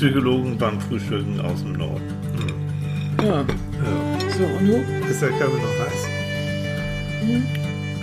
Psychologen 0.00 0.56
beim 0.56 0.80
Frühstücken 0.80 1.38
aus 1.42 1.60
dem 1.60 1.74
Norden. 1.74 2.00
Hm. 3.18 3.26
Ja. 3.26 3.40
Ja. 3.42 3.46
So, 4.38 4.44
und 4.44 4.66
du? 4.66 4.76
Ist 5.10 5.20
der 5.20 5.28
Kaffee 5.28 5.60
noch 5.60 5.78
heiß? 5.78 6.08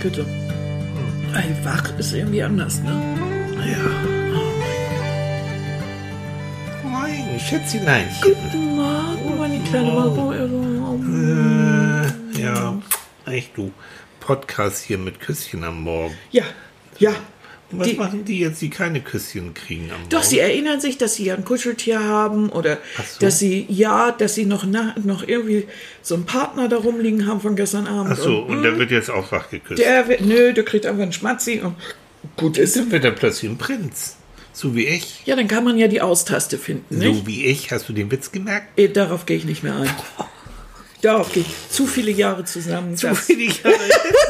Bitte. 0.00 0.24
Ey, 1.34 1.56
wach 1.64 1.98
ist 1.98 2.12
irgendwie 2.14 2.40
anders, 2.40 2.80
ne? 2.84 2.92
Ja. 3.66 3.78
Moin, 6.88 7.40
Schätzelein. 7.40 8.06
Guten 8.22 8.76
Morgen, 8.76 9.36
meine 9.36 9.58
kleine 9.64 9.90
Mama. 9.90 10.34
Äh, 12.36 12.40
ja, 12.40 12.80
echt 13.26 13.56
du. 13.56 13.72
Podcast 14.20 14.84
hier 14.84 14.98
mit 14.98 15.18
Küsschen 15.18 15.64
am 15.64 15.82
Morgen. 15.82 16.14
Ja, 16.30 16.44
ja. 17.00 17.10
Und 17.70 17.80
was 17.80 17.88
Die- 17.88 17.94
machen 17.96 18.24
die 18.24 18.38
jetzt, 18.38 18.62
die 18.62 18.70
keine 18.70 19.00
Küsschen 19.02 19.52
kriegen 19.52 19.90
am? 19.92 20.08
Doch, 20.08 20.22
sie 20.22 20.38
erinnern 20.38 20.80
sich, 20.80 20.96
dass 20.96 21.14
sie 21.16 21.26
ja 21.26 21.34
ein 21.34 21.44
Kuscheltier 21.44 22.02
haben 22.02 22.48
oder 22.48 22.78
so. 22.96 23.20
dass 23.20 23.38
sie, 23.38 23.66
ja, 23.68 24.10
dass 24.10 24.34
sie 24.34 24.46
noch, 24.46 24.64
na, 24.66 24.94
noch 25.04 25.26
irgendwie 25.28 25.66
so 26.00 26.14
einen 26.14 26.24
Partner 26.24 26.68
da 26.68 26.76
rumliegen 26.78 27.26
haben 27.26 27.40
von 27.42 27.56
gestern 27.56 27.86
Abend. 27.86 28.12
Ach 28.16 28.22
so, 28.22 28.38
Und, 28.38 28.56
und 28.56 28.62
der 28.62 28.78
wird 28.78 28.90
jetzt 28.90 29.10
auch 29.10 29.30
wach 29.32 29.50
geküsst. 29.50 29.80
der, 29.82 30.08
wird- 30.08 30.22
nö, 30.22 30.54
der 30.54 30.64
kriegt 30.64 30.86
einfach 30.86 31.02
einen 31.02 31.12
Schmatzi 31.12 31.60
und 31.62 31.74
gut 32.36 32.56
ist. 32.56 32.76
Dann 32.76 32.90
wird 32.90 33.04
er 33.04 33.10
plötzlich 33.10 33.50
ein 33.50 33.58
Prinz. 33.58 34.16
So 34.54 34.74
wie 34.74 34.86
ich. 34.86 35.22
Ja, 35.26 35.36
dann 35.36 35.46
kann 35.46 35.62
man 35.62 35.76
ja 35.78 35.86
die 35.88 36.00
Austaste 36.00 36.56
finden, 36.58 36.98
nicht? 36.98 37.14
So 37.20 37.26
wie 37.26 37.44
ich. 37.44 37.70
Hast 37.70 37.88
du 37.88 37.92
den 37.92 38.10
Witz 38.10 38.32
gemerkt? 38.32 38.78
Eh, 38.78 38.88
Darauf 38.88 39.24
gehe 39.26 39.36
ich 39.36 39.44
nicht 39.44 39.62
mehr 39.62 39.76
ein. 39.76 39.90
Darauf 41.02 41.32
gehe 41.32 41.42
ich. 41.44 41.70
Zu 41.70 41.86
viele 41.86 42.10
Jahre 42.10 42.44
zusammen. 42.44 42.96
Zu 42.96 43.14
viele 43.14 43.44
Jahre. 43.44 43.74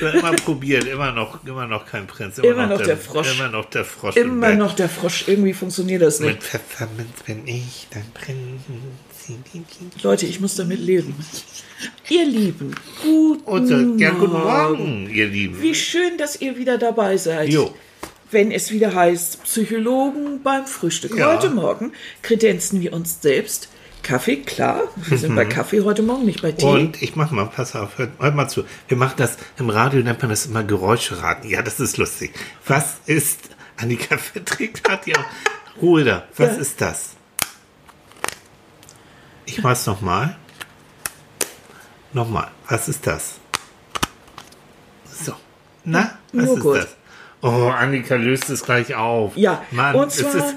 Immer 0.00 0.32
probiert, 0.32 0.84
immer 0.84 1.12
noch, 1.12 1.44
immer 1.44 1.66
noch 1.66 1.86
kein 1.86 2.06
Prinz. 2.06 2.38
Immer 2.38 2.66
noch 2.66 2.80
der 2.80 2.96
Frosch. 2.96 3.34
Immer 3.34 3.48
noch 3.48 3.66
der 3.66 3.84
Frosch. 3.84 4.16
im 4.16 4.28
Immer 4.28 4.54
noch 4.54 4.74
der 4.74 4.88
Frosch. 4.88 5.28
Irgendwie 5.28 5.52
funktioniert 5.52 6.02
das 6.02 6.20
nicht. 6.20 6.30
Mit 6.30 6.42
Pfefferminz 6.42 7.22
bin 7.26 7.46
ich 7.46 7.86
dein 7.90 8.10
Prinz. 8.14 8.62
Leute, 10.02 10.26
ich 10.26 10.40
muss 10.40 10.56
damit 10.56 10.80
leben. 10.80 11.14
Ihr 12.08 12.24
Lieben, 12.26 12.74
guten 13.02 13.66
so, 13.66 14.02
ja, 14.02 14.10
guten 14.10 14.32
Morgen. 14.32 14.44
Morgen, 14.44 15.10
ihr 15.10 15.28
Lieben. 15.28 15.62
Wie 15.62 15.74
schön, 15.74 16.18
dass 16.18 16.40
ihr 16.40 16.56
wieder 16.56 16.78
dabei 16.78 17.16
seid. 17.16 17.48
Jo. 17.48 17.74
Wenn 18.30 18.50
es 18.50 18.70
wieder 18.70 18.94
heißt, 18.94 19.44
Psychologen 19.44 20.42
beim 20.42 20.66
Frühstück. 20.66 21.16
Ja. 21.16 21.34
Heute 21.34 21.50
Morgen 21.50 21.92
kredenzen 22.22 22.80
wir 22.80 22.92
uns 22.92 23.22
selbst. 23.22 23.68
Kaffee, 24.02 24.36
klar. 24.38 24.82
Wir 24.96 25.18
sind 25.18 25.34
bei 25.36 25.44
Kaffee 25.44 25.82
heute 25.82 26.02
Morgen, 26.02 26.24
nicht 26.24 26.42
bei 26.42 26.52
Tee. 26.52 26.64
Mhm. 26.66 26.72
Und 26.72 27.02
ich 27.02 27.16
mach 27.16 27.30
mal, 27.30 27.46
pass 27.46 27.76
auf, 27.76 27.98
hört, 27.98 28.10
hört 28.18 28.34
mal 28.34 28.48
zu. 28.48 28.64
Wir 28.88 28.96
machen 28.96 29.14
das, 29.18 29.36
im 29.58 29.70
Radio 29.70 30.00
nennt 30.02 30.20
man 30.20 30.30
das 30.30 30.46
immer 30.46 30.64
Geräusche 30.64 31.22
raten. 31.22 31.48
Ja, 31.48 31.62
das 31.62 31.80
ist 31.80 31.96
lustig. 31.96 32.32
Was 32.66 32.96
ist, 33.06 33.50
Annika 33.76 34.16
verträgt 34.18 34.88
hat 34.88 35.06
ja, 35.06 35.16
Ruhe 35.80 36.04
da. 36.04 36.24
Was 36.36 36.56
Ja. 36.56 36.60
ist 36.60 36.80
das? 36.80 37.10
Ich 39.46 39.62
mach's 39.62 39.86
nochmal. 39.86 40.36
Nochmal. 42.12 42.48
Was 42.68 42.88
ist 42.88 43.06
das? 43.06 43.34
So. 45.24 45.32
Na, 45.84 46.18
was 46.32 46.46
Joghurt. 46.46 46.78
ist 46.78 46.84
das? 46.86 46.96
Oh, 47.42 47.68
Annika 47.68 48.16
löst 48.16 48.50
es 48.50 48.62
gleich 48.64 48.94
auf. 48.94 49.36
Ja, 49.36 49.64
Mann, 49.70 49.94
und 49.94 50.08
es 50.08 50.16
zwar- 50.18 50.34
ist 50.34 50.54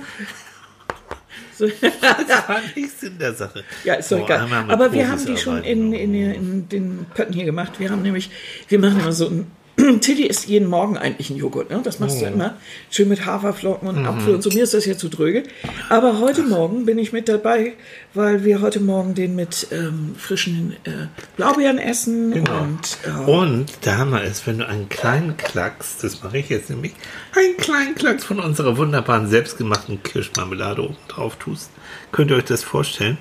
So, 1.58 1.68
das 1.68 2.50
war 2.50 2.62
nichts 2.76 3.04
in 3.04 3.18
der 3.18 3.34
Sache. 3.34 3.64
ja, 3.84 3.96
ist 3.96 4.12
doch 4.12 4.20
Oh, 4.20 4.26
egal. 4.26 4.48
Aber 4.70 4.92
wir 4.92 5.10
haben 5.10 5.24
die 5.26 5.38
schon 5.38 5.64
in, 5.64 5.94
in, 5.94 6.14
in 6.14 6.70
den 6.70 7.06
Pötten 7.14 7.34
hier 7.34 7.46
gemacht. 7.46 7.80
Wir 7.80 7.90
haben 7.92 8.02
nämlich, 8.02 8.30
wir 8.68 8.80
machen 8.80 9.00
immer 9.00 9.12
so 9.12 9.28
ein. 9.28 9.52
Tilly 10.02 10.28
isst 10.28 10.48
jeden 10.48 10.70
Morgen 10.70 10.98
eigentlich 10.98 11.30
einen 11.32 11.40
Joghurt, 11.40 11.70
ne? 11.72 11.82
Das 11.84 12.00
machst 12.00 12.22
du 12.22 12.26
Oh. 12.26 12.28
immer. 12.28 12.58
Schön 12.92 13.10
mit 13.10 13.26
Haferflocken 13.26 13.90
Mhm. 13.92 13.98
und 13.98 14.06
Apfel 14.06 14.36
und 14.36 14.42
so. 14.44 14.50
Mir 14.52 14.64
ist 14.64 14.74
das 14.74 14.86
jetzt 14.86 15.00
zu 15.00 15.10
dröge. 15.10 15.44
Aber 15.90 16.20
heute 16.20 16.44
Morgen 16.44 16.86
bin 16.86 16.98
ich 17.00 17.12
mit 17.12 17.28
dabei, 17.28 17.74
weil 18.14 18.44
wir 18.44 18.62
heute 18.62 18.80
Morgen 18.80 19.16
den 19.16 19.36
mit 19.36 19.68
ähm, 19.72 20.16
frischen 20.18 20.74
äh, 20.84 21.08
Blaubeeren 21.38 21.80
essen. 21.80 22.32
Genau. 22.34 22.62
Und 22.62 22.98
äh, 23.06 23.30
Und 23.30 23.66
Hammer 23.88 24.24
ist, 24.24 24.46
wenn 24.46 24.60
du 24.60 24.68
einen 24.68 24.90
kleinen 24.90 25.38
Klacks, 25.38 25.98
das 25.98 26.22
mache 26.24 26.38
ich 26.38 26.50
jetzt 26.50 26.70
nämlich, 26.70 26.94
einen 27.36 27.58
kleinen 27.58 27.96
Klacks 27.96 28.24
von 28.26 28.40
unserer 28.40 28.78
wunderbaren 28.78 29.28
selbstgemachten 29.28 30.04
Kirschmarmelade 30.04 30.84
oben 30.84 30.98
drauf 31.08 31.36
tust. 31.38 31.72
Könnt 32.12 32.30
ihr 32.32 32.38
euch 32.38 32.46
das 32.46 32.64
vorstellen? 32.64 33.18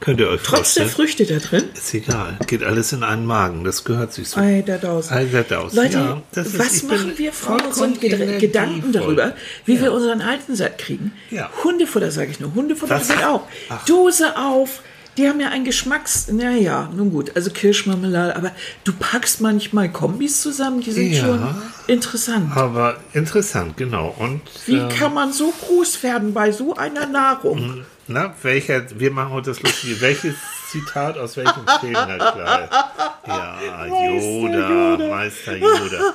Könnt 0.00 0.18
ihr 0.20 0.28
euch 0.28 0.40
trotz 0.42 0.74
der 0.74 0.86
vorstellen? 0.86 0.88
Früchte 0.90 1.26
da 1.26 1.38
drin. 1.38 1.64
Ist 1.74 1.92
egal. 1.94 2.38
Geht 2.46 2.62
alles 2.62 2.92
in 2.92 3.02
einen 3.02 3.26
Magen. 3.26 3.64
Das 3.64 3.84
gehört 3.84 4.12
sich 4.14 4.28
so. 4.28 4.40
Ei, 4.40 4.62
da 4.66 4.78
daus. 4.78 5.10
Ei, 5.10 5.26
da 5.30 5.42
daus. 5.42 5.74
Leute, 5.74 5.98
Ja, 5.98 6.22
das 6.32 6.46
ist- 6.48 6.58
was 6.58 6.80
bin 6.80 6.88
machen 6.88 7.18
wir 7.18 7.32
Frauen 7.32 7.60
uns 7.66 8.00
Gedanken 8.00 8.92
darüber, 8.92 9.34
wie 9.66 9.80
wir 9.80 9.92
unseren 9.92 10.22
alten 10.22 10.56
satt 10.56 10.78
kriegen? 10.78 11.12
Ja. 11.30 11.50
Hundefutter, 11.64 12.10
sage 12.10 12.30
ich 12.30 12.40
nur. 12.40 12.54
Hundefutter 12.54 12.94
Was? 12.98 13.08
geht 13.08 13.22
auch. 13.24 13.46
Ach. 13.68 13.84
Dose 13.84 14.36
auf. 14.38 14.82
Die 15.20 15.28
haben 15.28 15.38
ja 15.38 15.48
einen 15.50 15.66
Geschmacks... 15.66 16.28
Naja, 16.28 16.88
nun 16.96 17.10
gut. 17.10 17.36
Also 17.36 17.50
Kirschmarmelade. 17.50 18.34
Aber 18.36 18.52
du 18.84 18.92
packst 18.98 19.42
manchmal 19.42 19.90
Kombis 19.90 20.40
zusammen, 20.40 20.80
die 20.80 20.92
sind 20.92 21.12
Ja. 21.12 21.20
schon 21.26 21.54
interessant. 21.88 22.56
Aber 22.56 22.96
interessant, 23.12 23.76
genau. 23.76 24.14
Und 24.18 24.40
Wie 24.64 24.76
ähm, 24.78 24.88
kann 24.88 25.12
man 25.12 25.30
so 25.34 25.52
groß 25.66 26.02
werden 26.02 26.32
bei 26.32 26.52
so 26.52 26.74
einer 26.74 27.04
Nahrung? 27.06 27.84
na, 28.06 28.34
welcher, 28.42 28.82
wir 28.98 29.10
machen 29.10 29.32
heute 29.32 29.50
das 29.50 29.62
Lustige. 29.62 30.00
Welches 30.00 30.36
Zitat 30.70 31.18
aus 31.18 31.36
welchem 31.36 31.62
Film, 31.80 31.92
na 31.92 32.16
klar. 32.16 32.68
Ja, 33.26 33.86
Yoda, 33.86 34.98
Meister 35.08 35.56
Yoda. 35.56 36.14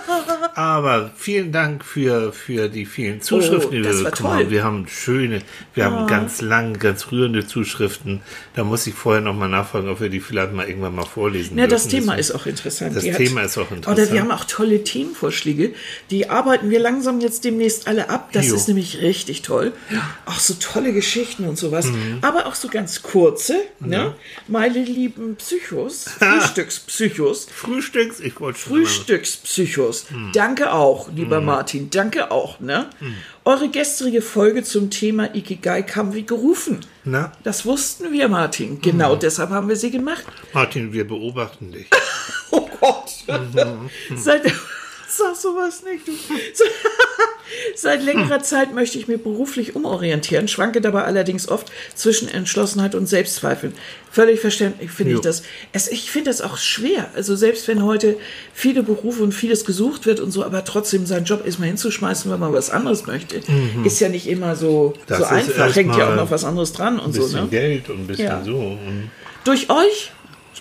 Aber 0.55 1.11
vielen 1.15 1.51
Dank 1.51 1.83
für, 1.83 2.31
für 2.33 2.69
die 2.69 2.85
vielen 2.85 3.21
Zuschriften, 3.21 3.71
die 3.71 3.81
Oh, 3.81 3.83
wir 3.83 4.03
bekommen 4.03 4.33
haben. 4.33 4.49
Wir 4.49 4.63
haben 4.63 4.87
schöne, 4.87 5.41
wir 5.73 5.85
haben 5.85 6.07
ganz 6.07 6.41
lang, 6.41 6.79
ganz 6.79 7.11
rührende 7.11 7.45
Zuschriften. 7.45 8.21
Da 8.55 8.63
muss 8.63 8.87
ich 8.87 8.93
vorher 8.93 9.21
nochmal 9.21 9.49
nachfragen, 9.49 9.89
ob 9.89 9.99
wir 10.01 10.09
die 10.09 10.19
vielleicht 10.19 10.53
mal 10.53 10.67
irgendwann 10.67 10.95
mal 10.95 11.05
vorlesen 11.05 11.57
Ja, 11.57 11.67
das. 11.67 11.87
Thema 11.87 12.15
Das- 12.17 12.29
ist 12.29 12.35
auch 12.35 12.45
interessant. 12.45 12.95
Das 12.95 13.03
Die 13.03 13.11
Thema 13.11 13.41
ist 13.41 13.57
auch 13.57 13.67
Oder 13.67 13.75
interessant. 13.75 14.11
wir 14.11 14.21
haben 14.21 14.31
auch 14.31 14.45
tolle 14.45 14.83
Themenvorschläge. 14.83 15.73
Die 16.09 16.29
arbeiten 16.29 16.69
wir 16.69 16.79
langsam 16.79 17.19
jetzt 17.21 17.43
demnächst 17.45 17.87
alle 17.87 18.09
ab. 18.09 18.29
Das 18.33 18.47
Jo. 18.47 18.55
ist 18.55 18.67
nämlich 18.67 19.01
richtig 19.01 19.41
toll. 19.43 19.73
Auch 20.25 20.39
so 20.39 20.55
tolle 20.55 20.93
Geschichten 20.93 21.47
und 21.47 21.57
sowas. 21.57 21.85
Mhm. 21.85 22.19
Aber 22.21 22.47
auch 22.47 22.55
so 22.55 22.67
ganz 22.69 23.01
kurze. 23.03 23.55
Ne? 23.79 24.15
Meine 24.47 24.83
lieben 24.83 25.35
Psychos, 25.37 26.03
Frühstückspsychos, 26.19 27.47
Frühstücks, 27.51 28.19
ich 28.19 28.39
wollte 28.39 28.59
schon 28.59 28.73
Frühstückspsychos. 28.73 30.09
Hm. 30.11 30.31
Danke 30.33 30.71
auch, 30.71 31.09
lieber 31.11 31.41
Martin. 31.41 31.89
Danke 31.89 32.29
auch. 32.29 32.59
Ne? 32.59 32.87
Eure 33.43 33.69
gestrige 33.69 34.21
Folge 34.21 34.63
zum 34.63 34.91
Thema 34.91 35.33
Ikigai 35.35 35.81
kam 35.81 36.13
wie 36.13 36.25
gerufen. 36.25 36.81
Na, 37.03 37.31
Das 37.43 37.65
wussten 37.65 38.11
wir, 38.11 38.27
Martin. 38.27 38.81
Genau 38.81 39.13
Hm. 39.13 39.19
deshalb 39.19 39.49
haben 39.49 39.67
wir 39.67 39.75
sie 39.75 39.89
gemacht. 39.91 40.23
Martin, 40.53 40.93
wir 40.93 41.07
beobachten 41.07 41.71
dich. 41.71 41.87
Oh 42.51 42.69
Gott. 42.79 43.11
Mhm. 43.27 43.89
Seit, 44.15 44.43
sag 45.07 45.35
sowas 45.35 45.83
nicht. 45.83 46.05
Seit 47.75 48.03
längerer 48.03 48.41
Zeit 48.41 48.73
möchte 48.73 48.97
ich 48.97 49.07
mich 49.07 49.21
beruflich 49.21 49.75
umorientieren, 49.75 50.47
schwanke 50.47 50.81
dabei 50.81 51.03
allerdings 51.03 51.47
oft 51.47 51.71
zwischen 51.93 52.27
Entschlossenheit 52.27 52.95
und 52.95 53.05
Selbstzweifeln. 53.07 53.73
Völlig 54.11 54.39
verständlich 54.39 54.89
finde 54.91 55.13
ich 55.15 55.19
das. 55.21 55.43
Es, 55.73 55.87
ich 55.89 56.09
finde 56.09 56.29
das 56.31 56.41
auch 56.41 56.57
schwer. 56.57 57.09
Also 57.15 57.35
selbst 57.35 57.67
wenn 57.67 57.83
heute 57.83 58.17
viele 58.53 58.81
Berufe 58.81 59.21
und 59.23 59.33
vieles 59.33 59.65
gesucht 59.65 60.05
wird 60.05 60.19
und 60.19 60.31
so, 60.31 60.43
aber 60.43 60.63
trotzdem 60.63 61.05
seinen 61.05 61.25
Job 61.25 61.45
erstmal 61.45 61.67
hinzuschmeißen, 61.67 62.31
wenn 62.31 62.39
man 62.39 62.53
was 62.53 62.69
anderes 62.69 63.05
möchte, 63.05 63.41
ist 63.83 63.99
ja 63.99 64.09
nicht 64.09 64.27
immer 64.27 64.55
so, 64.55 64.93
Mhm. 64.95 64.99
Das 65.07 65.17
so 65.19 65.23
ist 65.25 65.31
einfach. 65.31 65.75
Hängt 65.75 65.95
ja 65.95 66.11
auch 66.11 66.15
noch 66.15 66.31
was 66.31 66.43
anderes 66.43 66.73
dran 66.73 66.99
und 66.99 67.07
Ein 67.07 67.13
so. 67.13 67.21
bisschen 67.23 67.41
Ne? 67.43 67.47
Geld 67.49 67.89
und 67.89 67.99
ein 68.01 68.07
bisschen 68.07 68.25
Ja. 68.25 68.43
so. 68.43 68.55
Und 68.57 69.11
Durch 69.43 69.69
euch, 69.69 70.11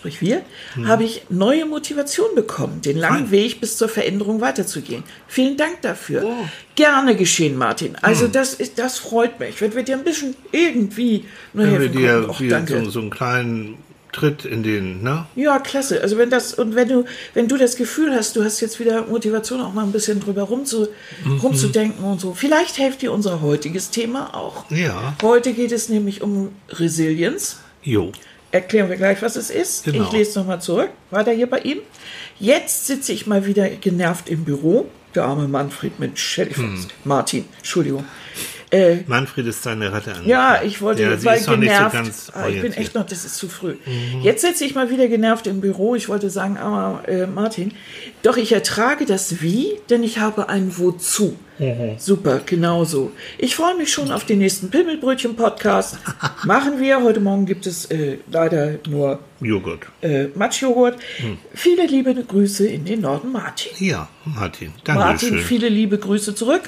sprich 0.04 0.20
wir, 0.20 0.42
Hm. 0.75 0.87
habe 0.88 1.04
ich 1.04 1.22
neue 1.31 1.65
Motivation 1.65 2.34
bekommen, 2.34 2.82
den 2.82 2.98
langen. 2.98 3.31
Weg 3.31 3.60
bis 3.60 3.78
zur 3.78 3.88
Veränderung 3.88 4.41
weiterzugehen. 4.42 5.03
Vielen 5.28 5.56
Dank 5.56 5.81
dafür. 5.81 6.22
Oh. 6.25 6.32
Gerne 6.75 7.16
geschehen, 7.16 7.56
Martin. 7.56 7.97
Also 8.03 8.28
das 8.28 8.53
ist, 8.54 8.78
das 8.78 8.99
freut 8.99 9.40
mich. 9.40 9.58
Wenn 9.62 9.75
wir 9.75 9.82
dir 9.82 9.96
ein 9.96 10.05
bisschen 10.05 10.37
irgendwie 10.52 11.25
nur 11.55 11.64
wenn 11.64 11.73
wir 11.73 11.79
helfen 11.81 11.96
dir 11.99 12.12
konnten. 12.26 12.31
Och, 12.31 12.49
danke. 12.50 12.84
so, 12.84 12.90
so 12.90 13.00
einen 13.00 13.11
kleinen 13.11 13.76
Tritt 14.12 14.44
in 14.44 14.62
den, 14.62 15.02
ne? 15.02 15.25
Ja, 15.37 15.58
klasse. 15.58 16.00
Also 16.02 16.19
wenn 16.19 16.29
das 16.31 16.52
und 16.55 16.75
wenn 16.75 16.88
du 16.88 17.05
wenn 17.32 17.49
du 17.49 17.56
das 17.56 17.75
Gefühl 17.76 18.14
hast, 18.14 18.37
du 18.37 18.44
hast 18.44 18.61
jetzt 18.61 18.79
wieder 18.79 19.06
Motivation, 19.06 19.61
auch 19.62 19.73
mal 19.73 19.84
ein 19.84 19.90
bisschen 19.93 20.20
drüber 20.20 20.43
rumzu, 20.43 20.88
Mhm. 21.25 21.38
rumzudenken 21.40 22.05
und 22.05 22.20
so. 22.20 22.34
Vielleicht 22.34 22.76
hilft 22.76 23.00
dir 23.02 23.11
unser 23.12 23.40
heutiges 23.40 23.88
Thema 23.90 24.34
auch. 24.34 24.70
Ja. 24.70 25.14
Heute 25.23 25.52
geht 25.55 25.73
es 25.73 25.88
nämlich 25.88 26.20
um 26.23 26.50
Resilienz. 26.69 27.56
Jo. 27.82 28.12
Erklären 28.55 28.89
wir 28.89 28.95
gleich, 28.95 29.21
was 29.21 29.35
es 29.35 29.51
ist. 29.51 29.83
Genau. 29.83 30.05
Ich 30.05 30.12
lese 30.12 30.39
nochmal 30.39 30.61
zurück. 30.61 30.91
Weiter 31.11 31.33
hier 31.33 31.51
bei 31.51 31.59
ihm. 31.59 31.79
Jetzt 32.39 32.87
sitze 32.87 33.12
ich 33.12 33.27
mal 33.27 33.47
wieder 33.47 33.69
genervt 33.69 34.29
im 34.29 34.45
Büro. 34.45 34.89
Der 35.12 35.25
arme 35.25 35.49
Manfred 35.49 35.99
mit 35.99 36.21
Shellyfox. 36.21 36.62
Hm. 36.62 36.87
Martin, 37.03 37.47
Entschuldigung. 37.59 38.05
Äh, 38.71 38.99
Manfred 39.09 39.47
ist 39.49 39.67
deine 39.67 39.93
Ratte 39.93 40.15
an. 40.15 40.27
ja, 40.27 40.62
ich 40.62 40.81
wollte, 40.81 41.03
ja, 41.03 41.25
weil 41.25 41.41
so 41.41 41.51
genervt. 41.51 41.93
ganz 41.95 42.31
ah, 42.33 42.49
ich 42.49 42.62
bin 42.62 42.73
echt 42.73 42.95
noch, 42.95 43.05
das 43.05 43.25
ist 43.25 43.37
zu 43.39 43.49
früh. 43.49 43.75
Jetzt 44.23 44.43
sitze 44.43 44.65
ich 44.65 44.77
mal 44.77 44.89
wieder 44.89 45.09
genervt 45.09 45.49
im 45.49 45.61
Büro. 45.61 45.97
Ich 45.97 46.09
wollte 46.09 46.31
sagen, 46.31 46.56
aber 46.56 47.09
äh, 47.09 47.27
Martin, 47.27 47.73
doch 48.23 48.37
ich 48.37 48.53
ertrage 48.53 49.05
das 49.05 49.43
Wie, 49.43 49.81
denn 49.91 50.05
ich 50.05 50.19
habe 50.19 50.49
ein 50.49 50.79
Wozu. 50.79 51.37
Super, 51.99 52.41
genau 52.45 52.85
so. 52.85 53.12
Ich 53.39 53.55
freue 53.55 53.77
mich 53.77 53.93
schon 53.93 54.11
auf 54.11 54.25
den 54.25 54.39
nächsten 54.39 54.71
Pimmelbrötchen-Podcast. 54.71 55.99
Machen 56.45 56.81
wir. 56.81 57.03
Heute 57.03 57.21
Morgen 57.21 57.47
gibt 57.47 57.67
es 57.67 57.85
äh, 57.87 58.19
leider 58.31 58.75
nur 58.89 59.21
Joghurt. 59.41 59.87
äh, 60.03 60.27
Matschjoghurt. 60.35 60.97
Viele 61.55 61.87
liebe 61.87 62.12
Grüße 62.15 62.67
in 62.67 62.85
den 62.85 63.03
Norden, 63.03 63.31
Martin. 63.31 63.71
Ja, 63.79 64.09
Martin. 64.25 64.73
Martin, 64.87 65.31
Dankeschön. 65.31 65.39
viele 65.39 65.69
liebe 65.69 65.99
Grüße 65.99 66.35
zurück. 66.35 66.62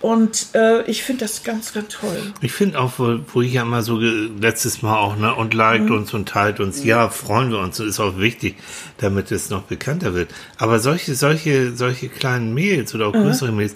Und 0.00 0.46
äh, 0.54 0.82
ich 0.90 1.02
finde 1.02 1.24
das 1.24 1.42
ganz, 1.42 1.72
ganz 1.74 1.88
toll. 1.88 2.16
Ich 2.40 2.52
finde 2.52 2.80
auch, 2.80 2.92
wo, 2.98 3.18
wo 3.32 3.42
ich 3.42 3.52
ja 3.52 3.64
mal 3.66 3.82
so 3.82 3.98
letztes 3.98 4.80
Mal 4.82 4.96
auch, 4.96 5.16
ne, 5.16 5.34
und 5.34 5.52
liked 5.54 5.90
Mhm. 5.90 5.96
uns 5.96 6.14
und 6.14 6.28
teilt 6.28 6.60
uns, 6.60 6.82
ja, 6.84 7.08
freuen 7.10 7.50
wir 7.50 7.58
uns, 7.58 7.78
ist 7.80 8.00
auch 8.00 8.16
wichtig, 8.18 8.54
damit 8.98 9.30
es 9.32 9.50
noch 9.50 9.62
bekannter 9.64 10.14
wird. 10.14 10.30
Aber 10.56 10.78
solche, 10.78 11.14
solche, 11.14 11.74
solche 11.76 12.08
kleinen 12.08 12.54
Mails 12.54 12.94
oder 12.94 13.08
auch 13.08 13.12
größere 13.12 13.52
Mails, 13.52 13.74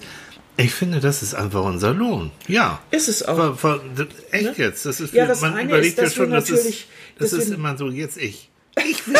ich 0.59 0.73
finde, 0.73 0.99
das 0.99 1.23
ist 1.23 1.33
einfach 1.33 1.63
unser 1.63 1.93
Lohn. 1.93 2.31
Ja. 2.47 2.79
Ist 2.91 3.07
es 3.09 3.23
auch. 3.23 3.57
Ver, 3.57 3.79
das- 3.95 4.07
echt 4.31 4.57
jetzt. 4.57 4.85
Das 4.85 4.99
ist, 4.99 5.13
Ja, 5.13 5.25
das 5.25 5.41
man 5.41 5.57
überlegt 5.59 5.93
ist, 5.93 5.97
ja 5.97 6.03
dass 6.03 6.17
wir 6.17 6.23
schon, 6.23 6.31
das 6.31 6.49
ist, 6.49 6.85
das 7.17 7.29
dass 7.31 7.39
ist 7.39 7.49
wir- 7.49 7.55
immer 7.57 7.77
so, 7.77 7.89
jetzt 7.89 8.17
ich. 8.17 8.49
Ich 8.77 9.07
will. 9.07 9.15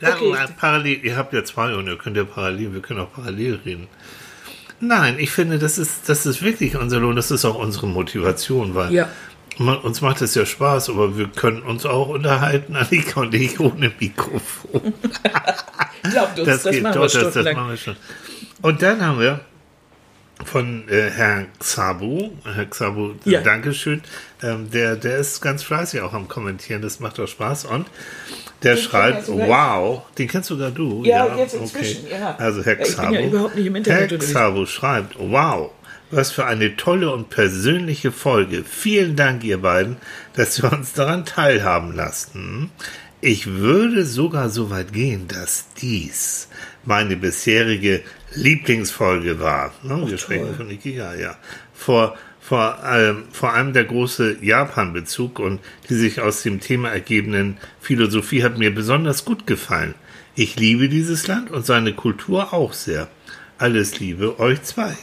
Darum 0.00 0.32
Okay. 0.32 0.44
äh, 0.44 0.48
parallel, 0.58 1.04
ihr 1.04 1.16
habt 1.16 1.32
ja 1.32 1.42
zwei 1.44 1.74
und 1.74 1.86
ihr 1.86 1.96
könnt 1.96 2.16
ja 2.16 2.24
parallel, 2.24 2.74
wir 2.74 2.80
können 2.82 3.00
auch 3.00 3.12
parallel 3.12 3.60
reden. 3.64 3.88
Nein, 4.78 5.16
ich 5.18 5.30
finde, 5.30 5.58
das 5.58 5.78
ist, 5.78 6.06
das 6.08 6.26
ist 6.26 6.42
wirklich 6.42 6.76
unser 6.76 7.00
Lohn, 7.00 7.16
das 7.16 7.30
ist 7.30 7.44
auch 7.46 7.56
unsere 7.56 7.86
Motivation, 7.86 8.74
weil 8.74 8.92
Ja. 8.92 9.08
man, 9.56 9.78
uns 9.78 10.02
macht 10.02 10.20
es 10.20 10.34
ja 10.34 10.44
Spaß, 10.44 10.90
aber 10.90 11.16
wir 11.16 11.28
können 11.28 11.62
uns 11.62 11.86
auch 11.86 12.08
unterhalten, 12.08 12.76
Annika 12.76 13.20
und 13.22 13.34
ich, 13.34 13.58
ohne 13.58 13.90
Mikrofon. 13.98 14.92
Glaubt 16.10 16.38
uns, 16.38 16.46
das, 16.46 16.64
machen 16.64 16.74
wir 16.82 16.92
doch, 16.92 17.02
das, 17.04 17.12
das 17.14 17.20
stundenlang. 17.30 17.56
machen 17.56 17.70
wir 17.70 17.76
schon. 17.78 17.96
Und 18.62 18.82
dann 18.82 19.00
haben 19.04 19.18
wir 19.18 19.40
von 20.44 20.88
äh, 20.88 21.10
Herrn 21.10 21.46
Xabu, 21.58 22.30
Herr 22.44 22.66
Xabu, 22.66 23.14
Ja. 23.24 23.40
Dankeschön, 23.40 24.02
ähm, 24.42 24.70
der, 24.70 24.96
der 24.96 25.18
ist 25.18 25.40
ganz 25.40 25.62
fleißig 25.62 26.00
auch 26.02 26.12
am 26.12 26.28
Kommentieren, 26.28 26.82
das 26.82 27.00
macht 27.00 27.18
doch 27.18 27.26
Spaß 27.26 27.64
und 27.66 27.86
der 28.62 28.74
Den 28.74 28.82
schreibt, 28.82 29.28
wow, 29.28 30.02
den 30.18 30.28
kennst 30.28 30.48
sogar 30.48 30.70
du? 30.70 31.02
Ja, 31.04 31.36
jetzt 31.36 31.54
inzwischen, 31.54 32.08
ja. 32.10 32.36
Also 32.36 32.62
Herr 32.64 32.74
Ja, 32.74 32.84
bin 32.84 32.92
Xabu, 32.92 33.14
ja 33.14 33.20
überhaupt 33.22 33.56
nicht 33.56 33.66
im 33.66 33.76
Internet 33.76 34.10
Herr. 34.10 34.18
Xabu 34.18 34.66
schreibt, 34.66 35.16
wow, 35.18 35.70
was 36.10 36.30
für 36.30 36.44
eine 36.46 36.76
tolle 36.76 37.12
und 37.12 37.30
persönliche 37.30 38.12
Folge. 38.12 38.62
Vielen 38.64 39.16
Dank, 39.16 39.42
ihr 39.42 39.60
beiden, 39.60 39.96
dass 40.34 40.58
ihr 40.58 40.72
uns 40.72 40.92
daran 40.92 41.24
teilhaben 41.24 41.94
lassen. 41.94 42.70
Ich 43.20 43.46
würde 43.46 44.04
sogar 44.04 44.50
so 44.50 44.70
weit 44.70 44.92
gehen, 44.92 45.26
dass 45.28 45.66
dies 45.80 46.48
meine 46.84 47.16
bisherige 47.16 48.02
Lieblingsfolge 48.36 49.40
war. 49.40 49.72
Ne? 49.82 50.04
Wir 50.06 50.18
sprechen 50.18 50.54
von 50.56 50.70
Ikea, 50.70 51.14
ja. 51.14 51.36
Vor, 51.74 52.16
vor, 52.40 52.82
allem, 52.84 53.24
vor 53.32 53.52
allem 53.52 53.72
der 53.72 53.84
große 53.84 54.38
Japan-Bezug 54.42 55.38
und 55.38 55.60
die 55.88 55.94
sich 55.94 56.20
aus 56.20 56.42
dem 56.42 56.60
Thema 56.60 56.90
ergebenden 56.90 57.56
Philosophie 57.80 58.42
hat 58.42 58.58
mir 58.58 58.74
besonders 58.74 59.24
gut 59.24 59.46
gefallen. 59.46 59.94
Ich 60.34 60.56
liebe 60.56 60.88
dieses 60.88 61.26
Land 61.26 61.50
und 61.50 61.64
seine 61.64 61.94
Kultur 61.94 62.52
auch 62.52 62.72
sehr. 62.72 63.08
Alles 63.58 63.98
Liebe, 64.00 64.38
euch 64.38 64.62
zwei. 64.64 64.94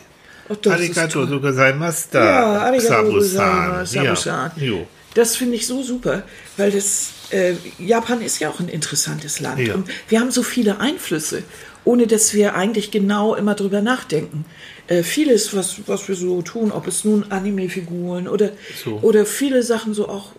Ach, 0.47 0.55
das 0.61 0.73
Arigato 0.73 1.25
gozaimashita. 1.25 2.23
Ja, 2.23 2.57
arigato 2.65 3.11
gozaimasu, 3.11 3.97
Ja. 3.97 4.51
Jo. 4.57 4.87
Das 5.15 5.35
finde 5.35 5.55
ich 5.55 5.67
so 5.67 5.81
super, 5.83 6.23
weil 6.57 6.71
das 6.71 7.13
äh, 7.31 7.53
Japan 7.79 8.21
ist 8.21 8.39
ja 8.39 8.49
auch 8.49 8.59
ein 8.59 8.67
interessantes 8.67 9.39
Land 9.39 9.59
Ja. 9.59 9.75
und 9.75 9.87
wir 10.09 10.19
haben 10.19 10.31
so 10.31 10.43
viele 10.43 10.79
Einflüsse, 10.79 11.43
ohne 11.85 12.07
dass 12.07 12.33
wir 12.33 12.55
eigentlich 12.55 12.91
genau 12.91 13.35
immer 13.35 13.55
drüber 13.55 13.81
nachdenken. 13.81 14.45
Äh, 14.87 15.03
vieles, 15.03 15.55
was, 15.55 15.75
was 15.87 16.07
wir 16.07 16.15
so 16.15 16.41
tun, 16.41 16.71
ob 16.71 16.87
es 16.87 17.03
nun 17.05 17.25
Anime-Figuren 17.31 18.27
oder, 18.27 18.51
So. 18.83 18.99
oder 19.01 19.25
viele 19.25 19.63
Sachen 19.63 19.93
so 19.93 20.09
auch 20.09 20.29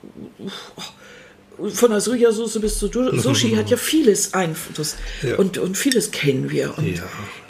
von 1.72 1.90
der 1.90 2.00
Sojasauce 2.00 2.58
bis 2.60 2.78
zu 2.78 2.88
Sushi 3.16 3.52
hat 3.54 3.70
ja 3.70 3.76
vieles 3.76 4.34
Einfluss 4.34 4.96
Ja. 5.22 5.36
und, 5.36 5.58
und 5.58 5.76
vieles 5.76 6.10
kennen 6.10 6.50
wir. 6.50 6.76
Und 6.76 6.96
Ja. 6.96 7.02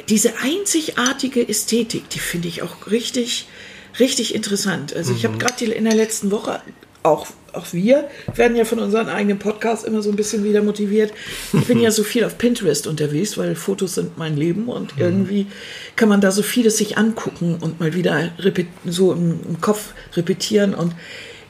diese 0.09 0.35
einzigartige 0.43 1.49
Ästhetik, 1.49 2.11
die 2.11 2.19
finde 2.19 2.49
ich 2.49 2.63
auch 2.63 2.91
richtig, 2.91 3.47
richtig 3.99 4.35
interessant. 4.35 4.95
Also 4.95 5.15
ich 5.15 5.25
habe 5.25 5.39
gerade 5.39 5.65
in 5.65 5.85
der 5.85 5.95
letzten 5.95 6.31
Woche 6.31 6.61
auch 7.03 7.27
auch 7.57 7.73
wir 7.73 8.09
werden 8.35 8.57
ja 8.57 8.65
von 8.65 8.79
unseren 8.79 9.09
eigenen 9.09 9.39
Podcasts 9.39 9.85
immer 9.85 10.03
so 10.03 10.11
ein 10.11 10.17
bisschen 10.17 10.45
wieder 10.45 10.63
motiviert. 10.63 11.13
Ich 11.53 11.67
bin 11.67 11.81
ja 11.81 11.91
so 11.91 12.03
viel 12.03 12.25
auf 12.25 12.39
Pinterest 12.39 12.87
unterwegs, 12.87 13.37
weil 13.39 13.55
Fotos 13.55 13.95
sind 13.95 14.19
mein 14.19 14.37
Leben 14.37 14.69
und 14.69 14.95
irgendwie 14.99 15.47
kann 15.97 16.09
man 16.09 16.21
da 16.21 16.31
so 16.31 16.43
vieles 16.43 16.77
sich 16.77 16.99
angucken 16.99 17.59
und 17.61 17.81
mal 17.81 17.95
wieder 17.95 18.31
so 18.85 19.13
im, 19.13 19.41
im 19.49 19.61
Kopf 19.61 19.95
repetieren 20.17 20.75
und 20.75 20.95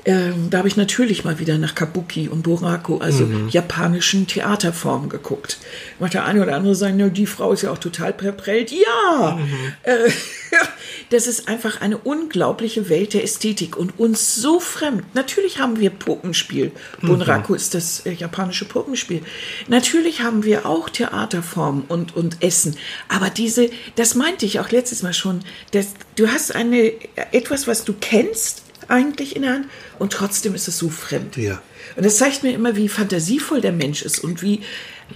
ähm, 0.05 0.51
da 0.51 0.59
habe 0.59 0.69
ich 0.69 0.77
natürlich 0.77 1.25
mal 1.25 1.39
wieder 1.39 1.59
nach 1.59 1.75
Kabuki 1.75 2.29
und 2.29 2.43
Buraku, 2.43 2.99
also 2.99 3.29
japanischen 3.49 4.27
Theaterformen 4.27 5.09
geguckt. 5.09 5.59
Macht 5.99 6.15
der 6.15 6.25
eine 6.25 6.43
oder 6.43 6.56
andere 6.56 6.75
sagen, 6.75 6.97
"Na, 6.99 7.09
die 7.09 7.27
Frau 7.27 7.53
ist 7.53 7.62
ja 7.62 7.71
auch 7.71 7.79
total 7.79 8.12
verprellt. 8.12 8.73
Ja, 8.73 9.39
äh, 9.83 10.11
das 11.11 11.27
ist 11.27 11.49
einfach 11.49 11.81
eine 11.81 11.99
unglaubliche 11.99 12.89
Welt 12.89 13.15
der 13.15 13.25
Ästhetik 13.25 13.77
und 13.77 13.99
uns 13.99 14.35
so 14.35 14.61
fremd. 14.61 15.03
Natürlich 15.15 15.59
haben 15.59 15.79
wir 15.79 15.91
Puppenspiel. 15.91 16.73
Bunraku 17.00 17.55
ist 17.55 17.75
das 17.75 18.00
äh, 18.07 18.12
japanische 18.12 18.65
Puppenspiel. 18.65 19.23
Natürlich 19.69 20.23
haben 20.23 20.45
wir 20.45 20.67
auch 20.67 20.89
Theaterformen 20.89 21.85
und, 21.89 22.17
und 22.17 22.43
Essen. 22.43 22.77
Aber 23.09 23.31
diese, 23.31 23.71
das 23.97 24.15
meinte 24.15 24.47
ich 24.47 24.61
auch 24.61 24.71
letztes 24.71 25.03
Mal 25.03 25.15
schon, 25.15 25.41
dass 25.73 25.95
du 26.17 26.29
hast 26.29 26.55
eine, 26.55 26.93
etwas, 27.33 27.67
was 27.67 27.85
du 27.85 27.95
kennst, 27.99 28.63
eigentlich 28.91 29.37
in 29.37 29.43
der 29.43 29.55
Hand 29.55 29.67
und 29.99 30.13
trotzdem 30.13 30.55
ist 30.55 30.69
es 30.69 30.79
so 30.79 30.89
fremd. 30.89 31.37
Ja. 31.37 31.61
Und 31.97 32.05
das 32.05 32.17
zeigt 32.17 32.43
mir 32.43 32.53
immer, 32.53 32.77
wie 32.77 32.89
fantasievoll 32.89 33.61
der 33.61 33.73
Mensch 33.73 34.03
ist 34.03 34.19
und 34.19 34.43
wie, 34.43 34.61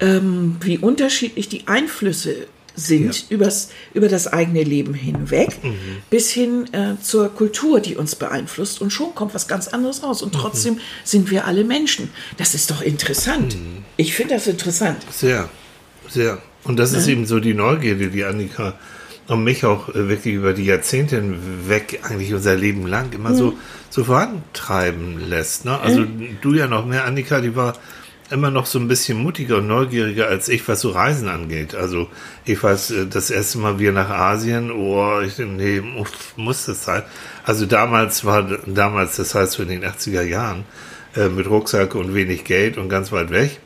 ähm, 0.00 0.56
wie 0.60 0.78
unterschiedlich 0.78 1.48
die 1.48 1.66
Einflüsse 1.66 2.46
sind 2.78 3.26
übers, 3.28 3.70
über 3.92 4.08
das 4.08 4.28
eigene 4.28 4.62
Leben 4.62 4.94
hinweg, 4.94 5.58
bis 6.10 6.30
hin 6.30 6.72
äh, 6.72 6.94
zur 7.02 7.28
Kultur, 7.34 7.80
die 7.80 7.96
uns 7.96 8.14
beeinflusst. 8.14 8.80
Und 8.80 8.90
schon 8.90 9.14
kommt 9.14 9.34
was 9.34 9.48
ganz 9.48 9.68
anderes 9.68 10.02
raus. 10.02 10.22
Und 10.22 10.32
trotzdem 10.32 10.78
sind 11.04 11.30
wir 11.30 11.46
alle 11.46 11.64
Menschen. 11.64 12.10
Das 12.36 12.54
ist 12.54 12.70
doch 12.70 12.80
interessant. 12.80 13.56
Ich 13.96 14.14
finde 14.14 14.34
das 14.34 14.46
interessant. 14.46 14.98
Sehr, 15.10 15.48
sehr. 16.08 16.40
Und 16.64 16.78
das 16.78 16.92
ist 16.92 17.08
eben 17.08 17.26
so 17.26 17.40
die 17.40 17.54
Neugierde, 17.54 18.08
die 18.08 18.24
Annika 18.24 18.78
und 19.28 19.44
mich 19.44 19.64
auch 19.64 19.88
äh, 19.90 20.08
wirklich 20.08 20.34
über 20.34 20.52
die 20.52 20.64
Jahrzehnte 20.64 21.16
hinweg, 21.16 22.00
eigentlich 22.02 22.34
unser 22.34 22.56
Leben 22.56 22.86
lang, 22.86 23.12
immer 23.12 23.34
so, 23.34 23.56
so 23.90 24.04
vorantreiben 24.04 25.28
lässt. 25.28 25.64
Ne? 25.64 25.78
Also 25.78 26.04
du 26.40 26.54
ja 26.54 26.66
noch 26.66 26.86
mehr, 26.86 27.04
Annika, 27.04 27.40
die 27.40 27.54
war 27.54 27.74
immer 28.30 28.50
noch 28.50 28.66
so 28.66 28.78
ein 28.78 28.88
bisschen 28.88 29.18
mutiger 29.18 29.58
und 29.58 29.68
neugieriger 29.68 30.26
als 30.26 30.48
ich, 30.48 30.66
was 30.68 30.80
so 30.80 30.90
Reisen 30.90 31.28
angeht. 31.28 31.74
Also 31.74 32.08
ich 32.44 32.62
weiß, 32.62 32.90
äh, 32.90 33.06
das 33.06 33.30
erste 33.30 33.58
Mal 33.58 33.78
wir 33.78 33.92
nach 33.92 34.10
Asien, 34.10 34.70
oh, 34.70 35.20
ich 35.20 35.38
nee, 35.38 35.80
muss, 35.80 36.10
muss 36.36 36.66
das 36.66 36.84
sein. 36.84 37.02
Also 37.44 37.66
damals 37.66 38.24
war, 38.24 38.42
damals, 38.66 39.16
das 39.16 39.34
heißt 39.34 39.52
so 39.52 39.62
in 39.62 39.68
den 39.68 39.84
80er 39.84 40.22
Jahren, 40.22 40.64
äh, 41.14 41.28
mit 41.28 41.48
Rucksack 41.48 41.94
und 41.94 42.14
wenig 42.14 42.44
Geld 42.44 42.78
und 42.78 42.88
ganz 42.88 43.12
weit 43.12 43.30
weg. 43.30 43.60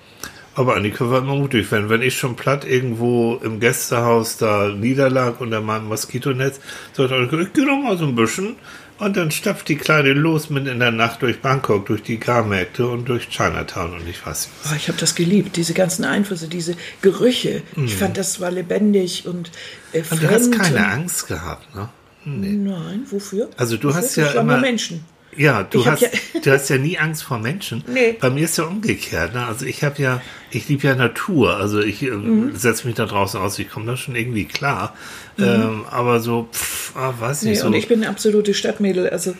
Aber 0.54 0.76
Annika 0.76 1.08
war 1.08 1.20
immer 1.20 1.34
mutig. 1.34 1.70
Wenn, 1.70 1.88
wenn 1.88 2.02
ich 2.02 2.16
schon 2.18 2.36
platt 2.36 2.64
irgendwo 2.66 3.36
im 3.42 3.58
Gästehaus 3.58 4.36
da 4.36 4.68
niederlag 4.68 5.40
unter 5.40 5.60
meinem 5.62 5.86
Moskitonetz, 5.88 6.60
sagte 6.92 7.14
Annika, 7.14 7.38
ich 7.40 7.52
geh 7.54 7.64
doch 7.64 7.78
mal 7.82 7.96
so 7.96 8.04
ein 8.06 8.14
bisschen. 8.14 8.56
Und 8.98 9.16
dann 9.16 9.30
stapft 9.32 9.68
die 9.68 9.76
Kleine 9.76 10.12
los 10.12 10.48
mit 10.50 10.68
in 10.68 10.78
der 10.78 10.92
Nacht 10.92 11.22
durch 11.22 11.40
Bangkok, 11.40 11.86
durch 11.86 12.02
die 12.04 12.20
Garmärkte 12.20 12.86
und 12.86 13.08
durch 13.08 13.28
Chinatown 13.30 13.94
und 13.94 14.06
ich 14.08 14.24
weiß 14.24 14.46
nicht. 14.48 14.70
Oh, 14.70 14.76
ich 14.76 14.86
habe 14.88 14.98
das 14.98 15.14
geliebt, 15.16 15.56
diese 15.56 15.74
ganzen 15.74 16.04
Einflüsse, 16.04 16.46
diese 16.46 16.76
Gerüche. 17.00 17.62
Ich 17.84 17.96
fand, 17.96 18.16
das 18.16 18.38
war 18.40 18.52
lebendig 18.52 19.26
und 19.26 19.50
äh, 19.92 20.02
Und 20.08 20.22
du 20.22 20.30
hast 20.30 20.54
fremd 20.54 20.58
keine 20.60 20.86
Angst 20.86 21.26
gehabt, 21.26 21.74
ne? 21.74 21.88
Nein, 22.24 23.04
wofür? 23.10 23.48
Also 23.56 23.76
du 23.76 23.88
wofür? 23.88 24.02
hast 24.02 24.16
ja 24.16 24.28
Ich 24.28 24.34
immer- 24.36 24.58
Menschen. 24.58 25.04
Ja, 25.36 25.62
du 25.64 25.80
Ich 25.80 25.86
hast, 25.86 26.02
ja- 26.02 26.08
du 26.44 26.52
hast 26.52 26.68
ja 26.68 26.78
nie 26.78 26.96
Angst 26.98 27.24
vor 27.24 27.38
Menschen. 27.38 27.82
Nee. 27.92 28.16
Bei 28.20 28.30
mir 28.30 28.44
ist 28.44 28.58
ja 28.58 28.64
umgekehrt. 28.64 29.34
Ne? 29.34 29.44
Also 29.44 29.64
ich 29.64 29.82
habe 29.82 30.00
ja, 30.00 30.20
ich 30.52 30.68
liebe 30.68 30.86
ja 30.86 30.94
Natur. 30.94 31.56
Also 31.56 31.80
ich 31.80 32.02
äh, 32.02 32.10
Mhm. 32.10 32.54
setze 32.56 32.86
mich 32.86 32.94
da 32.96 33.06
draußen 33.06 33.40
aus. 33.40 33.58
Ich 33.58 33.70
komme 33.70 33.86
da 33.86 33.96
schon 33.96 34.14
irgendwie 34.14 34.44
klar. 34.44 34.94
Ähm, 35.38 35.84
aber 35.90 36.20
so, 36.20 36.48
pff, 36.52 36.94
ah, 36.94 37.14
weiß 37.18 37.42
nicht 37.42 37.52
Nee, 37.54 37.58
so. 37.60 37.66
und 37.68 37.72
ich 37.74 37.88
bin 37.88 38.00
eine 38.02 38.10
absolute 38.10 38.52
Stadtmädel. 38.54 39.08
Also 39.08 39.34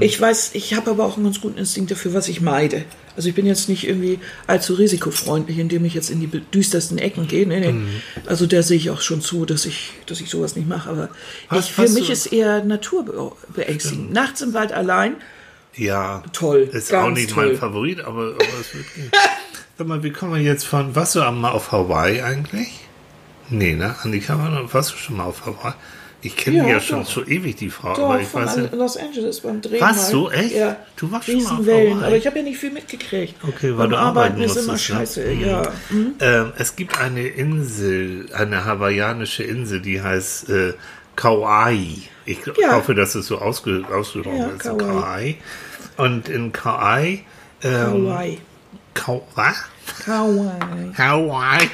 ich 0.00 0.20
weiß, 0.20 0.50
ich 0.54 0.74
habe 0.74 0.90
aber 0.90 1.04
auch 1.04 1.14
einen 1.16 1.24
ganz 1.24 1.40
guten 1.40 1.56
Instinkt 1.58 1.90
dafür, 1.92 2.12
was 2.14 2.28
ich 2.28 2.40
meide. 2.40 2.84
Also 3.16 3.28
ich 3.30 3.34
bin 3.34 3.46
jetzt 3.46 3.68
nicht 3.68 3.86
irgendwie 3.88 4.18
allzu 4.46 4.74
risikofreundlich, 4.74 5.58
indem 5.58 5.84
ich 5.86 5.94
jetzt 5.94 6.10
in 6.10 6.20
die 6.20 6.26
düstersten 6.26 6.98
Ecken 6.98 7.28
gehe. 7.28 7.46
Nee, 7.46 7.60
nee. 7.60 7.72
Mhm. 7.72 7.88
Also 8.26 8.46
da 8.46 8.62
sehe 8.62 8.76
ich 8.76 8.90
auch 8.90 9.00
schon 9.00 9.20
zu, 9.22 9.46
dass 9.46 9.64
ich, 9.66 9.92
dass 10.06 10.20
ich 10.20 10.28
sowas 10.28 10.56
nicht 10.56 10.68
mache. 10.68 10.90
Aber 10.90 11.08
Was- 11.48 11.66
ich, 11.66 11.72
für 11.72 11.88
mich 11.88 12.08
du- 12.08 12.12
ist 12.12 12.26
eher 12.26 12.62
Natur 12.64 13.04
be- 13.06 13.32
beängstigend. 13.54 14.12
Nachts 14.12 14.42
im 14.42 14.52
Wald 14.52 14.72
allein. 14.72 15.14
ja, 15.76 16.22
Toll, 16.32 16.68
Ist 16.72 16.92
auch 16.92 17.10
nicht 17.10 17.30
toll. 17.30 17.46
mein 17.48 17.56
Favorit, 17.56 18.00
aber, 18.00 18.34
aber 18.34 18.44
es 18.60 18.74
wird 18.74 18.94
gehen. 18.94 19.10
Sag 19.78 19.86
mal, 19.86 20.02
wie 20.02 20.10
kommen 20.10 20.34
wir 20.34 20.40
jetzt 20.40 20.64
von, 20.64 20.94
warst 20.96 21.14
du 21.16 21.20
mal 21.32 21.50
auf 21.50 21.70
Hawaii 21.72 22.22
eigentlich? 22.22 22.80
Nee, 23.50 23.74
ne? 23.74 23.94
Annika, 24.02 24.38
war 24.38 24.72
warst 24.72 24.92
du 24.92 24.96
schon 24.96 25.16
mal 25.18 25.24
auf 25.24 25.44
Hawaii? 25.44 25.74
Ich 26.22 26.34
kenne 26.34 26.56
Ja, 26.58 26.66
ja 26.66 26.80
schon 26.80 27.04
so 27.04 27.24
ewig, 27.24 27.56
die 27.56 27.68
Frau, 27.68 27.94
Doch, 27.94 28.04
aber 28.04 28.20
ich 28.20 28.32
weiß 28.32 28.56
nicht. 28.56 28.72
Los 28.72 28.96
Angeles 28.96 29.40
beim 29.42 29.60
Drehen. 29.60 29.80
Was, 29.80 29.96
mal. 29.96 30.10
so? 30.10 30.30
Echt? 30.30 30.56
Ja. 30.56 30.76
Du 30.96 31.12
warst 31.12 31.26
schon 31.26 31.36
mal 31.36 31.42
auf 31.44 31.50
Riesenwellen. 31.58 31.94
Hawaii? 31.96 32.06
Aber 32.06 32.16
ich 32.16 32.26
habe 32.26 32.38
ja 32.38 32.44
nicht 32.44 32.58
viel 32.58 32.70
mitgekriegt. 32.72 33.34
Okay, 33.46 33.70
weil 33.70 33.76
Beim 33.76 33.90
du 33.90 33.96
Arbeiten 33.98 34.18
arbeiten 34.40 34.42
ist 34.42 34.56
immer 34.56 34.72
musstest, 34.72 34.90
ne? 34.90 34.96
scheiße. 35.26 35.32
Ja. 35.32 35.62
Hm? 35.90 36.14
Ähm, 36.20 36.52
es 36.56 36.74
gibt 36.74 36.98
eine 36.98 37.26
Insel, 37.28 38.26
eine 38.32 38.64
hawaiianische 38.64 39.42
Insel, 39.44 39.80
die 39.82 40.00
heißt 40.02 40.48
äh, 40.48 40.72
Kauai. 41.16 41.78
Ich 42.24 42.38
Ja. 42.58 42.72
hoffe, 42.76 42.94
dass 42.94 43.14
es 43.14 43.26
so 43.26 43.38
ausge 43.38 43.84
ausgesprochen 43.92 44.38
Ja, 44.38 44.46
ist. 44.48 44.60
Kauai. 44.60 44.78
Kauai. 44.78 45.36
Und 45.98 46.28
in 46.30 46.50
Kauai. 46.52 47.24
Ähm, 47.62 48.08
Hawaii. 48.08 48.38
Kau 48.96 49.26
was? 49.34 49.56
Kauai. 50.04 50.92
Kauai. 50.96 51.70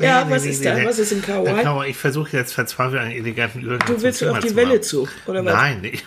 Ja, 0.00 0.30
was 0.30 0.44
ist 0.44 0.64
da? 0.64 0.84
Was 0.84 0.98
ist 0.98 1.12
in 1.12 1.22
Äh? 1.22 1.62
Kauai. 1.62 1.88
Ich 1.88 1.96
versuche 1.96 2.36
jetzt 2.36 2.52
verzweifelt 2.54 3.00
einen 3.00 3.12
eleganten 3.12 3.60
Übergang 3.60 3.86
Du 3.86 3.94
zum 3.94 4.02
willst 4.02 4.24
auf 4.24 4.38
die 4.38 4.48
zu 4.50 4.56
Welle 4.56 4.80
zu, 4.80 5.08
oder 5.26 5.44
was? 5.44 5.54
Nein, 5.54 5.80
ich, 5.84 6.04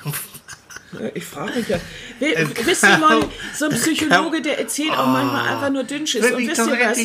Ich 1.14 1.26
frage 1.26 1.60
mich 1.60 1.68
ja. 1.70 1.78
Äh, 2.20 2.46
Wisst 2.66 2.84
ihr 2.84 2.98
mal, 2.98 3.20
so 3.54 3.66
ein 3.66 3.72
Psychologe, 3.76 4.42
der 4.42 4.60
erzählt 4.60 4.92
auch 4.92 5.08
manchmal 5.08 5.48
einfach 5.50 5.70
nur 5.70 5.84
Dünnschiss. 5.84 6.32
Und 6.32 6.48
wisst 6.48 6.66
ihr 6.68 6.80
was? 6.80 7.00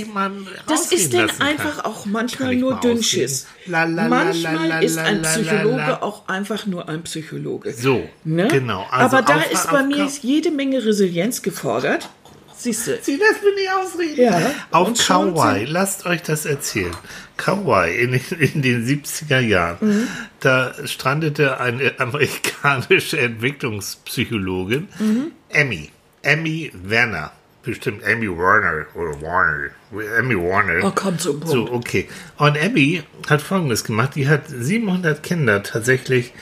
Das 0.67 0.93
ist 0.93 1.13
denn 1.13 1.31
einfach 1.41 1.85
auch 1.85 2.07
manchmal 2.07 2.55
nur 2.57 2.79
Dünnschiss. 2.81 3.47
Manchmal 3.67 4.83
ist 4.85 4.99
ein 4.99 5.23
Psychologe 5.23 6.03
auch 6.03 6.29
einfach 6.29 6.67
nur 6.67 6.89
ein 6.89 7.03
Psychologe. 7.03 7.73
So, 7.73 8.09
Ne? 8.25 8.49
genau. 8.49 8.87
Also 8.91 9.17
Aber 9.17 9.27
da 9.27 9.41
ist 9.43 9.71
bei 9.71 9.83
mir 9.83 10.09
jede 10.23 10.51
Menge 10.51 10.85
Resilienz 10.85 11.43
gefordert. 11.43 12.09
Siehst 12.63 12.87
du? 12.87 12.99
Sie 13.01 13.17
lässt 13.17 13.43
mich 13.43 13.55
nicht 13.55 13.71
ausreden. 13.73 14.21
Ja. 14.23 14.51
Auf 14.71 14.93
Kauai, 15.07 15.65
lasst 15.69 16.05
euch 16.07 16.23
das 16.23 16.45
erzählen. 16.45 16.95
Kauai 17.39 17.93
in, 17.95 18.13
den- 18.13 18.39
in 18.39 18.61
den 18.63 18.85
70er 18.87 19.41
Jahren, 19.41 19.79
Mhm. 19.81 20.09
da 20.41 20.75
strandete 20.87 21.59
eine 21.59 21.99
amerikanische 21.99 23.19
Entwicklungspsychologin, 23.19 24.89
Mhm. 24.99 25.33
Emmy, 25.49 25.91
Emmy 26.23 26.71
Werner, 26.75 27.33
bestimmt 27.63 28.03
Emmy 28.03 28.29
Warner 28.29 28.87
oder 28.95 29.21
Warner, 29.23 29.71
Emmy 30.19 30.37
Warner. 30.37 30.85
Oh, 30.85 30.93
komm 30.95 31.19
zum 31.19 31.41
Punkt. 31.41 31.53
So, 31.53 31.73
okay. 31.73 32.09
Und 32.37 32.59
Abby 32.59 33.03
hat 33.29 33.41
Folgendes 33.43 33.85
gemacht. 33.85 34.15
Die 34.17 34.29
hat 34.29 34.43
700 34.49 35.23
Kinder 35.23 35.63
tatsächlich 35.63 36.33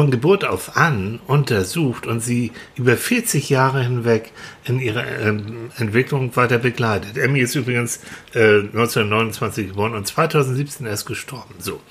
von 0.00 0.10
Geburt 0.10 0.46
auf 0.46 0.78
an 0.78 1.20
untersucht 1.26 2.06
und 2.06 2.20
sie 2.20 2.52
über 2.74 2.96
40 2.96 3.50
Jahre 3.50 3.82
hinweg 3.82 4.32
in 4.64 4.80
ihrer 4.80 5.06
ähm, 5.20 5.70
Entwicklung 5.76 6.34
weiter 6.36 6.56
begleitet. 6.56 7.18
Emmy 7.18 7.40
ist 7.40 7.54
übrigens 7.54 8.00
äh, 8.32 8.60
1929 8.60 9.68
geboren 9.68 9.92
und 9.92 10.06
2017 10.06 10.86
erst 10.86 11.04
gestorben. 11.04 11.52
So. 11.58 11.82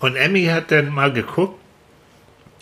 Und 0.00 0.16
Emmy 0.16 0.46
hat 0.46 0.70
dann 0.70 0.88
mal 0.94 1.12
geguckt, 1.12 1.60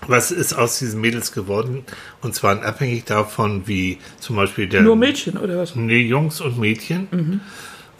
was 0.09 0.33
ist 0.33 0.55
aus 0.55 0.81
diesen 0.81 1.01
Mädels 1.01 1.31
geworden? 1.31 1.85
Und 2.21 2.35
zwar 2.35 2.61
abhängig 2.65 3.05
davon, 3.05 3.69
wie 3.69 3.99
zum 4.19 4.35
Beispiel 4.35 4.67
der. 4.67 4.83
Nur 4.83 4.97
Mädchen 4.97 5.39
oder 5.39 5.57
was? 5.57 5.77
Nee, 5.77 6.01
Jungs 6.01 6.41
und 6.41 6.59
Mädchen. 6.59 7.07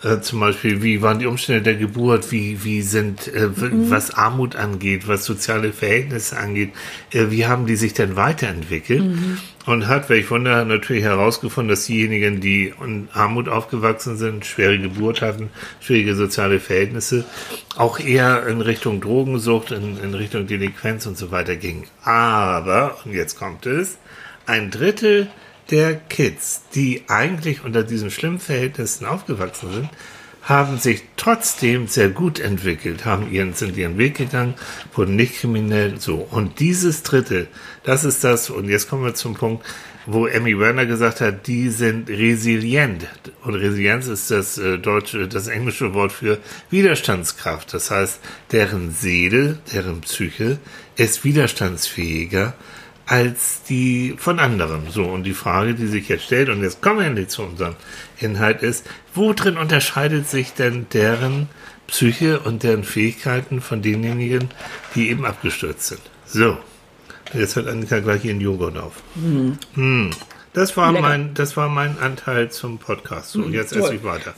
Äh, 0.07 0.21
zum 0.21 0.41
Beispiel, 0.41 0.83
wie 0.83 1.03
waren 1.03 1.19
die 1.19 1.27
Umstände 1.27 1.63
der 1.63 1.75
Geburt, 1.75 2.31
wie, 2.31 2.63
wie 2.65 2.83
sind, 2.83 3.27
äh, 3.29 3.49
w- 3.61 3.91
was 3.91 4.15
Armut 4.15 4.55
angeht, 4.55 5.09
was 5.09 5.25
soziale 5.25 5.73
Verhältnisse 5.73 6.37
angeht, 6.39 6.71
äh, 7.13 7.27
wie 7.31 7.47
haben 7.47 7.67
die 7.67 7.77
sich 7.77 7.93
denn 7.95 8.15
weiterentwickelt? 8.15 9.03
Und 9.67 9.89
hat, 9.89 10.09
welch 10.11 10.31
Wunder, 10.31 10.65
natürlich 10.65 11.03
herausgefunden, 11.03 11.71
dass 11.71 11.87
diejenigen, 11.87 12.41
die 12.41 12.73
in 12.85 13.09
Armut 13.15 13.49
aufgewachsen 13.49 14.17
sind, 14.17 14.45
schwere 14.47 14.79
Geburt 14.79 15.23
hatten, 15.23 15.51
schwierige 15.81 16.15
soziale 16.15 16.61
Verhältnisse, 16.61 17.25
auch 17.77 17.99
eher 17.99 18.47
in 18.47 18.61
Richtung 18.61 19.01
Drogensucht, 19.01 19.73
in, 19.73 19.99
in 20.01 20.15
Richtung 20.15 20.47
Delinquenz 20.47 21.07
und 21.07 21.19
so 21.19 21.33
weiter 21.33 21.57
ging. 21.57 21.85
Aber, 22.05 22.99
und 23.05 23.13
jetzt 23.13 23.39
kommt 23.39 23.67
es, 23.67 23.99
ein 24.47 24.71
Drittel 24.71 25.27
der 25.71 25.95
Kids, 25.95 26.63
die 26.75 27.03
eigentlich 27.09 27.65
unter 27.65 27.83
diesen 27.83 28.11
schlimmen 28.11 28.39
Verhältnissen 28.39 29.07
aufgewachsen 29.07 29.73
sind, 29.73 29.89
haben 30.43 30.79
sich 30.79 31.03
trotzdem 31.17 31.89
sehr 31.89 32.09
gut 32.09 32.39
entwickelt, 32.39 33.05
haben 33.05 33.33
ihren, 33.33 33.55
sind 33.55 33.77
ihren 33.77 33.99
Weg 33.99 34.17
gegangen, 34.17 34.55
wurden 34.95 35.17
nicht 35.17 35.41
kriminell, 35.41 35.99
so. 35.99 36.27
Und 36.31 36.61
dieses 36.61 37.03
Drittel, 37.03 37.49
das 37.83 38.05
ist 38.05 38.23
das, 38.23 38.49
und 38.49 38.69
jetzt 38.69 38.89
kommen 38.89 39.05
wir 39.05 39.15
zum 39.15 39.35
Punkt, 39.35 39.67
wo 40.07 40.29
Emmy 40.29 40.57
Werner 40.57 40.87
gesagt 40.87 41.21
hat, 41.21 41.49
die 41.49 41.69
sind 41.69 42.09
resilient. 42.09 43.09
Und 43.43 43.55
Resilienz 43.57 44.07
ist 44.07 44.31
das 44.31 44.57
äh, 44.57 44.79
deutsche, 44.79 45.27
das 45.27 45.49
englische 45.49 45.95
Wort 45.95 46.13
für 46.13 46.39
Widerstandskraft. 46.71 47.75
Das 47.75 47.91
heißt, 47.91 48.21
deren 48.53 48.93
Seele, 48.93 49.59
deren 49.73 50.03
Psyche 50.03 50.59
ist 50.95 51.25
widerstandsfähiger 51.25 52.55
als 53.07 53.63
die 53.69 54.15
von 54.19 54.39
anderen. 54.41 54.91
So, 54.91 55.05
und 55.05 55.23
die 55.25 55.35
Frage, 55.35 55.75
die 55.75 55.87
sich 55.87 56.09
jetzt 56.09 56.25
stellt, 56.25 56.49
und 56.49 56.63
jetzt 56.63 56.83
kommen 56.83 56.99
wir 56.99 57.07
endlich 57.07 57.29
zu 57.29 57.43
unserem 57.43 57.77
Inhalt, 58.19 58.63
ist, 58.63 58.85
wo 59.15 59.33
drin 59.33 59.57
unterscheidet 59.57 60.29
sich 60.29 60.53
denn 60.53 60.87
deren 60.93 61.49
Psyche 61.87 62.41
und 62.41 62.65
deren 62.65 62.83
Fähigkeiten 62.83 63.61
von 63.61 63.81
denjenigen, 63.81 64.51
die 64.95 65.09
eben 65.11 65.25
abgestürzt 65.25 65.87
sind? 65.87 66.01
So, 66.27 66.59
jetzt 67.33 67.55
hört 67.55 67.69
Annika 67.69 68.01
gleich 68.01 68.25
ihren 68.25 68.41
Joghurt 68.41 68.77
auf. 68.77 68.95
Hm. 69.15 70.11
Das 70.53 70.77
war, 70.77 70.91
Lecker. 70.91 71.03
mein, 71.03 71.35
das 71.35 71.57
war 71.57 71.69
mein 71.69 71.99
Anteil 72.01 72.51
zum 72.51 72.79
Podcast. 72.79 73.33
So, 73.33 73.45
jetzt 73.45 73.73
toll. 73.73 73.83
esse 73.83 73.95
ich 73.95 74.05
weiter. 74.05 74.35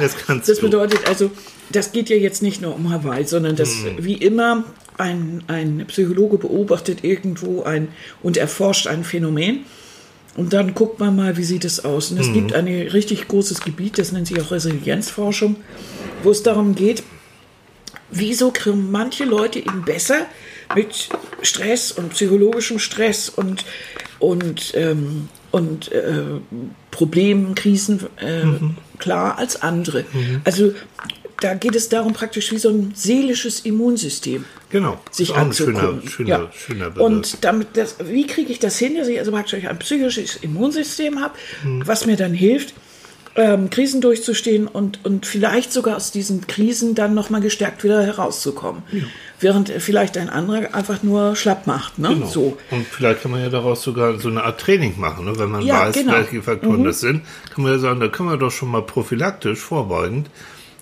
Das 0.00 0.16
du. 0.58 0.60
bedeutet 0.60 1.08
also, 1.08 1.30
das 1.70 1.92
geht 1.92 2.08
ja 2.08 2.16
jetzt 2.16 2.42
nicht 2.42 2.60
nur 2.60 2.74
um 2.74 2.92
Hawaii, 2.92 3.24
sondern 3.24 3.56
dass 3.56 3.74
Mhm. 3.76 4.04
wie 4.04 4.14
immer 4.14 4.64
ein, 4.98 5.44
ein 5.46 5.84
Psychologe 5.86 6.38
beobachtet 6.38 7.04
irgendwo 7.04 7.62
ein 7.62 7.88
und 8.22 8.36
erforscht 8.36 8.86
ein 8.86 9.04
Phänomen. 9.04 9.60
Und 10.36 10.52
dann 10.52 10.74
guckt 10.74 11.00
man 11.00 11.16
mal, 11.16 11.36
wie 11.36 11.44
sieht 11.44 11.64
es 11.64 11.84
aus. 11.84 12.12
Und 12.12 12.20
es 12.20 12.32
gibt 12.32 12.52
ein 12.52 12.68
richtig 12.68 13.26
großes 13.26 13.60
Gebiet, 13.60 13.98
das 13.98 14.12
nennt 14.12 14.28
sich 14.28 14.40
auch 14.40 14.52
Resilienzforschung, 14.52 15.56
wo 16.22 16.30
es 16.30 16.42
darum 16.42 16.74
geht, 16.74 17.02
wieso 18.10 18.50
kriegen 18.50 18.90
manche 18.90 19.24
Leute 19.24 19.58
eben 19.58 19.84
besser 19.84 20.26
mit 20.74 21.08
Stress 21.42 21.90
und 21.92 22.10
psychologischem 22.10 22.78
Stress 22.78 23.28
und, 23.28 23.64
und, 24.18 24.72
ähm, 24.74 25.28
und 25.50 25.90
äh, 25.92 26.22
Problemen, 26.90 27.54
Krisen 27.54 28.00
äh, 28.18 28.44
klar 28.98 29.38
als 29.38 29.60
andere. 29.62 30.04
Also 30.44 30.72
da 31.40 31.54
geht 31.54 31.74
es 31.74 31.88
darum, 31.88 32.12
praktisch 32.12 32.52
wie 32.52 32.58
so 32.58 32.68
ein 32.68 32.92
seelisches 32.94 33.60
Immunsystem 33.60 34.44
Genau. 34.70 35.00
sich 35.10 35.34
ein 35.34 35.52
schöner, 35.52 35.78
anzugucken. 35.80 36.08
schöner, 36.10 36.28
ja. 36.28 36.50
schöner 36.52 36.90
Begriff. 36.90 37.02
Und 37.06 37.44
damit 37.44 37.68
das, 37.76 37.96
wie 38.04 38.26
kriege 38.26 38.52
ich 38.52 38.58
das 38.58 38.78
hin, 38.78 38.96
dass 38.96 39.08
ich 39.08 39.18
also 39.18 39.30
praktisch 39.32 39.64
ein 39.64 39.78
psychisches 39.78 40.36
Immunsystem 40.36 41.20
habe, 41.20 41.34
Mhm. 41.64 41.86
was 41.86 42.04
mir 42.06 42.16
dann 42.16 42.34
hilft, 42.34 42.74
ähm, 43.36 43.70
Krisen 43.70 44.00
durchzustehen 44.00 44.66
und, 44.66 45.04
und 45.04 45.24
vielleicht 45.24 45.72
sogar 45.72 45.96
aus 45.96 46.10
diesen 46.10 46.46
Krisen 46.48 46.94
dann 46.96 47.14
nochmal 47.14 47.40
gestärkt 47.40 47.84
wieder 47.84 48.02
herauszukommen. 48.02 48.82
Während 49.38 49.70
äh, 49.70 49.78
vielleicht 49.78 50.18
ein 50.18 50.28
anderer 50.28 50.74
einfach 50.74 51.04
nur 51.04 51.36
schlapp 51.36 51.66
macht. 51.68 51.98
Ne? 52.00 52.08
Genau. 52.08 52.26
So. 52.26 52.58
Und 52.72 52.84
vielleicht 52.86 53.22
kann 53.22 53.30
man 53.30 53.40
ja 53.40 53.48
daraus 53.48 53.82
sogar 53.82 54.18
so 54.18 54.28
eine 54.28 54.42
Art 54.42 54.60
Training 54.60 54.98
machen, 54.98 55.24
ne? 55.26 55.38
wenn 55.38 55.50
man 55.50 55.62
Ja, 55.62 55.82
weiß, 55.86 55.94
genau. 55.94 56.14
welche 56.14 56.42
Faktoren 56.42 56.82
das 56.82 56.98
sind. 57.00 57.22
Kann 57.54 57.62
man 57.62 57.72
ja 57.74 57.78
sagen, 57.78 58.00
da 58.00 58.08
können 58.08 58.28
wir 58.30 58.38
doch 58.38 58.50
schon 58.50 58.70
mal 58.70 58.82
prophylaktisch, 58.82 59.60
vorbeugend 59.60 60.28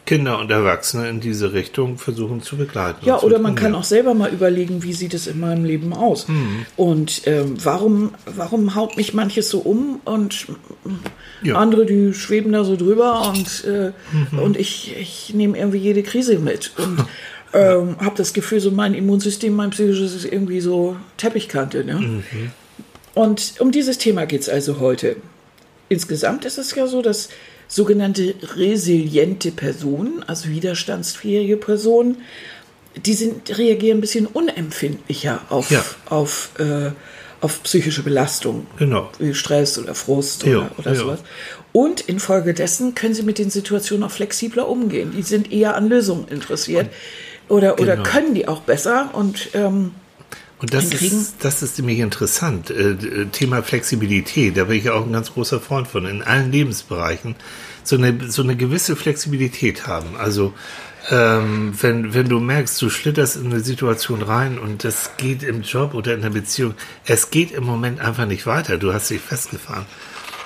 Kinder 0.07 0.39
und 0.39 0.51
Erwachsene 0.51 1.09
in 1.09 1.21
diese 1.21 1.53
Richtung 1.53 1.99
versuchen 1.99 2.41
zu 2.41 2.57
begleiten. 2.57 3.05
Ja, 3.05 3.21
oder 3.21 3.39
man 3.39 3.57
kann 3.57 3.75
auch 3.75 3.85
selber 3.85 4.15
mal 4.15 4.33
überlegen, 4.33 4.83
wie 4.83 4.93
sieht 4.93 5.13
es 5.15 5.27
in 5.27 5.41
meinem 5.41 5.65
Leben 5.65 5.93
aus. 5.93 6.29
Mhm. 6.29 6.65
Und 6.77 7.23
ähm, 7.27 7.57
warum, 7.63 8.15
warum 8.25 8.75
haut 8.77 8.97
mich 8.97 9.13
manches 9.15 9.51
so 9.51 9.59
um 9.59 10.01
und 10.05 10.47
Ja. 11.43 11.55
Mhm. 11.55 11.57
andere, 11.57 11.87
die 11.87 12.15
schweben 12.15 12.53
da 12.53 12.65
so 12.65 12.77
drüber 12.77 13.29
und, 13.29 13.65
äh, 13.65 13.93
und 14.41 14.57
ich, 14.57 14.97
ich 14.97 15.35
nehme 15.35 15.59
irgendwie 15.59 15.79
jede 15.79 16.03
Krise 16.03 16.39
mit. 16.39 16.73
Und 16.79 17.05
ähm, 17.53 17.97
habe 17.99 18.17
das 18.17 18.33
Gefühl, 18.33 18.61
so 18.61 18.71
mein 18.71 18.95
Immunsystem, 18.95 19.55
mein 19.55 19.71
psychisches 19.71 20.15
ist 20.15 20.25
irgendwie 20.25 20.61
so 20.61 20.97
Teppichkante. 21.17 21.85
Ne? 21.85 21.95
Mhm. 21.95 22.23
Und 23.15 23.55
um 23.59 23.73
dieses 23.73 23.99
Thema 23.99 24.27
geht 24.27 24.43
es 24.43 24.49
also 24.49 24.79
heute. 24.79 25.17
Insgesamt 25.89 26.45
ist 26.45 26.59
es 26.59 26.75
ja 26.75 26.87
so, 26.87 27.03
dass 27.03 27.29
sogenannte 27.69 28.35
resiliente 28.57 29.51
Personen, 29.51 30.23
also 30.27 30.49
widerstandsfähige 30.49 31.57
Personen, 31.57 32.19
die 33.05 33.15
sind, 33.15 33.57
reagieren 33.59 33.99
ein 33.99 34.01
bisschen 34.01 34.27
unempfindlicher 34.27 35.41
auf, 35.51 35.71
Ja. 35.71 35.85
auf, 36.07 36.51
äh, 36.59 36.91
auf 37.41 37.63
psychische 37.65 38.03
Belastung. 38.03 38.67
Genau. 38.79 39.11
Wie 39.19 39.35
Stress 39.35 39.79
oder 39.79 39.95
Frust 39.95 40.45
Ja, 40.45 40.59
oder, 40.59 40.71
oder 40.79 40.93
ja. 40.93 40.99
sowas. 40.99 41.21
Und 41.73 42.01
infolgedessen 42.03 42.95
können 42.95 43.13
sie 43.13 43.23
mit 43.23 43.39
den 43.39 43.51
Situationen 43.51 44.03
auch 44.05 44.11
flexibler 44.11 44.67
umgehen. 44.69 45.13
Die 45.15 45.23
sind 45.23 45.53
eher 45.53 45.75
an 45.77 45.89
Lösungen 45.89 46.27
interessiert. 46.29 46.89
Oder, 47.49 47.75
oder 47.81 47.97
Genau. 47.97 48.09
können 48.09 48.35
die 48.35 48.49
auch 48.49 48.61
besser. 48.63 49.11
Und 49.13 49.51
ähm, 49.53 49.93
Und 50.59 50.73
das 50.73 50.85
hinkriegen. 50.85 51.21
ist, 51.21 51.37
das 51.41 51.63
ist 51.63 51.79
nämlich 51.79 51.99
interessant. 51.99 52.71
Äh, 52.71 52.93
äh, 52.93 53.27
Thema 53.27 53.63
Flexibilität, 53.63 54.57
da 54.57 54.65
bin 54.65 54.79
ich 54.79 54.89
auch 54.91 55.05
ein 55.05 55.13
ganz 55.13 55.33
großer 55.35 55.61
Freund 55.61 55.87
von, 55.87 56.07
in 56.07 56.23
allen 56.23 56.51
Lebensbereichen 56.51 57.35
so 57.87 57.97
eine, 57.97 58.31
so 58.31 58.43
eine 58.43 58.57
gewisse 58.57 58.97
Flexibilität 58.97 59.87
haben. 59.87 60.17
Also 60.17 60.55
ähm, 61.11 61.73
wenn, 61.81 62.15
wenn 62.15 62.29
du 62.29 62.41
merkst, 62.41 62.81
du 62.83 62.91
schlitterst 62.91 63.37
in 63.37 63.47
eine 63.47 63.61
Situation 63.61 64.23
rein 64.23 64.59
und 64.59 64.83
das 64.83 65.13
geht 65.17 65.43
im 65.43 65.63
Job 65.63 65.95
oder 65.95 66.15
in 66.15 66.23
der 66.23 66.31
Beziehung, 66.31 66.75
es 67.05 67.31
geht 67.31 67.53
im 67.53 67.65
Moment 67.65 68.01
einfach 68.01 68.27
nicht 68.27 68.47
weiter, 68.47 68.77
du 68.77 68.93
hast 68.93 69.11
dich 69.11 69.21
festgefahren. 69.21 69.87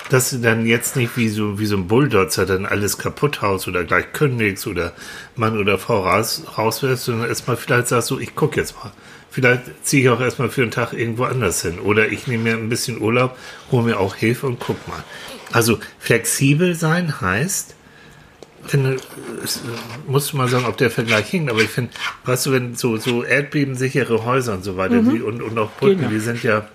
Dass 0.09 0.29
du 0.29 0.39
dann 0.39 0.65
jetzt 0.65 0.97
nicht 0.97 1.15
wie 1.15 1.29
so, 1.29 1.57
wie 1.57 1.65
so 1.65 1.77
ein 1.77 1.87
Bulldozzer 1.87 2.45
dann 2.45 2.65
alles 2.65 2.97
kaputt 2.97 3.41
haust 3.41 3.69
oder 3.69 3.85
gleich 3.85 4.11
kündigst 4.11 4.67
oder 4.67 4.91
Mann 5.35 5.57
oder 5.57 5.77
Frau 5.77 6.05
raus, 6.05 6.43
rauswirfst, 6.57 7.05
sondern 7.05 7.29
erstmal 7.29 7.55
vielleicht 7.55 7.87
sagst 7.87 8.11
du, 8.11 8.19
ich 8.19 8.35
guck 8.35 8.57
jetzt 8.57 8.75
mal. 8.75 8.91
Vielleicht 9.31 9.85
ziehe 9.85 10.03
ich 10.03 10.09
auch 10.09 10.19
erstmal 10.19 10.49
für 10.49 10.61
einen 10.61 10.71
Tag 10.71 10.91
irgendwo 10.91 11.23
anders 11.23 11.61
hin. 11.61 11.79
Oder 11.79 12.09
ich 12.09 12.27
nehme 12.27 12.43
mir 12.43 12.53
ein 12.53 12.67
bisschen 12.67 13.01
Urlaub, 13.01 13.37
hole 13.71 13.83
mir 13.83 13.99
auch 13.99 14.15
Hilfe 14.15 14.45
und 14.45 14.59
guck 14.59 14.87
mal. 14.89 15.03
Also 15.53 15.79
flexibel 15.99 16.75
sein 16.75 17.21
heißt, 17.21 17.75
finde, 18.65 18.97
musst 20.05 20.33
du 20.33 20.37
mal 20.37 20.49
sagen, 20.49 20.65
ob 20.65 20.77
der 20.77 20.91
Vergleich 20.91 21.29
hinkt, 21.29 21.49
aber 21.49 21.61
ich 21.61 21.69
finde, 21.69 21.91
weißt 22.25 22.45
du, 22.45 22.51
wenn 22.51 22.75
so, 22.75 22.97
so 22.97 23.23
erdbebensichere 23.23 24.25
Häuser 24.25 24.53
und 24.53 24.63
so 24.63 24.77
weiter, 24.77 25.01
mhm. 25.01 25.13
die, 25.13 25.21
und, 25.21 25.41
und 25.41 25.57
auch 25.57 25.71
Brücken, 25.79 25.99
genau. 25.99 26.11
die 26.11 26.19
sind 26.19 26.43
ja 26.43 26.67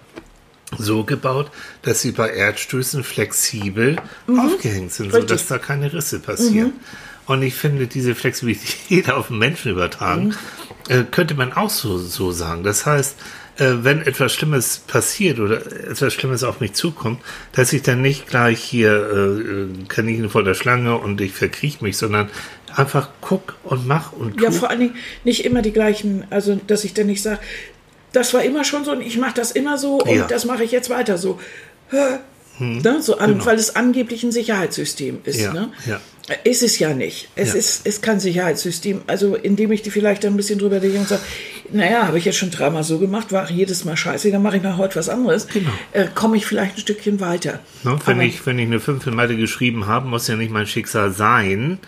so 0.78 1.04
gebaut, 1.04 1.50
dass 1.82 2.00
sie 2.00 2.12
bei 2.12 2.30
Erdstößen 2.30 3.04
flexibel 3.04 3.96
mhm. 4.26 4.40
aufgehängt 4.40 4.92
sind, 4.92 5.06
Richtig. 5.06 5.28
sodass 5.28 5.46
da 5.46 5.58
keine 5.58 5.92
Risse 5.92 6.20
passieren. 6.20 6.68
Mhm. 6.68 7.05
Und 7.26 7.42
ich 7.42 7.54
finde, 7.54 7.86
diese 7.86 8.14
Flexibilität 8.14 9.10
auf 9.12 9.28
den 9.28 9.38
Menschen 9.38 9.72
übertragen, 9.72 10.34
mhm. 10.88 10.94
äh, 11.00 11.04
könnte 11.10 11.34
man 11.34 11.52
auch 11.52 11.70
so, 11.70 11.98
so 11.98 12.32
sagen. 12.32 12.62
Das 12.62 12.86
heißt, 12.86 13.16
äh, 13.58 13.72
wenn 13.82 14.02
etwas 14.02 14.32
Schlimmes 14.32 14.78
passiert 14.78 15.40
oder 15.40 15.64
etwas 15.66 16.12
Schlimmes 16.12 16.44
auf 16.44 16.60
mich 16.60 16.74
zukommt, 16.74 17.20
dass 17.52 17.72
ich 17.72 17.82
dann 17.82 18.02
nicht 18.02 18.28
gleich 18.28 18.62
hier 18.62 19.70
äh, 19.70 19.86
Kaninchen 19.88 20.28
vor 20.28 20.44
der 20.44 20.54
Schlange 20.54 20.96
und 20.98 21.20
ich 21.20 21.32
verkriech 21.32 21.80
mich, 21.80 21.96
sondern 21.96 22.28
einfach 22.74 23.08
guck 23.20 23.56
und 23.64 23.86
mach 23.86 24.12
und 24.12 24.36
tu. 24.36 24.44
Ja, 24.44 24.50
vor 24.50 24.70
allen 24.70 24.80
Dingen 24.80 24.96
nicht 25.24 25.44
immer 25.44 25.62
die 25.62 25.72
gleichen, 25.72 26.24
also 26.30 26.60
dass 26.66 26.84
ich 26.84 26.92
dann 26.94 27.06
nicht 27.06 27.22
sage, 27.22 27.40
das 28.12 28.34
war 28.34 28.42
immer 28.42 28.64
schon 28.64 28.84
so 28.84 28.92
und 28.92 29.00
ich 29.00 29.18
mache 29.18 29.34
das 29.34 29.52
immer 29.52 29.78
so 29.78 29.98
und 30.00 30.16
ja. 30.16 30.26
das 30.26 30.44
mache 30.44 30.62
ich 30.62 30.70
jetzt 30.70 30.90
weiter 30.90 31.18
so. 31.18 31.40
Hm, 32.58 32.78
ne? 32.78 33.02
so 33.02 33.18
an, 33.18 33.32
genau. 33.32 33.46
Weil 33.46 33.56
es 33.56 33.76
angeblich 33.76 34.22
ein 34.22 34.32
Sicherheitssystem 34.32 35.20
ist. 35.24 35.40
Ja, 35.40 35.52
ne? 35.52 35.72
ja. 35.86 36.00
Ist 36.42 36.64
es 36.64 36.78
ja 36.80 36.92
nicht. 36.92 37.28
Es 37.36 37.50
ja. 37.50 37.54
ist, 37.54 37.86
ist 37.86 38.02
kein 38.02 38.18
Sicherheitssystem. 38.18 39.02
Also, 39.06 39.36
indem 39.36 39.70
ich 39.70 39.82
die 39.82 39.90
vielleicht 39.90 40.24
ein 40.24 40.36
bisschen 40.36 40.58
drüber 40.58 40.80
denke 40.80 40.98
und 40.98 41.08
sage, 41.08 41.22
naja, 41.70 42.08
habe 42.08 42.18
ich 42.18 42.24
jetzt 42.24 42.36
schon 42.36 42.50
dreimal 42.50 42.82
so 42.82 42.98
gemacht, 42.98 43.30
war 43.32 43.48
jedes 43.48 43.84
Mal 43.84 43.96
scheiße, 43.96 44.32
dann 44.32 44.42
mache 44.42 44.56
ich 44.56 44.62
mal 44.62 44.76
heute 44.76 44.96
was 44.96 45.08
anderes. 45.08 45.46
Genau. 45.46 45.70
Äh, 45.92 46.06
Komme 46.14 46.36
ich 46.36 46.46
vielleicht 46.46 46.76
ein 46.76 46.80
Stückchen 46.80 47.20
weiter. 47.20 47.60
No, 47.84 47.98
wenn, 48.06 48.20
ich, 48.20 48.44
wenn 48.44 48.58
ich 48.58 48.66
eine 48.66 48.80
5 48.80 49.06
in 49.06 49.14
Mathe 49.14 49.36
geschrieben 49.36 49.86
habe, 49.86 50.08
muss 50.08 50.26
ja 50.26 50.36
nicht 50.36 50.50
mein 50.50 50.66
Schicksal 50.66 51.12
sein, 51.12 51.78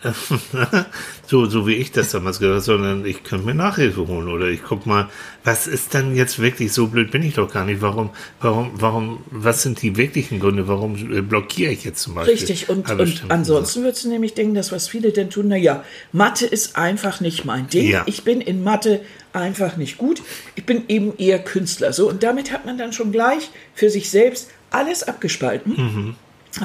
so, 1.26 1.46
so 1.46 1.66
wie 1.66 1.74
ich 1.74 1.90
das 1.90 2.12
damals 2.12 2.38
gehört 2.38 2.62
sondern 2.62 3.04
ich 3.04 3.24
könnte 3.24 3.46
mir 3.46 3.54
Nachhilfe 3.54 4.06
holen 4.06 4.28
oder 4.28 4.46
ich 4.46 4.62
guck 4.62 4.86
mal, 4.86 5.08
was 5.42 5.66
ist 5.66 5.92
dann 5.92 6.14
jetzt 6.14 6.38
wirklich 6.38 6.72
so 6.72 6.86
blöd 6.86 7.10
bin 7.10 7.22
ich 7.22 7.34
doch 7.34 7.52
gar 7.52 7.64
nicht. 7.64 7.80
Warum, 7.80 8.10
warum, 8.40 8.70
warum, 8.74 9.24
was 9.30 9.62
sind 9.62 9.82
die 9.82 9.96
wirklichen 9.96 10.38
Gründe? 10.38 10.68
Warum 10.68 10.94
äh, 11.12 11.20
blockiere 11.20 11.72
ich 11.72 11.84
jetzt 11.84 12.00
zum 12.02 12.14
Beispiel? 12.14 12.34
Richtig, 12.34 12.68
und, 12.68 12.88
und 12.90 13.24
ansonsten 13.28 13.82
würdest 13.82 14.04
du 14.04 14.08
nämlich 14.08 14.34
denken, 14.34 14.54
dass 14.54 14.70
was 14.70 14.88
viele 14.88 15.10
denn 15.10 15.30
tun, 15.30 15.48
naja, 15.48 15.84
Mathe 16.12 16.46
ist 16.46 16.76
einfach 16.76 17.20
nicht 17.20 17.44
mein 17.44 17.68
Ding. 17.68 17.90
Ja. 17.90 18.04
Ich 18.06 18.22
bin 18.22 18.40
in 18.40 18.62
Mathe 18.62 19.00
einfach 19.32 19.76
nicht 19.76 19.98
gut. 19.98 20.22
Ich 20.54 20.64
bin 20.64 20.84
eben 20.88 21.16
eher 21.18 21.40
Künstler. 21.40 21.92
So, 21.92 22.08
und 22.08 22.22
damit 22.22 22.52
hat 22.52 22.66
man 22.66 22.78
dann 22.78 22.92
schon 22.92 23.10
gleich 23.10 23.50
für 23.74 23.90
sich 23.90 24.10
selbst 24.10 24.50
alles 24.70 25.02
abgespalten, 25.02 25.72
mhm. 25.76 26.14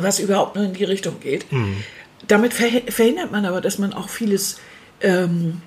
was 0.01 0.19
überhaupt 0.19 0.55
nur 0.55 0.65
in 0.65 0.73
die 0.73 0.83
Richtung 0.83 1.19
geht. 1.19 1.51
Mhm 1.51 1.77
damit 2.27 2.53
verhindert 2.53 3.31
man 3.31 3.45
aber, 3.45 3.61
dass 3.61 3.77
man 3.77 3.93
auch 3.93 4.09
vieles 4.09 4.59
ähm, 5.01 5.61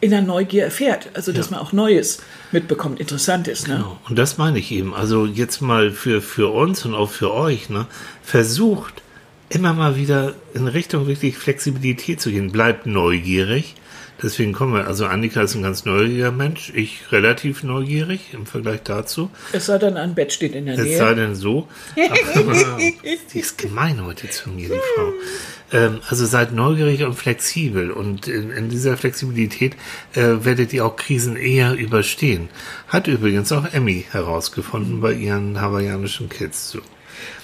in 0.00 0.10
der 0.10 0.22
Neugier 0.22 0.64
erfährt. 0.64 1.08
Also, 1.14 1.32
dass 1.32 1.46
ja. 1.46 1.56
man 1.56 1.60
auch 1.60 1.72
Neues 1.72 2.22
mitbekommt, 2.52 3.00
Interessantes. 3.00 3.66
Ne? 3.66 3.76
Genau. 3.76 3.98
Und 4.08 4.18
das 4.18 4.38
meine 4.38 4.58
ich 4.58 4.70
eben. 4.70 4.94
Also, 4.94 5.26
jetzt 5.26 5.60
mal 5.60 5.90
für, 5.90 6.20
für 6.20 6.52
uns 6.52 6.84
und 6.84 6.94
auch 6.94 7.10
für 7.10 7.32
euch, 7.32 7.70
ne? 7.70 7.86
versucht 8.22 9.02
immer 9.48 9.72
mal 9.72 9.96
wieder 9.96 10.34
in 10.52 10.68
Richtung 10.68 11.06
wirklich 11.06 11.38
Flexibilität 11.38 12.20
zu 12.20 12.30
gehen. 12.30 12.52
Bleibt 12.52 12.86
neugierig. 12.86 13.76
Deswegen 14.22 14.52
kommen 14.52 14.74
wir, 14.74 14.86
also 14.86 15.06
Annika 15.06 15.42
ist 15.42 15.54
ein 15.54 15.62
ganz 15.62 15.84
neugieriger 15.84 16.30
Mensch, 16.30 16.72
ich 16.74 17.10
relativ 17.10 17.62
neugierig 17.64 18.32
im 18.32 18.46
Vergleich 18.46 18.82
dazu. 18.84 19.28
Es 19.52 19.66
sei 19.66 19.76
denn, 19.78 19.96
ein 19.96 20.14
Bett 20.14 20.32
steht 20.32 20.54
in 20.54 20.66
der 20.66 20.76
Nähe. 20.76 20.92
Es 20.92 20.98
sei 20.98 21.14
denn 21.14 21.34
so. 21.34 21.68
Aber, 22.34 22.78
die 22.78 23.38
ist 23.38 23.58
gemein 23.58 24.02
heute 24.04 24.30
zu 24.30 24.50
mir, 24.50 24.68
die 24.68 24.80
Frau. 24.94 25.12
Ähm, 25.74 26.00
also 26.08 26.24
seid 26.24 26.52
neugierig 26.52 27.02
und 27.02 27.14
flexibel 27.14 27.90
und 27.90 28.28
in, 28.28 28.50
in 28.52 28.68
dieser 28.70 28.96
Flexibilität 28.96 29.74
äh, 30.14 30.44
werdet 30.44 30.72
ihr 30.72 30.86
auch 30.86 30.96
Krisen 30.96 31.36
eher 31.36 31.74
überstehen. 31.74 32.48
Hat 32.88 33.08
übrigens 33.08 33.50
auch 33.50 33.66
Emmy 33.72 34.06
herausgefunden 34.10 35.00
bei 35.00 35.12
ihren 35.12 35.60
hawaiianischen 35.60 36.28
Kids. 36.28 36.70
So. 36.70 36.80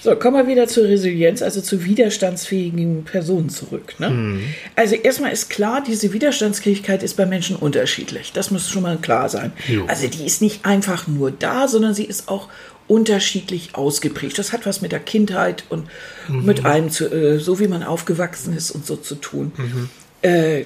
So, 0.01 0.15
kommen 0.15 0.35
wir 0.35 0.47
wieder 0.47 0.67
zur 0.67 0.85
Resilienz, 0.85 1.41
also 1.41 1.61
zu 1.61 1.85
widerstandsfähigen 1.85 3.03
Personen 3.03 3.49
zurück. 3.49 3.95
Ne? 3.99 4.09
Mhm. 4.09 4.43
Also 4.75 4.95
erstmal 4.95 5.31
ist 5.31 5.49
klar, 5.49 5.83
diese 5.85 6.13
Widerstandsfähigkeit 6.13 7.03
ist 7.03 7.15
bei 7.15 7.25
Menschen 7.25 7.55
unterschiedlich. 7.55 8.31
Das 8.33 8.51
muss 8.51 8.69
schon 8.69 8.83
mal 8.83 8.97
klar 8.97 9.29
sein. 9.29 9.51
Jo. 9.67 9.85
Also 9.87 10.07
die 10.07 10.25
ist 10.25 10.41
nicht 10.41 10.65
einfach 10.65 11.07
nur 11.07 11.31
da, 11.31 11.67
sondern 11.67 11.93
sie 11.93 12.05
ist 12.05 12.29
auch 12.29 12.49
unterschiedlich 12.91 13.73
ausgeprägt. 13.73 14.37
Das 14.37 14.51
hat 14.51 14.65
was 14.65 14.81
mit 14.81 14.91
der 14.91 14.99
Kindheit 14.99 15.63
und 15.69 15.87
mhm. 16.27 16.45
mit 16.45 16.65
einem, 16.65 16.89
zu, 16.89 17.09
äh, 17.09 17.39
so 17.39 17.57
wie 17.61 17.69
man 17.69 17.83
aufgewachsen 17.83 18.53
ist 18.53 18.69
und 18.69 18.85
so 18.85 18.97
zu 18.97 19.15
tun. 19.15 19.53
Mhm. 19.55 19.89
Äh, 20.21 20.65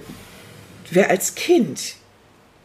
wer 0.89 1.11
als 1.11 1.35
Kind 1.35 1.97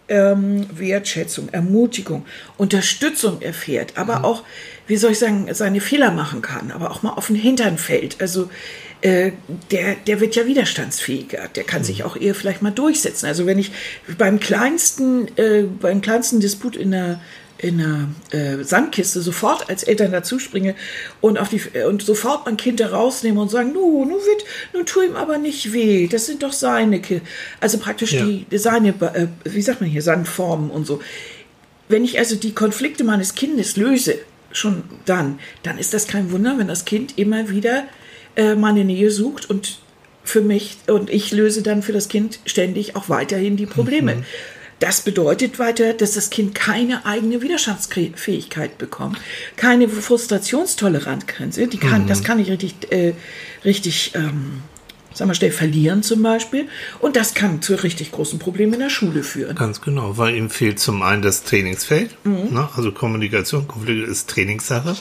ähm, 0.08 0.66
Wertschätzung, 0.74 1.50
Ermutigung, 1.50 2.24
Unterstützung 2.56 3.42
erfährt, 3.42 3.98
aber 3.98 4.20
mhm. 4.20 4.24
auch, 4.24 4.44
wie 4.86 4.96
soll 4.96 5.12
ich 5.12 5.18
sagen, 5.18 5.46
seine 5.52 5.82
Fehler 5.82 6.10
machen 6.10 6.40
kann, 6.40 6.70
aber 6.70 6.90
auch 6.90 7.02
mal 7.02 7.12
auf 7.12 7.26
den 7.26 7.36
Hintern 7.36 7.76
fällt. 7.76 8.18
Also 8.22 8.48
äh, 9.02 9.32
der, 9.70 9.96
der 10.06 10.20
wird 10.20 10.36
ja 10.36 10.46
widerstandsfähiger. 10.46 11.48
Der 11.54 11.64
kann 11.64 11.82
mhm. 11.82 11.84
sich 11.84 12.04
auch 12.04 12.16
eher 12.16 12.34
vielleicht 12.34 12.62
mal 12.62 12.72
durchsetzen. 12.72 13.26
Also 13.26 13.44
wenn 13.44 13.58
ich 13.58 13.72
beim 14.16 14.40
kleinsten, 14.40 15.28
äh, 15.36 15.64
beim 15.64 16.00
kleinsten 16.00 16.40
Disput 16.40 16.76
in 16.76 16.92
der 16.92 17.20
in 17.62 17.80
einer 17.80 18.08
äh, 18.30 18.64
Sandkiste 18.64 19.20
sofort 19.20 19.68
als 19.68 19.82
Eltern 19.82 20.12
dazuspringe 20.12 20.74
und 21.20 21.38
auf 21.38 21.50
die 21.50 21.60
und 21.86 22.02
sofort 22.02 22.46
mein 22.46 22.56
Kind 22.56 22.80
da 22.80 22.88
rausnehme 22.88 23.40
und 23.40 23.50
sagen, 23.50 23.72
nu, 23.72 24.04
nu 24.04 24.14
wird, 24.14 24.44
nu 24.72 24.82
tu 24.82 25.02
ihm 25.02 25.16
aber 25.16 25.38
nicht 25.38 25.72
weh, 25.72 26.06
das 26.06 26.26
sind 26.26 26.42
doch 26.42 26.52
seine 26.52 27.00
Kinder. 27.00 27.24
Also 27.60 27.78
praktisch 27.78 28.12
ja. 28.12 28.24
die, 28.24 28.46
seine, 28.56 28.88
äh, 28.88 29.26
wie 29.44 29.62
sagt 29.62 29.80
man 29.80 29.90
hier, 29.90 30.02
Sandformen 30.02 30.70
und 30.70 30.86
so. 30.86 31.00
Wenn 31.88 32.04
ich 32.04 32.18
also 32.18 32.36
die 32.36 32.52
Konflikte 32.52 33.04
meines 33.04 33.34
Kindes 33.34 33.76
löse, 33.76 34.18
schon 34.52 34.84
dann, 35.04 35.38
dann 35.62 35.78
ist 35.78 35.92
das 35.92 36.06
kein 36.06 36.32
Wunder, 36.32 36.56
wenn 36.56 36.68
das 36.68 36.84
Kind 36.84 37.18
immer 37.18 37.50
wieder 37.50 37.84
äh, 38.36 38.54
meine 38.54 38.84
Nähe 38.84 39.10
sucht 39.10 39.50
und 39.50 39.80
für 40.24 40.40
mich 40.40 40.78
und 40.86 41.10
ich 41.10 41.32
löse 41.32 41.62
dann 41.62 41.82
für 41.82 41.92
das 41.92 42.08
Kind 42.08 42.40
ständig 42.46 42.96
auch 42.96 43.08
weiterhin 43.08 43.56
die 43.56 43.66
Probleme. 43.66 44.16
Mhm. 44.16 44.24
Das 44.80 45.02
bedeutet 45.02 45.58
weiter, 45.58 45.92
dass 45.92 46.12
das 46.12 46.30
Kind 46.30 46.54
keine 46.54 47.06
eigene 47.06 47.42
Widerstandsfähigkeit 47.42 48.78
bekommt, 48.78 49.18
keine 49.56 49.88
Frustrationstoleranzgrenze. 49.88 51.68
Die 51.68 51.78
kann, 51.78 52.04
mhm. 52.04 52.06
Das 52.08 52.24
kann 52.24 52.38
ich 52.38 52.50
richtig, 52.50 52.90
äh, 52.90 53.12
richtig 53.64 54.12
ähm, 54.14 54.62
sagen 55.12 55.30
wir 55.30 55.34
schnell, 55.34 55.50
verlieren 55.52 56.02
zum 56.02 56.22
Beispiel. 56.22 56.66
Und 56.98 57.16
das 57.16 57.34
kann 57.34 57.62
zu 57.62 57.74
richtig 57.82 58.12
großen 58.12 58.38
Problemen 58.38 58.74
in 58.74 58.80
der 58.80 58.90
Schule 58.90 59.22
führen. 59.22 59.56
Ganz 59.56 59.80
genau, 59.80 60.16
weil 60.16 60.34
ihm 60.34 60.50
fehlt 60.50 60.78
zum 60.78 61.02
einen 61.02 61.22
das 61.22 61.42
Trainingsfeld. 61.44 62.16
Mhm. 62.24 62.54
Ne? 62.54 62.68
Also 62.74 62.92
Kommunikation, 62.92 63.68
Konflikte 63.68 64.10
ist 64.10 64.30
Trainingssache. 64.30 64.96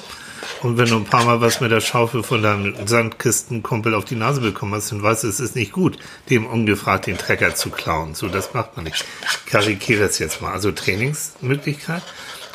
Und 0.62 0.78
wenn 0.78 0.89
du 0.89 0.97
ein 0.97 1.06
paar 1.06 1.25
Mal 1.25 1.41
was 1.41 1.62
mit 1.62 1.71
der 1.71 1.82
Schaufel 1.82 2.23
von 2.23 2.43
deinem 2.43 2.88
Sandkistenkumpel 2.88 3.93
auf 3.93 4.06
die 4.06 4.15
Nase 4.15 4.41
bekommen 4.41 4.75
hast, 4.75 4.91
dann 4.91 5.02
weißt 5.02 5.23
du, 5.23 5.28
es 5.28 5.39
ist 5.39 5.56
nicht 5.56 5.71
gut, 5.71 5.97
dem 6.30 6.45
ungefragt 6.45 7.08
den 7.08 7.17
Trecker 7.17 7.56
zu 7.56 7.69
klauen. 7.69 8.15
So, 8.15 8.28
das 8.28 8.54
macht 8.54 8.75
man 8.75 8.86
nicht. 8.86 9.06
Ich 9.23 9.52
karikiere 9.52 10.08
das 10.08 10.19
jetzt 10.19 10.41
mal. 10.41 10.52
Also 10.52 10.71
Trainingsmöglichkeit. 10.71 12.04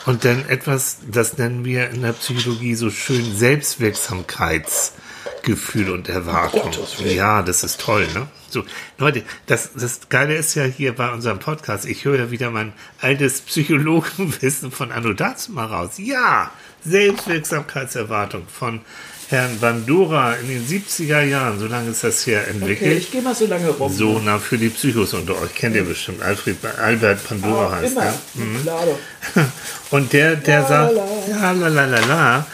Und 0.07 0.25
dann 0.25 0.49
etwas, 0.49 0.99
das 1.11 1.37
nennen 1.38 1.64
wir 1.64 1.90
in 1.90 2.03
der 2.03 2.12
Psychologie 2.12 2.75
so 2.75 2.90
schön 2.90 3.35
Selbstwirksamkeitsgefühl 3.35 5.90
und 5.90 6.11
Erwartung. 6.11 6.70
Oh 7.01 7.05
ja, 7.05 7.42
das 7.42 7.64
ist 7.64 7.81
toll, 7.81 8.07
ne? 8.12 8.29
So, 8.51 8.64
Leute, 8.99 9.23
das, 9.47 9.70
das 9.75 10.11
Geile 10.11 10.37
ist 10.37 10.55
ja 10.55 10.64
hier 10.64 10.94
bei 10.94 11.11
unserem 11.11 11.38
Podcast, 11.38 11.87
ich 11.87 12.05
höre 12.05 12.18
ja 12.18 12.31
wieder 12.31 12.51
mein 12.51 12.75
altes 13.01 13.40
Psychologenwissen 13.40 14.70
von 14.70 14.92
Anno 14.92 15.14
dazu 15.14 15.53
mal 15.53 15.64
raus. 15.66 15.92
Ja, 15.97 16.53
Selbstwirksamkeitserwartung 16.85 18.47
von 18.49 18.81
Herrn 19.29 19.59
Bandura 19.59 20.35
in 20.35 20.49
den 20.49 20.66
70er 20.66 21.23
Jahren, 21.23 21.59
so 21.59 21.66
lange 21.66 21.90
ist 21.90 22.05
das 22.05 22.23
hier 22.25 22.47
entwickelt. 22.47 22.83
Okay, 22.83 22.97
ich 22.99 23.11
gehe 23.11 23.23
mal 23.23 23.35
so 23.35 23.47
lange 23.47 23.68
rum. 23.68 23.92
So, 23.92 24.20
na, 24.23 24.38
für 24.38 24.59
die 24.59 24.68
Psychos 24.68 25.14
unter 25.14 25.40
euch, 25.40 25.55
kennt 25.55 25.77
ihr 25.77 25.85
bestimmt, 25.85 26.23
Alfred, 26.23 26.57
Albert 26.79 27.27
Pandora 27.27 27.68
ah, 27.68 27.77
heißt 27.77 27.92
immer. 27.92 28.14
der. 28.35 28.44
Mhm. 28.44 29.51
Und 29.90 30.12
der, 30.12 30.37
der 30.37 30.61
la, 30.61 30.68
sagt, 30.68 30.94
la. 30.94 31.53
la, 31.53 31.68
la, 31.68 31.85
la, 31.87 32.01
la. 32.07 32.47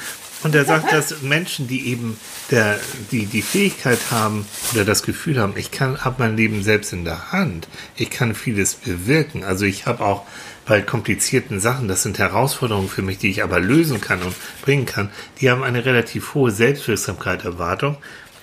Und 0.42 0.54
er 0.54 0.64
sagt, 0.64 0.92
dass 0.92 1.22
Menschen, 1.22 1.66
die 1.66 1.88
eben 1.88 2.18
der, 2.50 2.78
die, 3.10 3.26
die 3.26 3.42
Fähigkeit 3.42 3.98
haben 4.10 4.46
oder 4.72 4.84
das 4.84 5.02
Gefühl 5.02 5.38
haben, 5.40 5.54
ich 5.56 5.70
kann, 5.70 6.04
habe 6.04 6.16
mein 6.18 6.36
Leben 6.36 6.62
selbst 6.62 6.92
in 6.92 7.04
der 7.04 7.32
Hand, 7.32 7.68
ich 7.96 8.10
kann 8.10 8.34
vieles 8.34 8.74
bewirken. 8.74 9.44
Also 9.44 9.64
ich 9.64 9.86
habe 9.86 10.04
auch 10.04 10.24
bei 10.70 10.82
komplizierten 10.82 11.58
Sachen, 11.58 11.88
das 11.88 12.04
sind 12.04 12.20
Herausforderungen 12.20 12.88
für 12.88 13.02
mich, 13.02 13.18
die 13.18 13.28
ich 13.28 13.42
aber 13.42 13.58
lösen 13.58 14.00
kann 14.00 14.22
und 14.22 14.36
bringen 14.62 14.86
kann, 14.86 15.10
die 15.40 15.50
haben 15.50 15.64
eine 15.64 15.84
relativ 15.84 16.34
hohe 16.34 16.52
Selbstwirksamkeit, 16.52 17.44
Erwartung. 17.44 17.96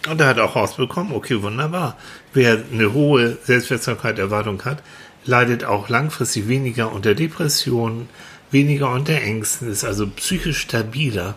Und 0.09 0.19
er 0.19 0.27
hat 0.27 0.39
auch 0.39 0.57
rausbekommen, 0.57 1.13
okay, 1.13 1.41
wunderbar. 1.41 1.95
Wer 2.33 2.63
eine 2.69 2.91
hohe 2.91 3.37
Selbstwirksamkeit, 3.45 4.19
Erwartung 4.19 4.61
hat, 4.65 4.83
leidet 5.23 5.63
auch 5.63 5.87
langfristig 5.87 6.49
weniger 6.49 6.91
unter 6.91 7.15
Depressionen, 7.15 8.09
weniger 8.51 8.91
unter 8.91 9.13
Ängsten, 9.13 9.71
ist 9.71 9.85
also 9.85 10.05
psychisch 10.07 10.59
stabiler. 10.59 11.35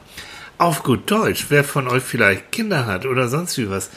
Auf 0.58 0.82
gut 0.82 1.08
Deutsch, 1.08 1.46
wer 1.50 1.62
von 1.62 1.86
euch 1.86 2.02
vielleicht 2.02 2.50
Kinder 2.50 2.86
hat 2.86 3.06
oder 3.06 3.28
sonst 3.28 3.56
wie 3.58 3.70
was, 3.70 3.90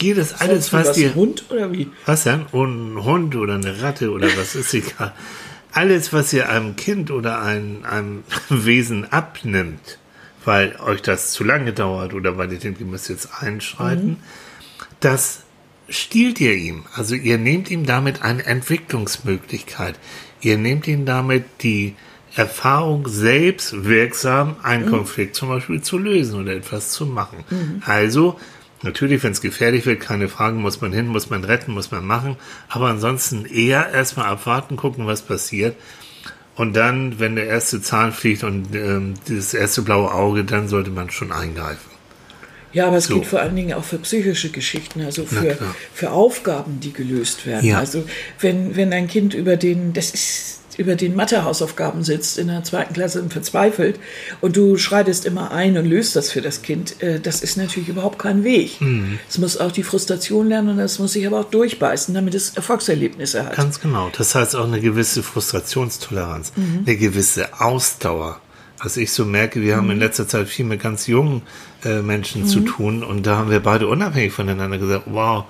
jedes, 0.00 0.40
alles, 0.40 0.72
was, 0.72 0.92
dir. 0.92 1.14
Hund 1.14 1.44
oder 1.50 1.70
wie? 1.72 1.90
Was 2.06 2.24
denn? 2.24 2.46
Und 2.52 2.94
ein 2.94 3.04
Hund 3.04 3.36
oder 3.36 3.56
eine 3.56 3.82
Ratte 3.82 4.10
oder 4.10 4.28
was 4.38 4.54
ist 4.54 4.72
egal. 4.72 5.12
Alles, 5.72 6.12
was 6.12 6.32
ihr 6.32 6.48
einem 6.48 6.76
Kind 6.76 7.10
oder 7.10 7.42
ein, 7.42 7.84
einem 7.84 8.24
Wesen 8.48 9.10
abnimmt, 9.12 9.98
weil 10.44 10.76
euch 10.80 11.02
das 11.02 11.32
zu 11.32 11.44
lange 11.44 11.72
dauert 11.72 12.14
oder 12.14 12.38
weil 12.38 12.52
ihr 12.52 12.58
denkt, 12.58 12.80
ihr 12.80 12.86
müsst 12.86 13.08
jetzt 13.08 13.42
einschreiten, 13.42 14.16
das 15.00 15.40
stiehlt 15.88 16.40
ihr 16.40 16.54
ihm. 16.54 16.84
Also 16.94 17.14
ihr 17.14 17.38
nehmt 17.38 17.70
ihm 17.70 17.86
damit 17.86 18.22
eine 18.22 18.44
Entwicklungsmöglichkeit. 18.44 19.98
Ihr 20.40 20.58
nehmt 20.58 20.86
ihm 20.86 21.04
damit 21.04 21.44
die 21.62 21.94
Erfahrung, 22.34 23.08
selbst 23.08 23.84
wirksam 23.84 24.56
einen 24.62 24.86
Konflikt 24.90 25.34
zum 25.34 25.48
Beispiel 25.48 25.82
zu 25.82 25.98
lösen 25.98 26.40
oder 26.40 26.52
etwas 26.52 26.90
zu 26.90 27.06
machen. 27.06 27.38
Also, 27.84 28.38
natürlich, 28.82 29.22
wenn 29.22 29.32
es 29.32 29.40
gefährlich 29.40 29.86
wird, 29.86 30.00
keine 30.00 30.28
Frage, 30.28 30.56
muss 30.56 30.80
man 30.80 30.92
hin, 30.92 31.06
muss 31.06 31.30
man 31.30 31.44
retten, 31.44 31.72
muss 31.72 31.90
man 31.90 32.04
machen. 32.04 32.36
Aber 32.68 32.88
ansonsten 32.88 33.44
eher 33.44 33.90
erstmal 33.90 34.26
abwarten, 34.26 34.76
gucken, 34.76 35.06
was 35.06 35.22
passiert. 35.22 35.76
Und 36.56 36.74
dann, 36.74 37.20
wenn 37.20 37.36
der 37.36 37.46
erste 37.46 37.80
Zahn 37.80 38.12
fliegt 38.12 38.42
und 38.42 38.74
ähm, 38.74 39.14
das 39.28 39.54
erste 39.54 39.82
blaue 39.82 40.12
Auge, 40.12 40.44
dann 40.44 40.66
sollte 40.68 40.90
man 40.90 41.08
schon 41.10 41.30
eingreifen. 41.30 41.90
Ja, 42.72 42.88
aber 42.88 42.96
es 42.96 43.04
So. 43.06 43.14
geht 43.14 43.26
vor 43.26 43.40
allen 43.40 43.56
Dingen 43.56 43.72
auch 43.74 43.84
für 43.84 43.98
psychische 43.98 44.50
Geschichten, 44.50 45.00
also 45.02 45.24
für, 45.24 45.56
für 45.94 46.10
Aufgaben, 46.10 46.80
die 46.80 46.92
gelöst 46.92 47.46
werden. 47.46 47.64
Ja. 47.64 47.78
Also 47.78 48.04
wenn, 48.40 48.76
wenn 48.76 48.92
ein 48.92 49.08
Kind 49.08 49.34
über 49.34 49.56
den, 49.56 49.92
das 49.92 50.10
ist 50.10 50.57
über 50.78 50.94
den 50.94 51.14
Mathehausaufgaben 51.14 52.02
sitzt 52.02 52.38
in 52.38 52.46
der 52.46 52.64
zweiten 52.64 52.94
Klasse 52.94 53.20
und 53.20 53.32
verzweifelt 53.32 54.00
und 54.40 54.56
du 54.56 54.78
schreitest 54.78 55.26
immer 55.26 55.50
ein 55.50 55.76
und 55.76 55.84
löst 55.84 56.16
das 56.16 56.30
für 56.30 56.40
das 56.40 56.62
Kind, 56.62 57.02
äh, 57.02 57.20
das 57.20 57.42
ist 57.42 57.56
natürlich 57.56 57.88
überhaupt 57.88 58.18
kein 58.18 58.44
Weg. 58.44 58.80
Mhm. 58.80 59.18
Es 59.28 59.38
muss 59.38 59.58
auch 59.58 59.72
die 59.72 59.82
Frustration 59.82 60.48
lernen 60.48 60.70
und 60.70 60.78
es 60.78 60.98
muss 60.98 61.12
sich 61.12 61.26
aber 61.26 61.40
auch 61.40 61.50
durchbeißen, 61.50 62.14
damit 62.14 62.34
es 62.34 62.50
Erfolgserlebnisse 62.50 63.44
hat. 63.44 63.56
Ganz 63.56 63.80
genau. 63.80 64.10
Das 64.16 64.34
heißt 64.34 64.56
auch 64.56 64.66
eine 64.66 64.80
gewisse 64.80 65.22
Frustrationstoleranz, 65.22 66.52
eine 66.56 66.96
gewisse 66.96 67.60
Ausdauer. 67.60 68.40
Was 68.80 68.96
ich 68.96 69.12
so 69.12 69.24
merke, 69.24 69.60
wir 69.60 69.76
haben 69.76 69.90
in 69.90 69.98
letzter 69.98 70.28
Zeit 70.28 70.48
viel 70.48 70.64
mit 70.64 70.80
ganz 70.80 71.08
jungen 71.08 71.42
äh, 71.84 72.00
Menschen 72.00 72.46
zu 72.46 72.60
tun 72.60 73.02
und 73.02 73.26
da 73.26 73.36
haben 73.36 73.50
wir 73.50 73.60
beide 73.60 73.88
unabhängig 73.88 74.32
voneinander 74.32 74.78
gesagt, 74.78 75.04
wow, 75.06 75.46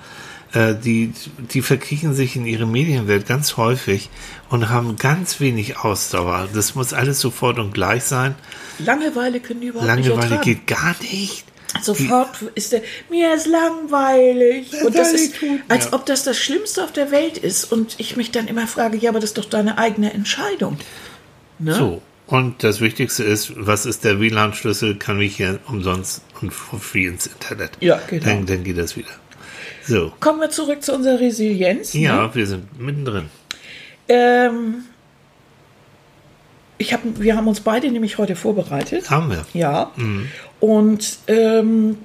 äh, 0.52 0.74
die, 0.74 1.12
die 1.52 1.62
verkriechen 1.62 2.14
sich 2.14 2.36
in 2.36 2.46
ihre 2.46 2.66
Medienwelt 2.66 3.26
ganz 3.26 3.56
häufig 3.56 4.08
und 4.48 4.68
haben 4.70 4.96
ganz 4.96 5.40
wenig 5.40 5.78
Ausdauer. 5.78 6.48
Das 6.54 6.74
muss 6.74 6.92
alles 6.92 7.20
sofort 7.20 7.58
und 7.58 7.74
gleich 7.74 8.04
sein. 8.04 8.34
Langeweile 8.78 9.40
können 9.40 9.60
die 9.60 9.68
überhaupt 9.68 9.86
Langeweile 9.86 10.16
nicht 10.16 10.30
ertragen. 10.30 10.42
geht 10.42 10.66
gar 10.66 10.96
nicht. 11.00 11.44
Sofort 11.82 12.42
ist 12.54 12.72
der, 12.72 12.82
mir 13.10 13.34
ist 13.34 13.46
langweilig. 13.46 14.72
Und 14.84 14.96
das 14.96 15.12
ist, 15.12 15.34
als 15.68 15.92
ob 15.92 16.06
das 16.06 16.24
das 16.24 16.38
Schlimmste 16.38 16.82
auf 16.82 16.92
der 16.92 17.10
Welt 17.10 17.36
ist. 17.36 17.70
Und 17.70 17.96
ich 17.98 18.16
mich 18.16 18.30
dann 18.30 18.48
immer 18.48 18.66
frage, 18.66 18.96
ja, 18.96 19.10
aber 19.10 19.20
das 19.20 19.30
ist 19.30 19.38
doch 19.38 19.44
deine 19.44 19.76
eigene 19.76 20.12
Entscheidung. 20.12 20.78
Ne? 21.58 21.74
So. 21.74 22.02
Und 22.26 22.62
das 22.62 22.80
Wichtigste 22.80 23.24
ist, 23.24 23.52
was 23.56 23.86
ist 23.86 24.04
der 24.04 24.20
WLAN-Schlüssel? 24.20 24.96
Kann 24.96 25.16
mich 25.18 25.36
hier 25.36 25.60
umsonst 25.66 26.22
und 26.40 26.52
free 26.52 27.06
ins 27.06 27.26
Internet. 27.26 27.70
Ja, 27.80 28.00
genau. 28.06 28.24
Dann, 28.24 28.46
dann 28.46 28.64
geht 28.64 28.76
das 28.76 28.96
wieder. 28.96 29.08
So. 29.84 30.12
Kommen 30.20 30.40
wir 30.40 30.50
zurück 30.50 30.82
zu 30.82 30.94
unserer 30.94 31.18
Resilienz. 31.20 31.94
Ne? 31.94 32.00
Ja, 32.02 32.34
wir 32.34 32.46
sind 32.46 32.78
mittendrin. 32.80 33.26
Ähm, 34.08 34.84
ich 36.78 36.92
hab, 36.92 37.00
wir 37.18 37.36
haben 37.36 37.48
uns 37.48 37.60
beide 37.60 37.90
nämlich 37.90 38.18
heute 38.18 38.36
vorbereitet. 38.36 39.10
Haben 39.10 39.30
wir. 39.30 39.44
Ja. 39.52 39.90
Mhm. 39.96 40.28
Und 40.60 41.18
ähm, 41.26 41.98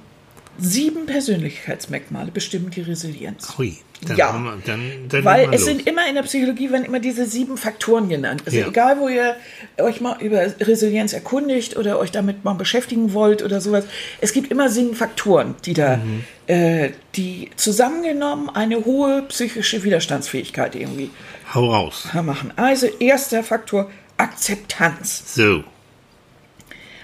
sieben 0.58 1.06
Persönlichkeitsmerkmale 1.06 2.30
bestimmen 2.32 2.70
die 2.70 2.80
Resilienz. 2.82 3.56
Hui. 3.56 3.78
Dann 4.06 4.16
Ja. 4.16 4.32
wir, 4.34 4.58
dann, 4.66 4.80
dann 5.08 5.24
Weil 5.24 5.44
es 5.54 5.60
los. 5.60 5.64
sind 5.64 5.86
immer 5.86 6.06
in 6.08 6.14
der 6.16 6.22
Psychologie 6.24 6.70
werden 6.70 6.84
immer 6.84 7.00
diese 7.00 7.24
sieben 7.26 7.56
Faktoren 7.56 8.08
genannt. 8.08 8.42
Also 8.44 8.58
Ja. 8.58 8.66
egal, 8.68 8.98
wo 8.98 9.08
ihr 9.08 9.36
euch 9.78 10.00
mal 10.00 10.20
über 10.20 10.40
Resilienz 10.60 11.12
erkundigt 11.12 11.76
oder 11.76 11.98
euch 11.98 12.10
damit 12.10 12.44
mal 12.44 12.54
beschäftigen 12.54 13.14
wollt 13.14 13.42
oder 13.42 13.60
sowas, 13.60 13.84
es 14.20 14.32
gibt 14.32 14.50
immer 14.50 14.68
sieben 14.68 14.94
Faktoren, 14.94 15.54
die 15.64 15.72
da, 15.74 15.96
Mhm. 15.98 16.24
Äh, 16.46 16.90
die 17.16 17.50
zusammengenommen 17.56 18.48
eine 18.50 18.84
hohe 18.84 19.22
psychische 19.28 19.82
Widerstandsfähigkeit 19.84 20.74
irgendwie 20.74 21.10
Hau 21.54 21.70
raus. 21.72 22.08
machen. 22.22 22.52
Also 22.56 22.86
erster 22.98 23.42
Faktor 23.44 23.90
Akzeptanz. 24.16 25.34
So. 25.34 25.64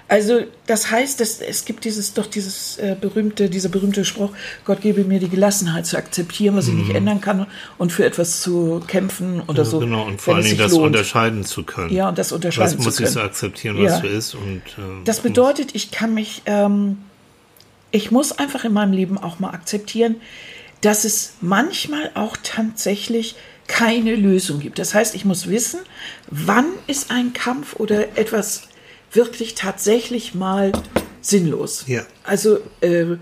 Also 0.09 0.40
das 0.66 0.90
heißt, 0.90 1.20
dass 1.20 1.40
es 1.40 1.64
gibt 1.64 1.85
dieses 1.85 2.14
doch 2.14 2.26
dieses 2.26 2.79
äh, 2.79 2.96
berühmte, 3.00 3.48
dieser 3.48 3.68
berühmte 3.68 4.05
Spruch: 4.05 4.31
Gott 4.64 4.81
gebe 4.81 5.05
mir 5.05 5.20
die 5.20 5.29
Gelassenheit 5.29 5.87
zu 5.87 5.96
akzeptieren, 5.96 6.57
was 6.57 6.66
ich 6.66 6.74
nicht 6.74 6.90
ändern 6.92 7.20
kann 7.20 7.46
und 7.79 7.92
für 7.92 8.05
etwas 8.05 8.40
zu 8.40 8.83
kämpfen 8.88 9.40
oder 9.46 9.64
so. 9.64 9.79
genau. 9.79 10.05
Und 10.05 10.20
vor 10.20 10.35
allen 10.35 10.44
Dingen 10.44 10.59
das 10.59 10.72
lohnt. 10.72 10.87
unterscheiden 10.87 11.44
zu 11.44 11.62
können. 11.62 11.90
Ja, 11.94 12.09
und 12.09 12.18
das 12.18 12.33
unterscheiden 12.33 12.76
Was 12.79 12.85
muss 12.85 12.96
zu 12.96 13.05
ich 13.05 13.07
können. 13.11 13.14
so 13.14 13.20
akzeptieren, 13.20 13.76
Ja. 13.76 13.85
was 13.92 14.00
so 14.00 14.07
ist? 14.09 14.35
Und, 14.35 14.62
ähm, 14.79 15.03
Das 15.05 15.20
bedeutet, 15.20 15.76
ich 15.76 15.92
kann 15.92 16.12
mich, 16.12 16.42
ähm, 16.46 16.98
ich 17.90 18.11
muss 18.11 18.33
einfach 18.33 18.64
in 18.64 18.72
meinem 18.72 18.92
Leben 18.92 19.18
auch 19.18 19.38
mal 19.38 19.50
akzeptieren, 19.50 20.16
dass 20.81 21.05
es 21.05 21.35
manchmal 21.40 22.11
auch 22.14 22.37
tatsächlich 22.42 23.37
keine 23.66 24.16
Lösung 24.16 24.61
gibt. 24.61 24.79
Das 24.79 24.94
heißt, 24.94 25.14
ich 25.14 25.24
muss 25.24 25.48
wissen, 25.48 25.81
wann 26.29 26.66
ist 26.87 27.11
ein 27.11 27.33
Kampf 27.33 27.76
oder 27.76 28.18
etwas 28.18 28.62
wirklich 29.12 29.55
tatsächlich 29.55 30.35
mal 30.35 30.72
sinnlos. 31.20 31.85
Ja. 31.87 32.05
Also 32.24 32.59
äh, 32.81 33.16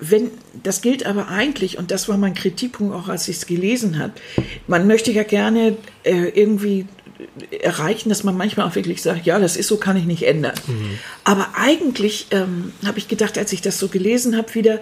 wenn 0.00 0.30
das 0.62 0.80
gilt 0.80 1.04
aber 1.04 1.28
eigentlich 1.28 1.76
und 1.76 1.90
das 1.90 2.08
war 2.08 2.16
mein 2.16 2.34
Kritikpunkt 2.34 2.94
auch, 2.94 3.08
als 3.08 3.28
ich 3.28 3.36
es 3.38 3.46
gelesen 3.46 3.98
habe. 3.98 4.12
Man 4.66 4.86
möchte 4.86 5.10
ja 5.10 5.24
gerne 5.24 5.76
äh, 6.04 6.28
irgendwie 6.28 6.86
erreichen, 7.62 8.08
dass 8.08 8.24
man 8.24 8.36
manchmal 8.36 8.68
auch 8.68 8.74
wirklich 8.74 9.02
sagt, 9.02 9.26
ja, 9.26 9.38
das 9.38 9.56
ist 9.56 9.68
so, 9.68 9.76
kann 9.76 9.96
ich 9.96 10.04
nicht 10.04 10.22
ändern. 10.22 10.54
Aber 11.24 11.48
eigentlich 11.56 12.28
ähm, 12.30 12.72
habe 12.86 12.98
ich 12.98 13.08
gedacht, 13.08 13.38
als 13.38 13.52
ich 13.52 13.60
das 13.60 13.78
so 13.78 13.88
gelesen 13.88 14.36
habe, 14.36 14.54
wieder, 14.54 14.80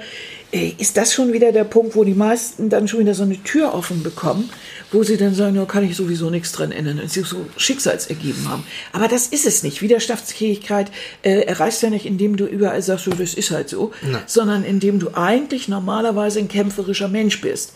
äh, 0.53 0.73
ist 0.79 0.97
das 0.97 1.15
schon 1.15 1.33
wieder 1.33 1.53
der 1.53 1.65
Punkt, 1.65 1.97
wo 1.97 2.05
die 2.05 2.15
meisten 2.15 2.69
dann 2.69 2.89
schon 2.89 3.01
wieder 3.01 3.15
so 3.15 3.23
eine 3.23 3.43
Tür 3.43 3.75
offen 3.75 4.03
bekommen, 4.03 4.51
wo 4.93 5.03
sie 5.03 5.17
dann 5.17 5.35
sagen, 5.35 5.57
ja, 5.57 5.65
kann 5.65 5.85
ich 5.85 5.97
sowieso 5.97 6.31
nichts 6.31 6.53
dran 6.53 6.73
ändern, 6.73 7.01
und 7.01 7.11
sie 7.11 7.23
so 7.23 7.47
Schicksalsergeben 7.57 8.49
haben. 8.49 8.65
Aber 8.93 9.09
das 9.09 9.29
ist 9.29 9.47
es 9.47 9.63
nicht. 9.63 9.81
Widerstandsfähigkeit 9.81 10.91
äh, 11.23 11.41
erreichst 11.41 11.83
du 11.83 11.87
ja 11.87 11.91
nicht, 11.91 12.07
indem 12.07 12.37
du 12.37 12.47
überall 12.47 12.83
sagst, 12.83 13.07
so, 13.07 13.11
das 13.13 13.35
ist 13.35 13.51
halt 13.51 13.69
so, 13.69 13.93
Nein. 14.03 14.23
sondern 14.27 14.65
indem 14.65 14.99
du 14.99 15.15
eigentlich 15.15 15.69
normalerweise 15.69 16.39
ein 16.39 16.49
kämpferischer 16.49 17.09
Mensch 17.09 17.41
bist. 17.41 17.75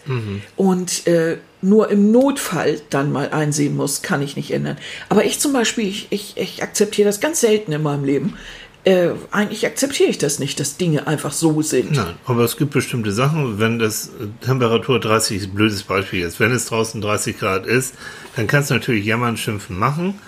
Und 0.57 1.07
äh, 1.07 1.39
nur 1.63 1.91
im 1.91 2.11
Notfall 2.11 2.81
dann 2.91 3.13
mal 3.13 3.31
einsehen 3.31 3.77
musst, 3.77 4.03
kann 4.03 4.23
ich 4.23 4.37
nicht 4.37 4.51
ändern. 4.53 4.79
Aber 5.09 5.25
ich 5.25 5.41
zum 5.41 5.53
Beispiel, 5.53 5.87
ich, 5.87 6.09
ich, 6.11 6.37
ich 6.37 6.63
akzeptiere 6.63 7.09
das 7.09 7.21
ganz 7.21 7.41
selten 7.41 7.73
in 7.73 7.83
meinem 7.83 8.05
Leben. 8.05 8.37
Äh, 8.85 9.11
eigentlich 9.31 9.67
akzeptiere 9.67 10.09
ich 10.09 10.17
das 10.17 10.39
nicht, 10.39 10.59
dass 10.59 10.79
Dinge 10.79 11.07
einfach 11.07 11.33
so 11.33 11.61
sind. 11.61 11.93
Nein, 11.93 12.15
aber 12.25 12.45
es 12.45 12.57
gibt 12.57 12.71
bestimmte 12.71 13.13
Sachen, 13.13 13.59
wenn 13.59 13.79
das 13.79 14.07
äh, 14.07 14.45
Temperatur 14.45 14.99
30 14.99 15.37
ist 15.37 15.55
blödes 15.55 15.83
Beispiel 15.83 16.21
jetzt, 16.21 16.41
wenn 16.41 16.51
es 16.51 16.65
draußen 16.65 16.99
30 17.03 17.39
Grad 17.39 17.67
ist, 17.67 17.95
dann 18.37 18.47
kannst 18.47 18.71
du 18.71 18.75
natürlich 18.75 19.05
jammern, 19.05 19.37
schimpfen, 19.37 19.79
machen. 19.79 20.19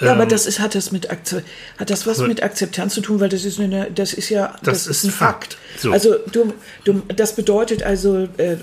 Ja, 0.00 0.12
aber 0.12 0.22
Ähm, 0.24 0.28
das 0.28 0.46
ist, 0.46 0.60
hat 0.60 0.74
das 0.74 0.92
mit 0.92 1.10
Akze 1.10 1.42
hat 1.76 1.90
das 1.90 2.06
was 2.06 2.18
mit 2.18 2.42
Akzeptanz 2.42 2.94
zu 2.94 3.00
tun, 3.00 3.20
weil 3.20 3.28
das 3.28 3.44
ist 3.44 3.58
eine, 3.60 3.90
das 3.90 4.12
ist 4.12 4.28
ja 4.28 4.54
Das 4.62 4.86
ist 4.86 5.04
ein 5.04 5.10
Fakt. 5.10 5.54
Fakt. 5.54 5.58
So. 5.80 5.92
Also 5.92 6.14
du, 6.32 6.52
du, 6.84 7.02
das 7.14 7.34
bedeutet 7.36 7.82
also, 7.82 8.28
äh, 8.36 8.56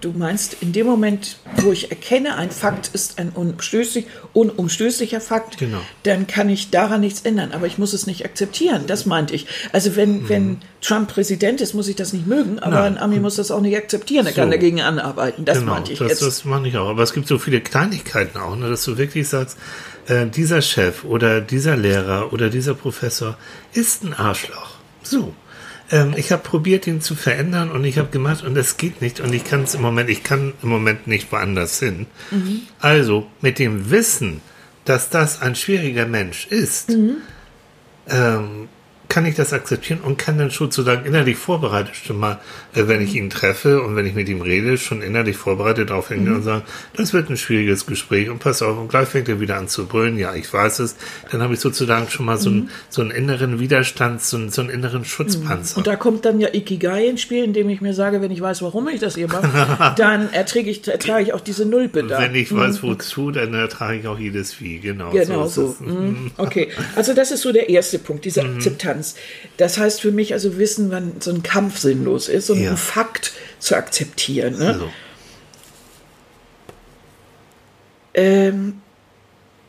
du 0.00 0.12
meinst, 0.12 0.56
in 0.60 0.72
dem 0.72 0.86
Moment, 0.86 1.36
wo 1.56 1.72
ich 1.72 1.90
erkenne, 1.90 2.36
ein 2.36 2.50
Fakt 2.50 2.90
ist 2.92 3.18
ein 3.18 3.30
unumstößlich, 3.30 4.06
unumstößlicher 4.32 5.20
Fakt, 5.20 5.58
Genau. 5.58 5.78
dann 6.04 6.26
kann 6.26 6.48
ich 6.48 6.70
daran 6.70 7.00
nichts 7.00 7.22
ändern. 7.22 7.52
Aber 7.52 7.66
ich 7.66 7.78
muss 7.78 7.92
es 7.92 8.06
nicht 8.06 8.24
akzeptieren. 8.24 8.82
Das 8.86 9.06
meinte 9.06 9.34
ich. 9.34 9.46
Also 9.72 9.96
wenn, 9.96 10.28
wenn 10.28 10.58
Trump 10.80 11.08
Präsident 11.08 11.60
ist, 11.60 11.74
muss 11.74 11.88
ich 11.88 11.96
das 11.96 12.12
nicht 12.12 12.26
mögen, 12.26 12.58
aber 12.58 12.68
Mhm. 12.68 12.74
Nein. 12.74 12.96
ein 12.96 13.02
Ami 13.02 13.20
muss 13.20 13.36
das 13.36 13.50
auch 13.50 13.60
nicht 13.60 13.76
akzeptieren. 13.76 14.26
Er 14.26 14.32
kann 14.32 14.48
So. 14.48 14.52
dagegen 14.52 14.80
anarbeiten. 14.80 15.44
Das 15.44 15.58
genau, 15.60 15.72
meinte 15.72 15.92
ich 15.92 15.98
das, 15.98 16.08
jetzt. 16.08 16.22
das 16.22 16.44
meine 16.44 16.68
ich 16.68 16.76
auch. 16.76 16.88
Aber 16.88 17.02
es 17.02 17.12
gibt 17.12 17.26
so 17.28 17.38
viele 17.38 17.60
Kleinigkeiten 17.60 18.38
auch, 18.38 18.56
ne, 18.56 18.68
dass 18.68 18.84
du 18.84 18.98
wirklich 18.98 19.28
sagst, 19.28 19.56
äh, 20.06 20.26
dieser 20.26 20.62
Chef 20.62 21.04
oder 21.04 21.40
dieser 21.40 21.76
Lehrer 21.76 22.32
oder 22.32 22.50
dieser 22.50 22.74
Professor 22.74 23.36
ist 23.72 24.04
ein 24.04 24.14
Arschloch. 24.14 24.76
So. 25.02 25.34
Ähm, 25.90 26.14
ich 26.16 26.32
habe 26.32 26.42
probiert, 26.42 26.86
ihn 26.86 27.00
zu 27.00 27.14
verändern 27.14 27.70
und 27.70 27.84
ich 27.84 27.98
habe 27.98 28.08
gemacht 28.08 28.44
und 28.44 28.56
es 28.56 28.76
geht 28.76 29.00
nicht 29.02 29.20
und 29.20 29.34
ich 29.34 29.44
kann 29.44 29.64
es 29.64 29.74
im 29.74 29.82
Moment, 29.82 30.08
ich 30.10 30.22
kann 30.22 30.54
im 30.62 30.68
Moment 30.68 31.06
nicht 31.06 31.30
woanders 31.32 31.78
hin. 31.78 32.06
Also 32.80 33.26
mit 33.40 33.58
dem 33.58 33.90
Wissen, 33.90 34.40
dass 34.84 35.10
das 35.10 35.42
ein 35.42 35.54
schwieriger 35.54 36.06
Mensch 36.06 36.46
ist, 36.46 36.90
ähm, 38.08 38.68
kann 39.08 39.26
ich 39.26 39.34
das 39.34 39.52
akzeptieren 39.52 40.00
und 40.02 40.18
kann 40.18 40.38
dann 40.38 40.50
schon 40.50 40.70
sozusagen 40.70 41.04
innerlich 41.06 41.36
vorbereitet 41.36 41.94
schon 41.94 42.18
mal, 42.18 42.40
äh, 42.74 42.86
wenn 42.86 43.00
ich 43.02 43.14
ihn 43.14 43.30
treffe 43.30 43.82
und 43.82 43.96
wenn 43.96 44.06
ich 44.06 44.14
mit 44.14 44.28
ihm 44.28 44.40
rede, 44.40 44.78
schon 44.78 45.02
innerlich 45.02 45.36
vorbereitet 45.36 45.90
darauf 45.90 46.08
hingehen 46.08 46.36
und 46.36 46.42
sagen, 46.42 46.62
das 46.96 47.12
wird 47.12 47.30
ein 47.30 47.36
schwieriges 47.36 47.86
Gespräch 47.86 48.30
und 48.30 48.38
pass 48.38 48.62
auf, 48.62 48.78
und 48.78 48.88
gleich 48.88 49.08
fängt 49.08 49.28
er 49.28 49.40
wieder 49.40 49.56
an 49.56 49.68
zu 49.68 49.86
brüllen, 49.86 50.18
ja, 50.18 50.34
ich 50.34 50.52
weiß 50.52 50.78
es, 50.80 50.96
dann 51.30 51.42
habe 51.42 51.54
ich 51.54 51.60
sozusagen 51.60 52.08
schon 52.08 52.26
mal 52.26 52.38
so, 52.38 52.50
einen, 52.50 52.70
so 52.88 53.02
einen 53.02 53.10
inneren 53.10 53.60
Widerstand, 53.60 54.22
so 54.22 54.36
einen, 54.36 54.50
so 54.50 54.62
einen 54.62 54.70
inneren 54.70 55.04
Schutzpanzer. 55.04 55.78
Und 55.78 55.86
da 55.86 55.96
kommt 55.96 56.24
dann 56.24 56.40
ja 56.40 56.48
Ikigai 56.52 57.06
ins 57.06 57.20
Spiel, 57.20 57.44
indem 57.44 57.68
ich 57.68 57.80
mir 57.80 57.94
sage, 57.94 58.22
wenn 58.22 58.30
ich 58.30 58.40
weiß, 58.40 58.62
warum 58.62 58.88
ich 58.88 59.00
das 59.00 59.16
hier 59.16 59.28
mache, 59.28 59.94
dann 59.96 60.32
erträge 60.32 60.70
ich, 60.70 60.86
ertrage 60.88 61.24
ich 61.24 61.32
auch 61.34 61.40
diese 61.40 61.66
Nullbedarf. 61.66 62.22
Wenn 62.22 62.34
ich 62.34 62.54
weiß, 62.54 62.82
wozu, 62.82 63.30
dann 63.30 63.54
ertrage 63.54 63.98
ich 63.98 64.06
auch 64.06 64.18
jedes 64.18 64.60
Wie. 64.60 64.78
Genau, 64.78 65.10
Genau 65.10 65.46
so. 65.46 65.76
es. 65.78 65.80
Mhm. 65.80 66.30
Okay, 66.36 66.68
also 66.96 67.14
das 67.14 67.30
ist 67.30 67.42
so 67.42 67.52
der 67.52 67.68
erste 67.68 67.98
Punkt, 67.98 68.24
diese 68.24 68.44
Mhm. 68.44 68.60
Akzeptanz. 68.94 69.14
Das 69.56 69.78
heißt 69.78 70.00
für 70.00 70.12
mich 70.12 70.32
also 70.32 70.58
wissen, 70.58 70.90
wann 70.90 71.12
so 71.20 71.30
ein 71.30 71.42
Kampf 71.42 71.78
sinnlos 71.78 72.28
ist 72.28 72.50
und 72.50 72.62
Ja. 72.62 72.70
ein 72.70 72.76
Fakt 72.76 73.32
zu 73.58 73.74
akzeptieren. 73.76 74.58
Ne? 74.58 74.66
Also, 74.68 74.90
Ähm, 78.16 78.80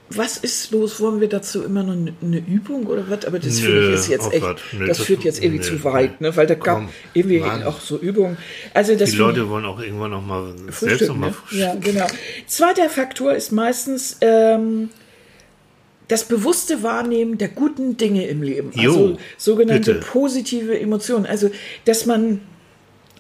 was 0.10 0.38
ist 0.38 0.70
los? 0.72 1.00
Wollen 1.02 1.20
wir 1.20 1.28
dazu 1.28 1.64
immer 1.64 1.82
noch 1.82 1.94
eine 1.94 2.14
eine 2.22 2.38
Übung 2.38 2.86
oder 2.86 3.10
was? 3.10 3.26
Aber 3.26 3.40
das 3.40 3.58
ich 3.58 3.66
ist 3.66 4.08
jetzt 4.08 4.28
oh 4.28 4.32
echt, 4.32 4.42
Gott, 4.42 4.62
nö, 4.72 4.86
das 4.86 4.98
das- 5.00 5.08
führt 5.08 5.24
jetzt 5.24 5.42
irgendwie 5.44 5.60
nö, 5.68 5.78
zu 5.78 5.84
weit, 5.84 6.22
ne? 6.22 6.36
weil 6.38 6.46
da 6.46 6.54
gab 6.54 6.76
Komm, 6.78 6.90
irgendwie 7.16 7.40
Mann. 7.40 7.64
auch 7.64 7.80
so 7.82 7.98
Übungen. 7.98 8.38
Also 8.76 8.96
das 8.96 9.10
die 9.10 9.18
Leute 9.18 9.50
wollen 9.50 9.66
auch 9.66 9.80
irgendwann 9.82 10.12
noch 10.12 10.22
mal 10.24 10.54
selbst 10.70 11.08
noch 11.08 11.16
mal 11.18 11.32
ne? 11.32 11.36
Ja, 11.60 11.74
genau. 11.76 12.06
Zweiter 12.46 12.88
Faktor 12.90 13.34
ist 13.34 13.52
meistens 13.52 14.18
ähm, 14.22 14.90
das 16.08 16.26
bewusste 16.26 16.84
Wahrnehmen 16.84 17.38
der 17.38 17.48
guten 17.50 17.98
Dinge 17.98 18.28
im 18.28 18.44
Leben. 18.44 18.72
Jo, 18.74 18.92
also 18.92 19.18
sogenannte 19.38 19.96
bitte. 19.96 20.06
positive 20.06 20.80
Emotionen. 20.80 21.26
Also, 21.26 21.50
dass 21.86 22.06
man 22.06 22.42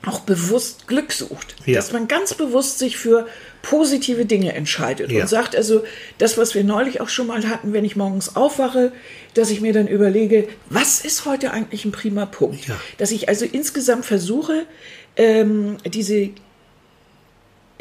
auch 0.05 0.19
bewusst 0.19 0.87
Glück 0.87 1.11
sucht. 1.11 1.55
Ja. 1.65 1.75
Dass 1.75 1.91
man 1.91 2.07
ganz 2.07 2.35
bewusst 2.35 2.77
sich 2.77 2.95
für 2.95 3.25
positive 3.63 4.25
Dinge 4.25 4.53
entscheidet 4.53 5.11
Ja. 5.11 5.21
und 5.23 5.27
sagt 5.27 5.55
also, 5.55 5.83
das, 6.19 6.37
was 6.37 6.53
wir 6.53 6.63
neulich 6.63 7.01
auch 7.01 7.09
schon 7.09 7.25
mal 7.25 7.47
hatten, 7.49 7.73
wenn 7.73 7.83
ich 7.83 7.95
morgens 7.95 8.35
aufwache, 8.35 8.91
dass 9.33 9.49
ich 9.49 9.61
mir 9.61 9.73
dann 9.73 9.87
überlege, 9.87 10.47
was 10.69 11.03
ist 11.03 11.25
heute 11.25 11.49
eigentlich 11.51 11.85
ein 11.85 11.91
prima 11.91 12.27
Punkt? 12.27 12.67
Ja. 12.67 12.79
Dass 12.99 13.09
ich 13.09 13.29
also 13.29 13.45
insgesamt 13.45 14.05
versuche, 14.05 14.67
ähm, 15.15 15.77
diese 15.87 16.29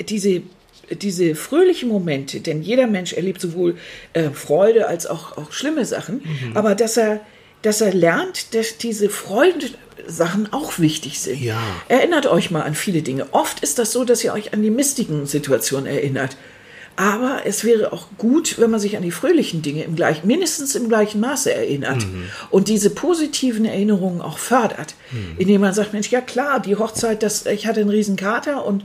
diese, 0.00 0.42
diese 0.90 1.34
fröhlichen 1.34 1.88
Momente, 1.88 2.40
denn 2.40 2.62
jeder 2.62 2.86
Mensch 2.86 3.12
erlebt 3.12 3.40
sowohl 3.40 3.76
äh, 4.12 4.30
Freude 4.30 4.86
als 4.88 5.06
auch, 5.06 5.36
auch 5.36 5.52
schlimme 5.52 5.84
Sachen, 5.84 6.22
Mhm. 6.24 6.56
aber 6.56 6.74
dass 6.74 6.96
er, 6.96 7.20
dass 7.62 7.80
er 7.80 7.92
lernt, 7.94 8.54
dass 8.54 8.76
diese 8.78 9.08
Freudensachen 9.08 10.52
auch 10.52 10.78
wichtig 10.78 11.20
sind. 11.20 11.40
Ja. 11.40 11.60
Erinnert 11.88 12.26
euch 12.26 12.50
mal 12.50 12.62
an 12.62 12.74
viele 12.74 13.02
Dinge. 13.02 13.26
Oft 13.32 13.60
ist 13.60 13.78
das 13.78 13.92
so, 13.92 14.04
dass 14.04 14.22
ihr 14.24 14.32
euch 14.32 14.52
an 14.52 14.62
die 14.62 14.70
mistigen 14.70 15.26
Situationen 15.26 15.86
erinnert. 15.86 16.36
Aber 16.96 17.40
es 17.44 17.64
wäre 17.64 17.92
auch 17.92 18.06
gut, 18.18 18.60
wenn 18.60 18.70
man 18.70 18.78
sich 18.78 18.96
an 18.96 19.02
die 19.02 19.10
fröhlichen 19.10 19.62
Dinge 19.62 19.82
im 19.82 19.96
gleichen, 19.96 20.28
mindestens 20.28 20.76
im 20.76 20.88
gleichen 20.88 21.20
Maße 21.20 21.52
erinnert 21.52 22.06
und 22.50 22.68
diese 22.68 22.88
positiven 22.90 23.64
Erinnerungen 23.64 24.20
auch 24.20 24.38
fördert, 24.38 24.94
indem 25.36 25.62
man 25.62 25.74
sagt, 25.74 25.92
Mensch, 25.92 26.10
ja 26.12 26.20
klar, 26.20 26.60
die 26.60 26.76
Hochzeit, 26.76 27.24
das, 27.24 27.46
ich 27.46 27.66
hatte 27.66 27.80
einen 27.80 27.90
riesen 27.90 28.14
Kater 28.14 28.64
und 28.64 28.84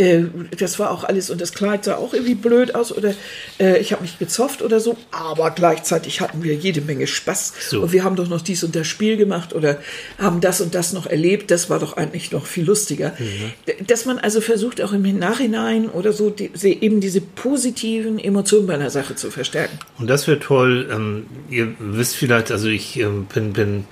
äh, 0.00 0.24
das 0.56 0.78
war 0.78 0.90
auch 0.90 1.04
alles 1.04 1.30
und 1.30 1.40
das 1.40 1.52
Kleid 1.52 1.84
sah 1.84 1.96
auch 1.96 2.14
irgendwie 2.14 2.34
blöd 2.34 2.74
aus 2.74 2.90
oder 2.96 3.14
äh, 3.58 3.78
ich 3.78 3.92
habe 3.92 4.02
mich 4.02 4.18
gezofft 4.18 4.62
oder 4.62 4.80
so, 4.80 4.96
aber 5.10 5.50
gleichzeitig 5.50 6.20
hatten 6.20 6.42
wir 6.42 6.54
jede 6.54 6.80
Menge 6.80 7.06
Spaß 7.06 7.52
So. 7.68 7.82
und 7.82 7.92
wir 7.92 8.02
haben 8.02 8.16
doch 8.16 8.28
noch 8.28 8.40
dies 8.40 8.64
und 8.64 8.74
das 8.74 8.86
Spiel 8.86 9.16
gemacht 9.16 9.54
oder 9.54 9.78
haben 10.18 10.40
das 10.40 10.60
und 10.60 10.74
das 10.74 10.92
noch 10.92 11.06
erlebt, 11.06 11.50
das 11.50 11.68
war 11.68 11.78
doch 11.78 11.96
eigentlich 11.96 12.32
noch 12.32 12.46
viel 12.46 12.64
lustiger. 12.64 13.12
Dass 13.86 14.06
man 14.06 14.18
also 14.18 14.40
versucht, 14.40 14.80
auch 14.80 14.92
im 14.92 15.18
Nachhinein 15.18 15.88
oder 15.88 16.12
so 16.12 16.30
die, 16.30 16.50
eben 16.64 17.00
diese 17.00 17.20
positiven 17.20 18.18
Emotionen 18.18 18.66
bei 18.66 18.74
einer 18.74 18.90
Sache 18.90 19.16
zu 19.16 19.30
verstärken. 19.30 19.78
Und 19.98 20.08
das 20.08 20.26
wäre 20.26 20.38
toll. 20.38 20.88
Ähm, 20.90 21.26
ihr 21.50 21.74
wisst 21.78 22.16
vielleicht, 22.16 22.50
also 22.50 22.68
ich 22.68 22.98
ähm, 22.98 23.26
bin, 23.32 23.52
bin 23.52 23.84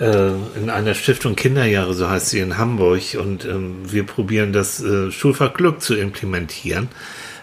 in 0.00 0.70
einer 0.70 0.94
Stiftung 0.94 1.34
Kinderjahre, 1.34 1.94
so 1.94 2.08
heißt 2.08 2.30
sie 2.30 2.40
in 2.40 2.56
Hamburg, 2.56 3.16
und 3.18 3.44
ähm, 3.44 3.90
wir 3.90 4.04
probieren 4.04 4.52
das 4.52 4.80
äh, 4.82 5.10
Schulfach 5.10 5.54
Glück 5.54 5.82
zu 5.82 5.94
implementieren. 5.96 6.88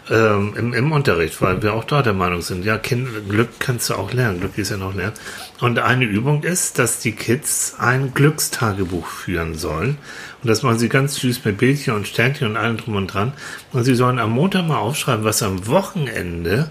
Ähm, 0.08 0.54
im, 0.56 0.74
im 0.74 0.92
Unterricht, 0.92 1.42
weil 1.42 1.64
wir 1.64 1.74
auch 1.74 1.84
da 1.84 2.04
der 2.04 2.14
Meinung 2.14 2.44
sind, 2.44 2.64
ja, 2.64 2.78
kind, 2.78 3.28
Glück 3.28 3.50
kannst 3.58 3.90
du 3.90 3.96
auch 3.96 4.14
lernen, 4.14 4.40
Glück 4.40 4.56
ist 4.56 4.70
ja 4.70 4.78
noch 4.78 4.94
lernen. 4.94 5.16
Und 5.62 5.80
eine 5.80 6.06
Übung 6.06 6.44
ist, 6.44 6.78
dass 6.78 7.00
die 7.00 7.14
Kids 7.14 7.76
ein 7.80 8.14
Glückstagebuch 8.14 9.08
führen 9.08 9.56
sollen. 9.56 9.98
Und 10.44 10.50
das 10.50 10.62
machen 10.62 10.78
sie 10.78 10.90
ganz 10.90 11.16
süß 11.16 11.44
mit 11.44 11.58
Bildchen 11.58 11.96
und 11.96 12.08
Sternchen 12.08 12.50
und 12.50 12.58
allem 12.58 12.78
drum 12.78 12.98
und 12.98 13.08
dran. 13.08 13.34
Und 13.74 13.84
sie 13.84 13.96
sollen 13.96 14.20
am 14.20 14.30
Montag 14.30 14.68
mal 14.68 14.78
aufschreiben, 14.78 15.26
was 15.26 15.42
am 15.42 15.66
Wochenende 15.66 16.70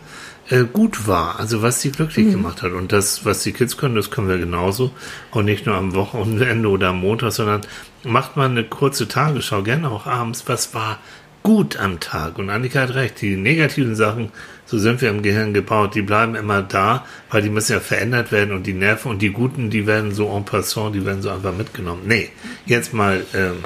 äh, 0.51 0.65
gut 0.65 1.09
war, 1.09 1.41
also 1.41 1.61
was 1.61 1.81
sie 1.81 1.91
glücklich 1.91 2.31
gemacht 2.31 2.63
hat. 2.63 2.71
Und 2.71 2.93
das, 2.93 3.25
was 3.25 3.43
die 3.43 3.53
Kids 3.53 3.77
können, 3.77 3.97
das 3.97 4.13
können 4.13 4.29
wir 4.29 4.39
genauso. 4.39 4.93
Und 5.33 5.47
nicht 5.47 5.67
nur 5.67 5.75
am 5.75 5.95
Wochenende 5.95 6.69
oder 6.69 6.91
am 6.91 7.01
Montag, 7.01 7.33
sondern 7.33 7.63
macht 8.05 8.37
mal 8.37 8.49
eine 8.49 8.63
kurze 8.63 9.09
Tagesschau, 9.09 9.63
gerne 9.63 9.91
auch 9.91 10.07
abends, 10.07 10.45
was 10.47 10.75
war 10.75 10.99
gut 11.45 11.77
am 11.77 12.01
Tag. 12.01 12.39
Und 12.39 12.51
Annika 12.51 12.81
hat 12.81 12.95
recht, 12.95 13.21
die 13.21 13.37
negativen 13.37 13.95
Sachen, 13.95 14.33
so 14.65 14.79
sind 14.79 15.03
wir 15.03 15.11
im 15.11 15.23
Gehirn 15.23 15.53
gebaut, 15.53 15.95
die 15.95 16.03
bleiben 16.03 16.35
immer 16.35 16.63
da, 16.63 17.05
weil 17.31 17.43
die 17.43 17.51
müssen 17.51 17.73
ja 17.73 17.81
verändert 17.81 18.33
werden 18.33 18.55
und 18.55 18.67
die 18.67 18.73
Nerven 18.73 19.11
und 19.11 19.21
die 19.21 19.31
guten, 19.31 19.69
die 19.69 19.87
werden 19.87 20.13
so 20.13 20.35
en 20.35 20.47
passant, 20.47 20.95
die 20.95 21.05
werden 21.05 21.21
so 21.21 21.29
einfach 21.29 21.55
mitgenommen. 21.55 22.03
Nee, 22.07 22.31
jetzt 22.65 22.95
mal 22.95 23.25
ähm, 23.35 23.59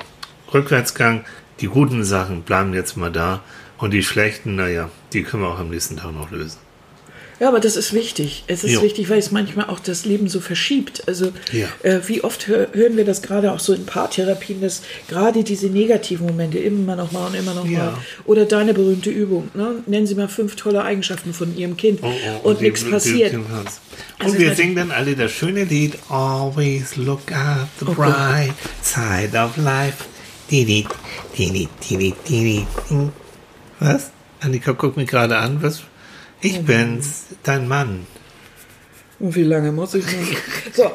Rückwärtsgang, 0.53 1.25
die 1.61 1.69
guten 1.69 2.03
Sachen 2.03 2.43
bleiben 2.43 2.75
jetzt 2.75 2.97
mal 2.97 3.13
da 3.13 3.43
und 3.79 3.93
die 3.93 4.03
schlechten, 4.03 4.57
naja, 4.57 4.91
die 5.13 5.23
können 5.23 5.45
wir 5.45 5.51
auch 5.51 5.61
am 5.61 5.71
nächsten 5.71 5.97
Tag 5.97 6.13
noch 6.13 6.33
lösen. 6.33 6.68
Ja, 7.41 7.49
aber 7.49 7.61
das 7.61 7.77
ist 7.77 7.93
wichtig. 7.93 8.43
Es 8.49 8.65
ist 8.65 8.73
Jo. 8.73 8.83
wichtig, 8.83 9.09
weil 9.11 9.19
es 9.19 9.31
manchmal 9.31 9.67
auch 9.67 9.79
das 9.79 10.05
Leben 10.05 10.29
so 10.29 10.41
verschiebt. 10.41 11.07
Also 11.07 11.31
Ja. 11.53 11.69
äh, 11.85 12.01
wie 12.09 12.25
oft 12.25 12.49
hör, 12.49 12.69
hören 12.73 12.97
wir 12.97 13.05
das 13.05 13.23
gerade 13.23 13.53
auch 13.53 13.61
so 13.61 13.73
in 13.73 13.87
Paartherapien, 13.87 14.61
dass 14.61 14.83
gerade 15.09 15.45
diese 15.45 15.69
negativen 15.69 16.27
Momente 16.27 16.59
immer 16.59 16.97
noch 16.97 17.13
mal 17.13 17.27
und 17.29 17.35
immer 17.35 17.55
noch 17.55 17.65
Ja. 17.67 17.79
mal. 17.79 17.95
Oder 18.25 18.45
deine 18.45 18.75
berühmte 18.75 19.11
Übung. 19.11 19.51
Ne? 19.55 19.83
Nennen 19.87 20.07
Sie 20.09 20.17
mal 20.17 20.29
fünf 20.29 20.57
tolle 20.57 20.83
Eigenschaften 20.83 21.33
von 21.33 21.57
Ihrem 21.57 21.77
Kind. 21.77 22.01
und 22.43 22.61
die- 22.61 22.65
nichts 22.65 22.83
passiert. 22.89 23.33
Also 24.19 24.33
Und 24.35 24.39
wir 24.41 24.55
singen 24.57 24.75
dann 24.75 24.91
alle 24.91 25.15
das 25.15 25.31
schöne 25.31 25.63
Lied 25.65 25.97
Always 26.09 26.97
look 26.97 27.31
at 27.31 27.69
the 27.79 27.87
Oh 27.89 27.95
Gott. 27.95 27.97
bright 28.17 28.53
side 28.83 29.37
of 29.39 29.57
life. 29.57 30.05
Didi, 30.51 30.87
didi, 31.37 31.69
didi, 31.89 32.15
didi. 32.29 32.67
Hm. 32.89 33.11
Was? 33.81 34.11
Annika 34.41 34.73
guckt 34.73 34.97
mich 34.97 35.09
gerade 35.09 35.37
an. 35.37 35.63
Was? 35.63 35.83
Ich 36.41 36.61
bin's, 36.65 37.25
dein 37.43 37.67
Mann. 37.67 38.07
Und 39.19 39.35
wie 39.35 39.43
lange 39.43 39.73
muss 39.73 39.95
ich 39.95 40.05
noch? 40.05 40.73
So, 40.73 40.91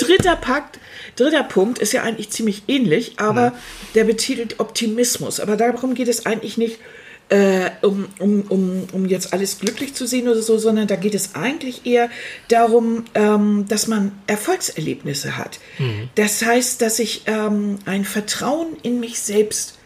dritter 0.06 0.36
Pakt, 0.36 0.78
dritter 1.16 1.44
Punkt 1.44 1.78
ist 1.78 1.92
ja 1.92 2.02
eigentlich 2.02 2.30
ziemlich 2.30 2.64
ähnlich, 2.68 3.14
aber 3.16 3.54
der 3.94 4.04
betitelt 4.04 4.60
Optimismus. 4.60 5.40
Aber 5.40 5.56
darum 5.56 5.94
geht 5.94 6.08
es 6.08 6.26
eigentlich 6.26 6.58
nicht, 6.58 6.78
äh, 7.30 7.70
um, 7.80 8.06
um, 8.18 8.42
um, 8.42 8.86
um 8.92 9.06
jetzt 9.06 9.32
alles 9.32 9.58
glücklich 9.58 9.94
zu 9.94 10.06
sehen 10.06 10.28
oder 10.28 10.42
so, 10.42 10.58
sondern 10.58 10.86
da 10.86 10.96
geht 10.96 11.14
es 11.14 11.34
eigentlich 11.34 11.86
eher 11.86 12.10
darum, 12.48 13.04
ähm, 13.14 13.64
dass 13.68 13.86
man 13.86 14.12
Erfolgserlebnisse 14.26 15.38
hat. 15.38 15.58
Das 16.14 16.44
heißt, 16.44 16.82
dass 16.82 16.98
ich 16.98 17.22
ähm, 17.26 17.78
ein 17.86 18.04
Vertrauen 18.04 18.76
in 18.82 19.00
mich 19.00 19.18
selbst 19.20 19.78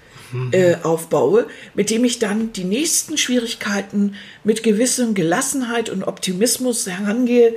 äh, 0.53 0.77
aufbaue, 0.83 1.47
mit 1.75 1.91
dem 1.91 2.05
ich 2.05 2.19
dann 2.19 2.53
die 2.53 2.65
nächsten 2.65 3.19
Schwierigkeiten 3.19 4.15
mit 4.45 4.63
gewissem 4.63 5.15
Gelassenheit 5.15 5.91
und 5.91 6.05
Optimismus 6.05 6.87
herangehe, 6.87 7.55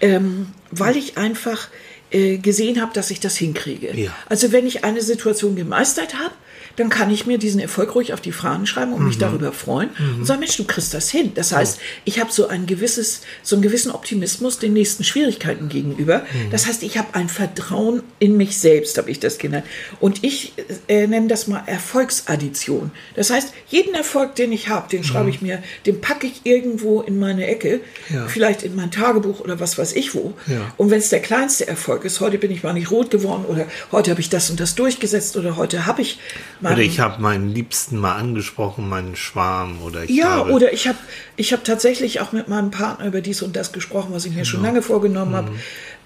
ähm, 0.00 0.48
weil 0.70 0.96
ich 0.96 1.18
einfach 1.18 1.68
äh, 2.10 2.38
gesehen 2.38 2.80
habe, 2.80 2.92
dass 2.92 3.10
ich 3.10 3.20
das 3.20 3.36
hinkriege. 3.36 3.94
Ja. 3.96 4.14
Also 4.28 4.52
wenn 4.52 4.66
ich 4.66 4.84
eine 4.84 5.02
Situation 5.02 5.56
gemeistert 5.56 6.14
habe, 6.18 6.34
dann 6.76 6.88
kann 6.90 7.10
ich 7.10 7.26
mir 7.26 7.38
diesen 7.38 7.60
Erfolg 7.60 7.94
ruhig 7.94 8.12
auf 8.12 8.20
die 8.20 8.32
Fahnen 8.32 8.66
schreiben 8.66 8.92
und 8.92 9.00
Mhm. 9.00 9.08
mich 9.08 9.18
darüber 9.18 9.52
freuen 9.52 9.90
und 10.18 10.24
sagen, 10.26 10.40
Mensch, 10.40 10.56
du 10.56 10.64
kriegst 10.64 10.92
das 10.94 11.10
hin. 11.10 11.32
Das 11.34 11.52
heißt, 11.52 11.78
ich 12.04 12.20
habe 12.20 12.30
so 12.32 12.48
ein 12.48 12.66
gewisses, 12.66 13.22
so 13.42 13.56
einen 13.56 13.62
gewissen 13.62 13.90
Optimismus 13.90 14.58
den 14.58 14.72
nächsten 14.74 15.04
Schwierigkeiten 15.04 15.68
gegenüber. 15.68 16.18
Mhm. 16.20 16.50
Das 16.50 16.66
heißt, 16.66 16.82
ich 16.82 16.98
habe 16.98 17.08
ein 17.14 17.28
Vertrauen 17.28 18.02
in 18.18 18.36
mich 18.36 18.58
selbst, 18.58 18.98
habe 18.98 19.10
ich 19.10 19.20
das 19.20 19.38
genannt. 19.38 19.64
Und 20.00 20.22
ich 20.24 20.52
äh, 20.88 21.06
nenne 21.06 21.28
das 21.28 21.46
mal 21.46 21.62
Erfolgsaddition. 21.66 22.90
Das 23.14 23.30
heißt, 23.30 23.52
jeden 23.68 23.94
Erfolg, 23.94 24.34
den 24.36 24.52
ich 24.52 24.68
habe, 24.68 24.88
den 24.88 25.04
schreibe 25.04 25.30
ich 25.30 25.42
mir, 25.42 25.62
den 25.86 26.00
packe 26.00 26.26
ich 26.26 26.40
irgendwo 26.44 27.00
in 27.02 27.18
meine 27.18 27.46
Ecke, 27.46 27.80
Mhm. 28.08 28.14
Ja. 28.16 28.26
vielleicht 28.28 28.62
in 28.62 28.76
mein 28.76 28.90
Tagebuch 28.90 29.40
oder 29.40 29.58
was 29.60 29.78
weiß 29.78 29.94
ich 29.94 30.14
wo. 30.14 30.34
Ja. 30.46 30.72
Und 30.76 30.90
wenn 30.90 30.98
es 30.98 31.08
der 31.08 31.20
kleinste 31.20 31.66
Erfolg 31.66 32.04
ist, 32.04 32.20
heute 32.20 32.38
bin 32.38 32.50
ich 32.50 32.62
mal 32.62 32.72
nicht 32.72 32.90
rot 32.90 33.10
geworden 33.10 33.44
oder 33.46 33.66
heute 33.92 34.10
habe 34.10 34.20
ich 34.20 34.28
das 34.28 34.50
und 34.50 34.60
das 34.60 34.74
durchgesetzt 34.74 35.36
oder 35.36 35.56
heute 35.56 35.86
habe 35.86 36.02
ich 36.02 36.18
mal 36.66 36.74
Oder 36.74 36.82
ich 36.82 37.00
habe 37.00 37.22
meinen 37.22 37.48
Liebsten 37.48 37.98
mal 37.98 38.16
angesprochen, 38.16 38.88
meinen 38.88 39.16
Schwarm. 39.16 39.82
Oder 39.82 40.04
ich 40.04 40.10
ja, 40.10 40.30
habe, 40.30 40.52
oder 40.52 40.72
ich 40.72 40.88
habe 40.88 40.98
ich 41.36 41.52
hab 41.52 41.64
tatsächlich 41.64 42.20
auch 42.20 42.32
mit 42.32 42.48
meinem 42.48 42.70
Partner 42.70 43.06
über 43.06 43.20
dies 43.20 43.42
und 43.42 43.56
das 43.56 43.72
gesprochen, 43.72 44.08
was 44.12 44.24
ich 44.24 44.34
mir 44.34 44.44
schon 44.44 44.62
lange 44.62 44.82
vorgenommen 44.82 45.34
habe. 45.34 45.52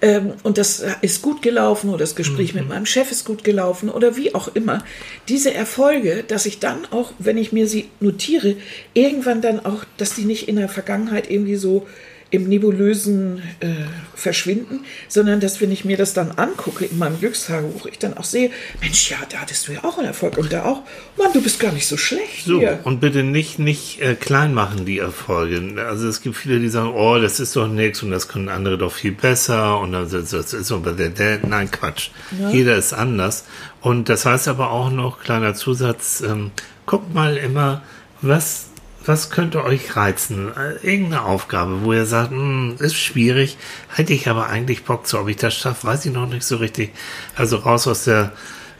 Ähm, 0.01 0.33
und 0.43 0.57
das 0.57 0.83
ist 1.01 1.21
gut 1.21 1.41
gelaufen 1.41 1.89
oder 1.89 1.99
das 1.99 2.15
Gespräch 2.15 2.53
mit 2.53 2.67
meinem 2.67 2.85
Chef 2.85 3.11
ist 3.11 3.25
gut 3.25 3.43
gelaufen 3.43 3.89
oder 3.89 4.17
wie 4.17 4.33
auch 4.33 4.49
immer. 4.55 4.83
Diese 5.29 5.53
Erfolge, 5.53 6.23
dass 6.27 6.45
ich 6.45 6.59
dann 6.59 6.85
auch, 6.91 7.13
wenn 7.19 7.37
ich 7.37 7.51
mir 7.51 7.67
sie 7.67 7.89
notiere, 7.99 8.55
irgendwann 8.93 9.41
dann 9.41 9.63
auch, 9.65 9.83
dass 9.97 10.15
die 10.15 10.25
nicht 10.25 10.47
in 10.47 10.55
der 10.55 10.69
Vergangenheit 10.69 11.29
irgendwie 11.29 11.55
so 11.55 11.87
im 12.31 12.47
nebulösen 12.47 13.39
äh, 13.59 13.67
verschwinden, 14.15 14.85
sondern 15.09 15.39
dass 15.41 15.59
wenn 15.61 15.71
ich 15.71 15.83
mir 15.85 15.97
das 15.97 16.13
dann 16.13 16.31
angucke 16.31 16.85
in 16.85 16.97
meinem 16.97 17.19
Glückstagebuch, 17.19 17.85
ich 17.87 17.99
dann 17.99 18.15
auch 18.17 18.23
sehe, 18.23 18.51
Mensch, 18.81 19.11
ja, 19.11 19.17
da 19.29 19.39
hattest 19.39 19.67
du 19.67 19.73
ja 19.73 19.83
auch 19.83 19.97
einen 19.97 20.07
Erfolg 20.07 20.37
und 20.37 20.51
da 20.51 20.63
auch, 20.65 20.81
Mann, 21.17 21.33
du 21.33 21.41
bist 21.41 21.59
gar 21.59 21.71
nicht 21.73 21.85
so 21.87 21.97
schlecht 21.97 22.45
So, 22.45 22.59
hier. 22.59 22.79
und 22.85 23.01
bitte 23.01 23.23
nicht, 23.23 23.59
nicht 23.59 24.01
äh, 24.01 24.15
klein 24.15 24.53
machen, 24.53 24.85
die 24.85 24.99
Erfolge. 24.99 25.61
Also 25.85 26.07
es 26.07 26.21
gibt 26.21 26.37
viele, 26.37 26.59
die 26.59 26.69
sagen, 26.69 26.91
oh, 26.95 27.19
das 27.19 27.39
ist 27.41 27.55
doch 27.55 27.67
nichts 27.67 28.01
und 28.01 28.11
das 28.11 28.27
können 28.29 28.47
andere 28.49 28.77
doch 28.77 28.93
viel 28.93 29.11
besser 29.11 29.79
und 29.79 29.91
das, 29.91 30.13
ist- 30.13 30.33
das 30.33 30.53
ist 30.53 30.67
so, 30.67 30.79
der, 30.79 31.09
der, 31.09 31.39
nein, 31.45 31.69
Quatsch. 31.69 32.09
Jeder 32.51 32.77
ist 32.77 32.93
anders. 32.93 33.43
Und 33.81 34.07
das 34.09 34.25
heißt 34.25 34.47
aber 34.47 34.71
auch 34.71 34.89
noch, 34.89 35.19
kleiner 35.21 35.53
Zusatz, 35.53 36.21
ähm, 36.21 36.51
guckt 36.85 37.13
mal 37.13 37.35
immer, 37.37 37.83
was, 38.21 38.67
was 39.05 39.29
könnte 39.29 39.63
euch 39.63 39.95
reizen? 39.95 40.51
Äh, 40.55 40.85
Irgendeine 40.85 41.23
Aufgabe, 41.23 41.83
wo 41.83 41.93
ihr 41.93 42.05
sagt, 42.05 42.31
hm, 42.31 42.75
ist 42.79 42.95
schwierig, 42.95 43.57
hätte 43.89 44.13
ich 44.13 44.27
aber 44.27 44.47
eigentlich 44.47 44.83
Bock 44.83 45.07
zu, 45.07 45.19
ob 45.19 45.27
ich 45.27 45.37
das 45.37 45.53
schaffe, 45.55 45.87
weiß 45.87 46.05
ich 46.05 46.13
noch 46.13 46.27
nicht 46.27 46.43
so 46.43 46.57
richtig. 46.57 46.91
Also 47.35 47.57
raus 47.57 47.87
aus 47.87 48.03
der 48.05 48.31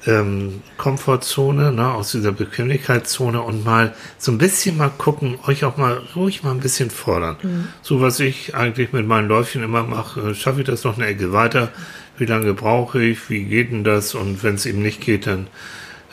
ähm, 0.07 0.63
Komfortzone, 0.77 1.71
ne, 1.71 1.91
aus 1.93 2.12
dieser 2.12 2.31
Bequemlichkeitszone 2.31 3.41
und 3.41 3.63
mal 3.63 3.93
so 4.17 4.31
ein 4.31 4.38
bisschen 4.38 4.77
mal 4.77 4.89
gucken, 4.89 5.38
euch 5.45 5.63
auch 5.63 5.77
mal 5.77 6.01
ruhig 6.15 6.43
mal 6.43 6.51
ein 6.51 6.60
bisschen 6.60 6.89
fordern. 6.89 7.38
So 7.81 8.01
was 8.01 8.19
ich 8.19 8.55
eigentlich 8.55 8.93
mit 8.93 9.05
meinen 9.05 9.27
Läufchen 9.27 9.63
immer 9.63 9.84
mache, 9.84 10.31
äh, 10.31 10.36
schaffe 10.36 10.62
ich 10.62 10.67
das 10.67 10.84
noch 10.84 10.97
eine 10.97 11.07
Ecke 11.07 11.34
weiter? 11.34 11.69
Wie 12.17 12.25
lange 12.25 12.53
brauche 12.53 13.01
ich? 13.03 13.29
Wie 13.29 13.43
geht 13.43 13.71
denn 13.71 13.84
das? 13.84 14.15
Und 14.15 14.43
wenn 14.43 14.55
es 14.55 14.65
eben 14.65 14.81
nicht 14.81 15.01
geht, 15.01 15.27
dann 15.27 15.47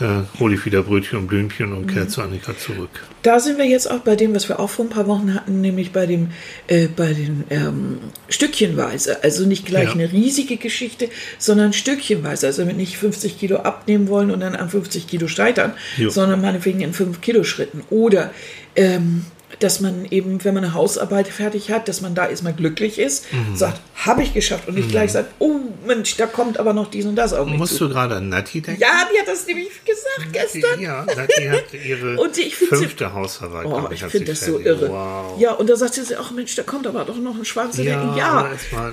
äh, 0.00 0.22
hole 0.38 0.54
ich 0.54 0.64
wieder 0.64 0.82
Brötchen 0.82 1.18
und 1.18 1.26
Blümchen 1.26 1.72
und 1.72 1.86
kehre 1.88 2.06
zu 2.08 2.22
Annika 2.22 2.56
zurück. 2.56 2.90
Da 3.22 3.40
sind 3.40 3.58
wir 3.58 3.66
jetzt 3.66 3.90
auch 3.90 3.98
bei 4.00 4.14
dem, 4.16 4.34
was 4.34 4.48
wir 4.48 4.60
auch 4.60 4.70
vor 4.70 4.84
ein 4.84 4.90
paar 4.90 5.06
Wochen 5.08 5.34
hatten, 5.34 5.60
nämlich 5.60 5.92
bei 5.92 6.06
dem, 6.06 6.30
äh, 6.68 6.86
bei 6.88 7.12
den 7.12 7.44
ähm, 7.50 7.98
Stückchenweise. 8.28 9.22
Also 9.24 9.44
nicht 9.46 9.66
gleich 9.66 9.88
Ja. 9.88 9.92
eine 9.94 10.12
riesige 10.12 10.56
Geschichte, 10.56 11.08
sondern 11.38 11.72
Stückchenweise. 11.72 12.46
Also 12.46 12.66
wenn 12.66 12.76
nicht 12.76 12.96
50 12.96 13.38
Kilo 13.38 13.56
abnehmen 13.58 14.08
wollen 14.08 14.30
und 14.30 14.40
dann 14.40 14.54
an 14.54 14.70
50 14.70 15.06
Kilo 15.08 15.26
scheitern, 15.28 15.72
Jo. 15.96 16.10
sondern 16.10 16.40
meinetwegen 16.40 16.80
in 16.80 16.92
5 16.92 17.20
Kilo 17.20 17.42
Schritten. 17.44 17.82
Oder 17.90 18.30
ähm, 18.76 19.24
dass 19.60 19.80
man 19.80 20.04
eben, 20.10 20.44
wenn 20.44 20.54
man 20.54 20.64
eine 20.64 20.74
Hausarbeit 20.74 21.26
fertig 21.28 21.70
hat, 21.70 21.88
dass 21.88 22.00
man 22.00 22.14
da 22.14 22.28
erstmal 22.28 22.52
glücklich 22.52 22.98
ist, 22.98 23.32
Mhm. 23.32 23.56
sagt, 23.56 23.80
habe 23.96 24.22
ich 24.22 24.34
geschafft 24.34 24.68
und 24.68 24.74
nicht 24.74 24.90
gleich 24.90 25.12
sagt, 25.12 25.32
oh 25.38 25.56
Mensch, 25.86 26.16
da 26.16 26.26
kommt 26.26 26.58
aber 26.60 26.74
noch 26.74 26.90
dies 26.90 27.06
und 27.06 27.16
das 27.16 27.32
auf 27.32 27.46
mich 27.48 27.56
Musst 27.58 27.76
zu. 27.76 27.88
du 27.88 27.94
gerade 27.94 28.16
an 28.16 28.28
Nati 28.28 28.60
denken? 28.60 28.80
Ja, 28.80 29.08
die 29.12 29.18
hat 29.18 29.26
das 29.26 29.46
nämlich 29.46 29.70
gesagt 29.84 30.32
gestern. 30.32 30.80
Ja, 30.80 31.04
Nati 31.06 31.44
hat 31.46 31.72
ihre 31.72 32.16
Und 32.20 32.36
ich 32.36 32.54
find 32.56 32.70
sie- 32.70 32.76
fünfte 32.76 33.12
Hausarbeit, 33.14 33.64
Oh, 33.66 33.88
ich 33.90 34.04
finde 34.04 34.26
das 34.32 34.40
so 34.40 34.52
fertig. 34.58 34.66
irre. 34.66 34.90
Wow. 34.90 35.40
Ja, 35.40 35.52
und 35.52 35.68
da 35.70 35.76
sagt 35.76 35.94
sie, 35.94 36.02
ach 36.16 36.30
Mensch, 36.30 36.54
da 36.54 36.62
kommt 36.62 36.86
aber 36.86 37.04
doch 37.04 37.16
noch 37.16 37.34
ein 37.36 37.44
schwarzer 37.44 37.82
Ja. 37.82 38.14
Ja, 38.16 38.50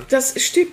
das 0.09 0.33
stimmt. 0.41 0.71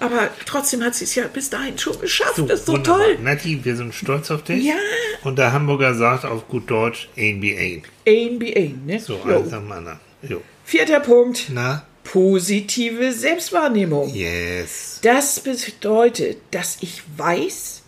Aber 0.00 0.30
trotzdem 0.46 0.82
hat 0.82 0.94
sie 0.94 1.04
es 1.04 1.14
ja 1.14 1.26
bis 1.26 1.50
dahin 1.50 1.78
schon 1.78 2.00
geschafft. 2.00 2.36
So, 2.36 2.46
das 2.46 2.60
ist 2.60 2.66
so 2.66 2.72
wunderbar. 2.72 2.98
toll. 3.04 3.18
Nati, 3.22 3.64
wir 3.64 3.76
sind 3.76 3.94
stolz 3.94 4.30
auf 4.30 4.42
dich. 4.42 4.64
Ja. 4.64 4.74
Und 5.22 5.38
der 5.38 5.52
Hamburger 5.52 5.94
sagt 5.94 6.24
auf 6.24 6.48
gut 6.48 6.70
Deutsch 6.70 7.08
NBA. 7.16 7.82
ANBA, 8.06 8.74
ne? 8.86 8.98
So, 9.00 9.20
Jo. 9.26 9.42
also 9.42 9.60
Mann. 9.60 9.98
Jo. 10.22 10.40
Vierter 10.64 11.00
Punkt. 11.00 11.46
Na? 11.50 11.86
Positive 12.04 13.12
Selbstwahrnehmung. 13.12 14.12
Yes. 14.14 14.98
Das 15.02 15.40
bedeutet, 15.40 16.38
dass 16.50 16.78
ich 16.80 17.02
weiß, 17.16 17.82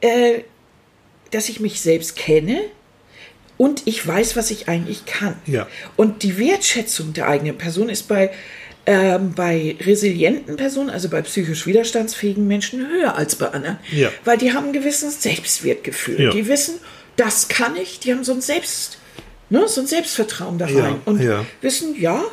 äh, 0.00 0.40
dass 1.30 1.48
ich 1.48 1.60
mich 1.60 1.80
selbst 1.80 2.16
kenne 2.16 2.60
und 3.56 3.86
ich 3.86 4.06
weiß, 4.06 4.36
was 4.36 4.50
ich 4.50 4.68
eigentlich 4.68 5.06
kann. 5.06 5.36
Ja. 5.46 5.66
Und 5.96 6.22
die 6.22 6.38
Wertschätzung 6.38 7.12
der 7.14 7.28
eigenen 7.28 7.56
Person 7.56 7.88
ist 7.88 8.08
bei, 8.08 8.30
ähm, 8.90 9.34
bei 9.34 9.76
resilienten 9.82 10.56
Personen, 10.56 10.88
also 10.88 11.10
bei 11.10 11.20
psychisch 11.20 11.66
widerstandsfähigen 11.66 12.48
Menschen, 12.48 12.88
höher 12.88 13.14
als 13.16 13.36
bei 13.36 13.50
anderen. 13.50 13.76
Ja. 13.92 14.08
Weil 14.24 14.38
die 14.38 14.54
haben 14.54 14.68
ein 14.68 14.72
gewisses 14.72 15.22
Selbstwertgefühl. 15.22 16.18
Ja. 16.18 16.30
Die 16.30 16.48
wissen, 16.48 16.76
das 17.16 17.48
kann 17.48 17.76
ich, 17.76 18.00
die 18.00 18.14
haben 18.14 18.24
so 18.24 18.32
ein 18.32 18.40
Selbst, 18.40 18.98
ne, 19.50 19.68
so 19.68 19.82
ein 19.82 19.86
Selbstvertrauen 19.86 20.56
da 20.56 20.64
rein. 20.64 20.74
Ja, 20.74 20.98
Und 21.04 21.20
wissen, 21.60 22.00
ja, 22.00 22.24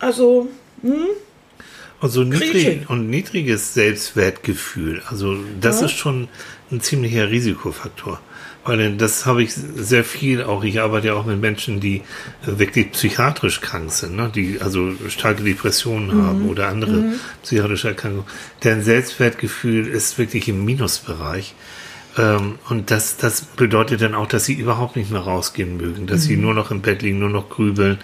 also 0.00 0.48
Und 2.00 2.10
so 2.10 2.28
Krieg 2.28 2.42
ich 2.42 2.66
niedrig, 2.66 2.90
und 2.90 3.08
niedriges 3.08 3.74
Selbstwertgefühl, 3.74 5.00
also 5.08 5.36
das 5.60 5.80
ist 5.80 5.92
schon 5.92 6.26
ein 6.72 6.80
ziemlicher 6.80 7.30
Risikofaktor. 7.30 8.20
Weil 8.66 8.96
das 8.96 9.26
habe 9.26 9.42
ich 9.42 9.52
sehr 9.54 10.04
viel 10.04 10.42
auch, 10.42 10.64
ich 10.64 10.80
arbeite 10.80 11.08
ja 11.08 11.14
auch 11.14 11.26
mit 11.26 11.38
Menschen, 11.40 11.80
die 11.80 12.00
wirklich 12.46 12.92
psychiatrisch 12.92 13.60
krank 13.60 13.92
sind, 13.92 14.16
ne? 14.16 14.30
die 14.34 14.58
also 14.60 14.92
starke 15.08 15.42
Depressionen 15.42 16.08
Mhm. 16.16 16.22
haben 16.26 16.48
oder 16.48 16.68
andere 16.68 17.04
psychiatrische 17.42 17.88
Erkrankungen. 17.88 18.26
Deren 18.62 18.82
Selbstwertgefühl 18.82 19.86
ist 19.86 20.18
wirklich 20.18 20.48
im 20.48 20.64
Minusbereich. 20.64 21.54
Ähm, 22.16 22.58
und 22.70 22.90
das, 22.90 23.16
das 23.16 23.42
bedeutet 23.42 24.00
dann 24.00 24.14
auch, 24.14 24.26
dass 24.28 24.44
sie 24.46 24.54
überhaupt 24.54 24.96
nicht 24.96 25.10
mehr 25.10 25.20
rausgehen 25.22 25.76
mögen, 25.76 26.06
dass 26.06 26.20
Mhm. 26.20 26.28
sie 26.28 26.36
nur 26.36 26.54
noch 26.54 26.70
im 26.70 26.80
Bett 26.80 27.02
liegen, 27.02 27.18
nur 27.18 27.30
noch 27.30 27.50
grübeln 27.50 27.98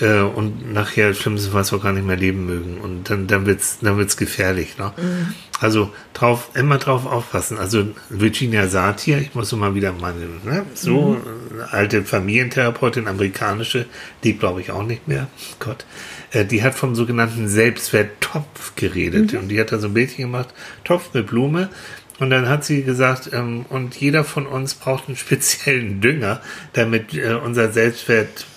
äh, 0.00 0.20
und 0.20 0.72
nachher 0.72 1.14
schlimmstenfalls 1.14 1.72
auch 1.72 1.82
gar 1.82 1.92
nicht 1.92 2.06
mehr 2.06 2.16
leben 2.16 2.46
mögen. 2.46 2.78
Und 2.78 3.08
dann, 3.10 3.26
dann 3.26 3.46
wird's, 3.46 3.78
dann 3.80 3.96
wird's 3.96 4.16
gefährlich. 4.16 4.78
Ne? 4.78 4.92
Mhm. 4.96 5.34
Also 5.60 5.90
drauf, 6.12 6.50
immer 6.54 6.78
drauf 6.78 7.06
aufpassen. 7.06 7.58
Also 7.58 7.88
Virginia 8.10 8.68
Satir, 8.68 9.18
ich 9.18 9.34
muss 9.34 9.52
mal 9.52 9.74
wieder 9.74 9.92
meine, 9.92 10.26
ne, 10.44 10.66
so 10.74 11.12
Mhm. 11.14 11.62
alte 11.70 12.02
Familientherapeutin, 12.02 13.08
amerikanische, 13.08 13.86
die 14.22 14.36
glaube 14.36 14.60
ich 14.60 14.70
auch 14.70 14.82
nicht 14.82 15.08
mehr. 15.08 15.28
Gott. 15.58 15.86
Äh, 16.30 16.44
die 16.44 16.62
hat 16.62 16.74
vom 16.74 16.94
sogenannten 16.94 17.48
Selbstwerttopf 17.48 18.74
geredet. 18.76 19.32
Mhm. 19.32 19.38
Und 19.38 19.48
die 19.48 19.60
hat 19.60 19.72
da 19.72 19.78
so 19.78 19.88
ein 19.88 19.94
Bildchen 19.94 20.24
gemacht, 20.30 20.48
Topf 20.84 21.14
mit 21.14 21.26
Blume. 21.28 21.70
Und 22.18 22.30
dann 22.30 22.48
hat 22.48 22.64
sie 22.64 22.82
gesagt, 22.82 23.30
ähm, 23.32 23.66
und 23.68 23.94
jeder 23.96 24.24
von 24.24 24.46
uns 24.46 24.74
braucht 24.74 25.08
einen 25.08 25.16
speziellen 25.16 26.00
Dünger, 26.00 26.40
damit 26.72 27.14
äh, 27.14 27.34
unser 27.34 27.72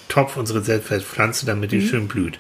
Selbstwerttopf, 0.10 0.38
unsere 0.38 0.62
Selbstwertpflanze, 0.62 1.46
damit 1.46 1.72
die 1.72 1.88
schön 1.88 2.08
blüht. 2.08 2.40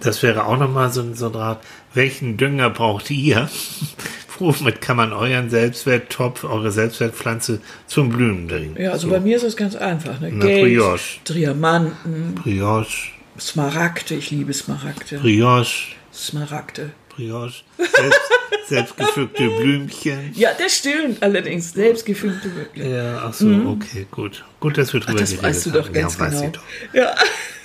Das 0.00 0.22
wäre 0.22 0.46
auch 0.46 0.56
nochmal 0.58 0.90
so, 0.90 1.02
ein- 1.02 1.14
so 1.14 1.26
ein 1.26 1.34
Rat. 1.34 1.60
Welchen 1.92 2.36
Dünger 2.38 2.70
braucht 2.70 3.10
ihr? 3.10 3.48
Womit 4.38 4.80
kann 4.80 4.96
man 4.96 5.12
euren 5.12 5.50
Selbstwerttopf, 5.50 6.44
eure 6.44 6.70
Selbstwertpflanze 6.70 7.60
zum 7.86 8.08
Blühen 8.08 8.46
bringen? 8.46 8.74
Ja, 8.78 8.92
also 8.92 9.08
so. 9.08 9.12
bei 9.12 9.20
mir 9.20 9.36
ist 9.36 9.44
das 9.44 9.54
ganz 9.56 9.76
einfach. 9.76 10.18
Ne? 10.18 10.30
Na, 10.32 10.46
Geld, 10.46 10.64
Brioche. 10.64 11.20
Diamanten, 11.28 12.36
Brioche, 12.36 13.10
Smaragde, 13.38 14.14
ich 14.14 14.30
liebe 14.30 14.54
Smaragde. 14.54 15.18
Brioche, 15.18 15.94
Smaragde. 16.14 16.90
Brioche, 17.20 17.52
selbst, 17.78 18.20
selbstgepflückte 18.68 19.48
Blümchen. 19.48 20.32
Ja, 20.34 20.50
das 20.58 20.76
stimmt 20.76 21.22
allerdings. 21.22 21.72
Selbstgefühlte 21.72 22.48
Glück. 22.48 22.70
Ja, 22.86 23.22
ach 23.26 23.34
so, 23.34 23.46
okay, 23.48 24.06
gut. 24.10 24.44
Gut, 24.60 24.78
dass 24.78 24.92
wir 24.92 25.00
drüber 25.00 25.18
Das 25.18 25.30
geredet 25.30 25.44
weißt 25.44 25.66
du 25.66 25.70
haben. 25.72 25.76
doch 25.82 25.92
ganz 25.92 26.18
ja, 26.18 26.28
genau. 26.30 26.52
doch. 26.52 26.62
Ja. 26.94 27.14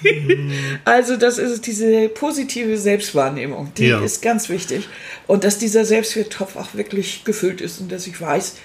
also 0.85 1.15
das 1.17 1.37
ist 1.37 1.65
diese 1.67 2.09
positive 2.09 2.77
Selbstwahrnehmung, 2.77 3.71
die 3.77 3.87
Ja. 3.87 4.03
ist 4.03 4.21
ganz 4.21 4.49
wichtig. 4.49 4.87
Und 5.27 5.43
dass 5.43 5.57
dieser 5.57 5.85
Selbstwerttopf 5.85 6.55
auch 6.55 6.73
wirklich 6.73 7.23
gefüllt 7.23 7.61
ist 7.61 7.79
und 7.79 7.91
dass 7.91 8.07
ich 8.07 8.19
weiß, 8.19 8.55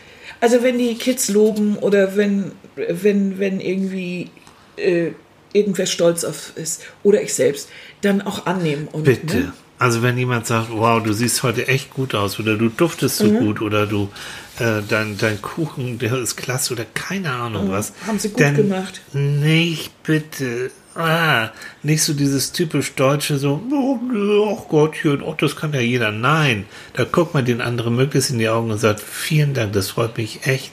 also 0.40 0.62
wenn 0.62 0.78
die 0.78 0.94
Kids 0.96 1.28
loben 1.28 1.76
oder 1.76 2.16
wenn, 2.16 2.52
wenn, 2.76 3.38
wenn 3.38 3.60
irgendwie 3.60 4.30
äh, 4.76 5.10
irgendwer 5.52 5.86
stolz 5.86 6.24
auf 6.24 6.52
ist 6.56 6.82
oder 7.02 7.20
ich 7.22 7.34
selbst, 7.34 7.68
dann 8.02 8.22
auch 8.22 8.46
annehmen 8.46 8.88
und 8.90 9.04
Bitte. 9.04 9.36
ne? 9.36 9.52
Also 9.80 10.02
wenn 10.02 10.18
jemand 10.18 10.46
sagt, 10.46 10.68
wow, 10.70 11.02
du 11.02 11.14
siehst 11.14 11.42
heute 11.42 11.66
echt 11.66 11.88
gut 11.90 12.14
aus 12.14 12.38
oder 12.38 12.56
du 12.56 12.68
duftest 12.68 13.16
so 13.16 13.30
gut 13.30 13.62
oder 13.62 13.86
du 13.86 14.10
äh, 14.58 14.82
dein, 14.86 15.16
dein 15.16 15.40
Kuchen, 15.40 15.98
der 15.98 16.18
ist 16.18 16.36
klasse 16.36 16.74
oder 16.74 16.84
keine 16.92 17.32
Ahnung 17.32 17.70
was. 17.70 17.94
Haben 18.06 18.18
sie 18.18 18.28
gut 18.28 18.40
dann 18.42 18.56
gemacht. 18.56 19.00
Nicht 19.14 20.02
bitte. 20.02 20.70
Ah, 20.94 21.48
nicht 21.82 22.02
so 22.02 22.12
dieses 22.12 22.52
typisch 22.52 22.92
deutsche 22.94 23.38
so, 23.38 23.62
oh, 23.72 23.98
oh 24.12 24.66
Gottchen, 24.68 25.22
oh, 25.22 25.34
das 25.38 25.56
kann 25.56 25.72
ja 25.72 25.80
jeder. 25.80 26.12
Nein, 26.12 26.66
da 26.92 27.04
guckt 27.04 27.32
man 27.32 27.46
den 27.46 27.62
anderen 27.62 27.96
möglichst 27.96 28.30
in 28.30 28.38
die 28.38 28.50
Augen 28.50 28.70
und 28.70 28.78
sagt, 28.78 29.00
vielen 29.00 29.54
Dank, 29.54 29.72
das 29.72 29.88
freut 29.88 30.18
mich 30.18 30.46
echt. 30.46 30.72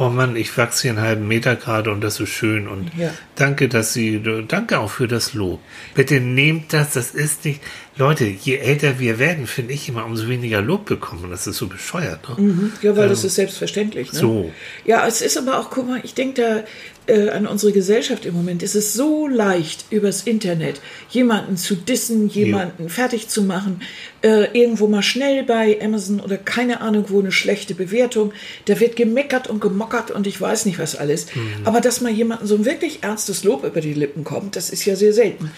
Oh 0.00 0.08
Mann, 0.10 0.36
ich 0.36 0.56
wachse 0.56 0.82
hier 0.82 0.90
einen 0.92 1.00
halben 1.00 1.26
Meter 1.26 1.56
gerade 1.56 1.90
und 1.90 2.00
das 2.02 2.20
ist 2.20 2.28
schön 2.30 2.68
und 2.68 2.90
Ja. 2.96 3.10
danke, 3.34 3.68
dass 3.68 3.92
Sie, 3.92 4.22
danke 4.46 4.78
auch 4.78 4.90
für 4.90 5.08
das 5.08 5.34
Lob. 5.34 5.60
Bitte 5.94 6.20
nehmt 6.20 6.72
das, 6.72 6.92
das 6.92 7.10
ist 7.10 7.44
nicht, 7.44 7.60
Leute, 7.98 8.24
je 8.26 8.56
älter 8.56 9.00
wir 9.00 9.18
werden, 9.18 9.46
finde 9.46 9.74
ich 9.74 9.88
immer, 9.88 10.04
umso 10.04 10.28
weniger 10.28 10.62
Lob 10.62 10.86
bekommen. 10.86 11.30
Das 11.30 11.46
ist 11.48 11.56
so 11.56 11.66
bescheuert, 11.66 12.28
ne? 12.28 12.70
Ja, 12.80 12.96
weil 12.96 13.08
das 13.08 13.24
ist 13.24 13.34
selbstverständlich. 13.34 14.12
Ne? 14.12 14.18
so. 14.18 14.52
Ja, 14.84 15.06
es 15.06 15.20
ist 15.20 15.36
aber 15.36 15.58
auch, 15.58 15.70
guck 15.70 15.88
mal, 15.88 16.00
ich 16.04 16.14
denke 16.14 16.40
da 16.40 16.64
äh, 17.08 17.30
an 17.30 17.46
unsere 17.46 17.72
Gesellschaft 17.72 18.24
im 18.26 18.34
Moment. 18.34 18.62
Es 18.62 18.74
ist 18.74 18.94
so 18.94 19.26
leicht, 19.26 19.86
übers 19.90 20.22
Internet 20.22 20.80
jemanden 21.10 21.56
zu 21.56 21.74
dissen, 21.74 22.28
jemanden 22.28 22.88
fertig 22.88 23.28
zu 23.28 23.42
machen, 23.42 23.80
äh, 24.22 24.44
irgendwo 24.58 24.86
mal 24.86 25.02
schnell 25.02 25.42
bei 25.44 25.78
Amazon 25.82 26.20
oder 26.20 26.36
keine 26.36 26.80
Ahnung 26.80 27.06
wo 27.08 27.18
eine 27.20 27.32
schlechte 27.32 27.74
Bewertung. 27.74 28.32
Da 28.66 28.78
wird 28.80 28.96
gemeckert 28.96 29.48
und 29.48 29.60
gemockert 29.60 30.10
und 30.10 30.26
ich 30.26 30.40
weiß 30.40 30.66
nicht 30.66 30.78
was 30.78 30.96
alles. 30.96 31.26
Aber 31.64 31.80
dass 31.80 32.00
mal 32.00 32.12
jemanden 32.12 32.46
so 32.46 32.54
ein 32.56 32.64
wirklich 32.64 33.02
ernstes 33.02 33.44
Lob 33.44 33.64
über 33.64 33.80
die 33.80 33.94
Lippen 33.94 34.24
kommt, 34.24 34.56
das 34.56 34.70
ist 34.70 34.84
ja 34.84 34.96
sehr 34.96 35.12
selten. 35.12 35.50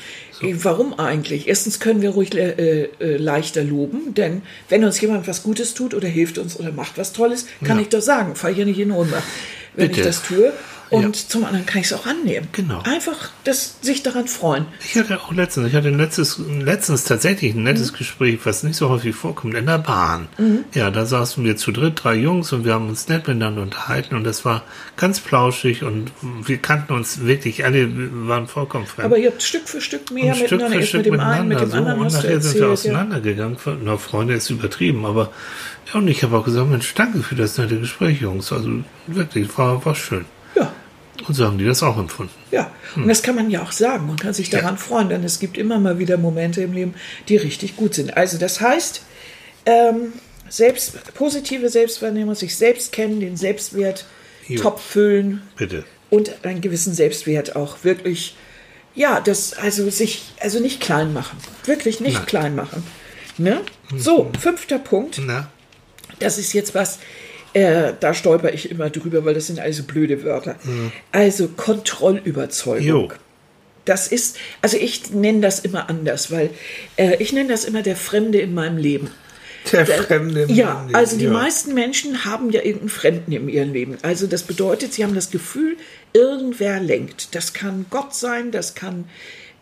Äh, 0.43 0.55
Warum 0.63 0.99
eigentlich? 0.99 1.49
Erstens 1.49 1.81
können 1.81 2.01
wir 2.03 2.11
ruhig 2.11 2.35
äh, 2.35 2.85
äh, 3.01 3.17
leichter 3.17 3.63
loben, 3.65 4.15
denn 4.15 4.43
wenn 4.69 4.85
uns 4.85 5.01
jemand 5.01 5.27
was 5.29 5.43
Gutes 5.43 5.75
tut 5.75 5.95
oder 5.95 6.09
hilft 6.09 6.39
uns 6.39 6.59
oder 6.59 6.73
macht 6.73 6.97
was 6.97 7.13
Tolles, 7.13 7.47
kann 7.65 7.77
Ja. 7.79 7.83
ich 7.83 7.89
doch 7.89 8.01
sagen, 8.03 8.37
fall 8.37 8.55
hier 8.55 8.67
nicht 8.67 8.79
in 8.79 8.91
Ohnmacht, 8.93 9.25
wenn 9.75 9.89
Bitte. 9.89 10.01
ich 10.01 10.07
das 10.07 10.23
tue. 10.23 10.53
Und 10.91 11.17
Ja. 11.17 11.29
zum 11.29 11.45
anderen 11.45 11.67
kann 11.67 11.81
ich 11.81 11.87
es 11.87 11.93
auch 11.93 12.05
annehmen. 12.05 12.49
Genau. 12.53 12.81
Einfach 12.83 13.31
das, 13.45 13.77
sich 13.81 14.03
daran 14.03 14.27
freuen. 14.27 14.67
Ich 14.85 14.97
hatte 14.99 15.21
auch 15.21 15.33
letztens, 15.33 15.69
ich 15.69 15.75
hatte 15.75 15.91
letztes, 15.91 16.41
letztens 16.61 17.05
tatsächlich 17.05 17.53
ein 17.55 17.59
Mhm. 17.59 17.63
nettes 17.65 17.93
Gespräch, 17.93 18.41
was 18.45 18.65
nicht 18.65 18.75
so 18.75 18.89
häufig 18.89 19.15
vorkommt, 19.15 19.55
in 19.55 19.67
der 19.67 19.79
Bahn. 19.79 20.27
Ja, 20.75 20.91
da 20.91 21.07
saßen 21.07 21.45
wir 21.45 21.57
zu 21.57 21.71
dritt, 21.71 22.01
drei 22.03 22.17
Jungs 22.17 22.53
und 22.53 22.65
wir 22.65 22.75
haben 22.75 22.89
uns 22.89 23.07
nett 23.09 23.29
miteinander 23.29 23.63
unterhalten 23.63 24.17
und 24.17 24.25
das 24.25 24.45
war 24.45 24.65
ganz 24.97 25.21
plauschig 25.21 25.85
und 25.85 26.11
wir 26.45 26.59
kannten 26.59 26.93
uns 26.93 27.21
wirklich, 27.25 27.65
alle 27.65 27.89
waren 28.27 28.49
vollkommen 28.49 28.87
fremd. 28.87 29.07
Aber 29.07 29.17
ihr 29.19 29.31
habt 29.31 29.43
Stück 29.45 29.69
für 29.69 29.81
Stück 29.81 30.11
mehr 30.11 30.35
und 30.35 30.39
Stück 30.39 30.51
miteinander, 30.53 30.71
für 30.75 30.79
erst 30.81 30.89
Stück 30.89 31.05
mit 31.05 31.07
dem 31.15 31.21
einen, 31.21 31.49
miteinander 31.49 31.55
mit 31.55 31.61
dem 31.61 31.71
so 31.71 31.77
anderen 31.77 32.01
und 32.01 32.13
nachher 32.13 32.21
sind 32.21 32.33
wir 32.33 32.35
erzählt. 32.35 32.63
Ja. 32.65 32.69
auseinandergegangen. 32.73 33.57
Na, 33.85 33.97
Freunde 33.97 34.35
ist 34.35 34.51
übertrieben, 34.51 35.07
aber 35.07 35.31
ja, 35.93 36.01
und 36.01 36.09
ich 36.09 36.23
habe 36.25 36.37
auch 36.37 36.45
gesagt, 36.45 36.69
Mensch, 36.69 36.93
danke 36.95 37.23
für 37.23 37.37
das 37.37 37.59
nette 37.59 37.79
Gespräch, 37.79 38.21
Jungs. 38.21 38.53
Also 38.53 38.71
wirklich, 39.07 39.57
war, 39.57 39.85
war 39.85 39.95
schön. 39.95 40.25
ja. 40.57 40.73
Und 41.27 41.35
so 41.35 41.45
haben 41.45 41.59
die 41.59 41.65
das 41.67 41.83
auch 41.83 41.99
empfunden. 41.99 42.33
Ja, 42.51 42.73
und 42.97 43.07
das 43.09 43.23
kann 43.23 43.35
man 43.35 43.51
ja 43.51 43.63
auch 43.63 43.73
sagen. 43.73 44.07
Man 44.07 44.17
kann 44.17 44.33
sich 44.33 44.51
daran 44.51 44.79
freuen, 44.79 45.09
denn 45.11 45.23
es 45.25 45.39
gibt 45.39 45.59
immer 45.59 45.79
mal 45.79 45.99
wieder 45.99 46.17
Momente 46.17 46.63
im 46.63 46.73
Leben, 46.73 46.95
die 47.29 47.37
richtig 47.37 47.77
gut 47.77 47.95
sind. 47.95 48.17
Also 48.17 48.39
das 48.39 48.61
heißt, 48.61 49.03
ähm, 49.67 50.13
selbst, 50.49 51.15
positive 51.15 51.69
Selbstwahrnehmung, 51.69 52.35
sich 52.35 52.57
selbst 52.57 52.93
kennen, 52.93 53.21
den 53.21 53.37
Selbstwert 53.37 54.07
Jo. 54.49 54.61
top 54.63 54.81
füllen 54.81 55.43
Bitte. 55.57 55.85
und 56.09 56.45
einen 56.45 56.61
gewissen 56.61 56.93
Selbstwert 56.95 57.55
auch 57.55 57.85
wirklich, 57.85 58.35
ja, 58.95 59.21
das, 59.21 59.53
also 59.55 59.89
sich, 59.91 60.23
also 60.41 60.59
nicht 60.59 60.81
klein 60.81 61.13
machen. 61.13 61.39
Wirklich 61.67 62.01
nicht 62.01 62.15
Nein. 62.17 62.27
klein 62.27 62.55
machen. 62.57 62.83
Ne? 63.39 63.61
So, 63.97 64.31
fünfter 64.41 64.79
Punkt. 64.79 65.21
Na, 65.25 65.49
Das 66.19 66.37
ist 66.39 66.53
jetzt 66.53 66.75
was, 66.75 66.99
äh, 67.53 67.93
da 67.99 68.15
stolper 68.15 68.53
ich 68.53 68.71
immer 68.71 68.91
drüber, 68.91 69.25
weil 69.25 69.35
das 69.35 69.47
sind 69.49 69.59
also 69.59 69.83
blöde 69.83 70.23
Wörter. 70.25 70.57
Also 71.13 71.49
Kontrollüberzeugung. 71.49 72.87
Jo. 72.87 73.09
Das 73.85 74.09
ist, 74.09 74.37
also 74.63 74.77
ich 74.77 75.11
nenne 75.11 75.41
das 75.41 75.61
immer 75.61 75.89
anders, 75.89 76.31
weil 76.31 76.51
äh, 76.97 77.17
ich 77.19 77.33
nenne 77.33 77.49
das 77.49 77.65
immer 77.65 77.83
der 77.83 77.97
Fremde 77.97 78.39
in 78.39 78.55
meinem 78.55 78.77
Leben. 78.77 79.11
der 79.73 79.87
Fremde. 79.87 80.43
im 80.43 80.55
Ja, 80.55 80.83
Leben, 80.83 80.95
also 80.95 81.17
die 81.17 81.25
ja. 81.25 81.31
meisten 81.33 81.75
Menschen 81.75 82.25
haben 82.25 82.51
ja 82.51 82.61
irgendeinen 82.61 82.91
Fremden 82.91 83.33
in 83.33 83.49
ihrem 83.49 83.73
Leben. 83.73 83.99
Also 84.03 84.27
das 84.27 84.43
bedeutet, 84.43 84.93
sie 84.93 85.03
haben 85.03 85.15
das 85.15 85.31
Gefühl, 85.31 85.77
irgendwer 86.13 86.81
lenkt. 86.81 87.35
Das 87.35 87.53
kann 87.53 87.87
Gott 87.91 88.15
sein, 88.15 88.51
das 88.51 88.75
kann 88.75 89.07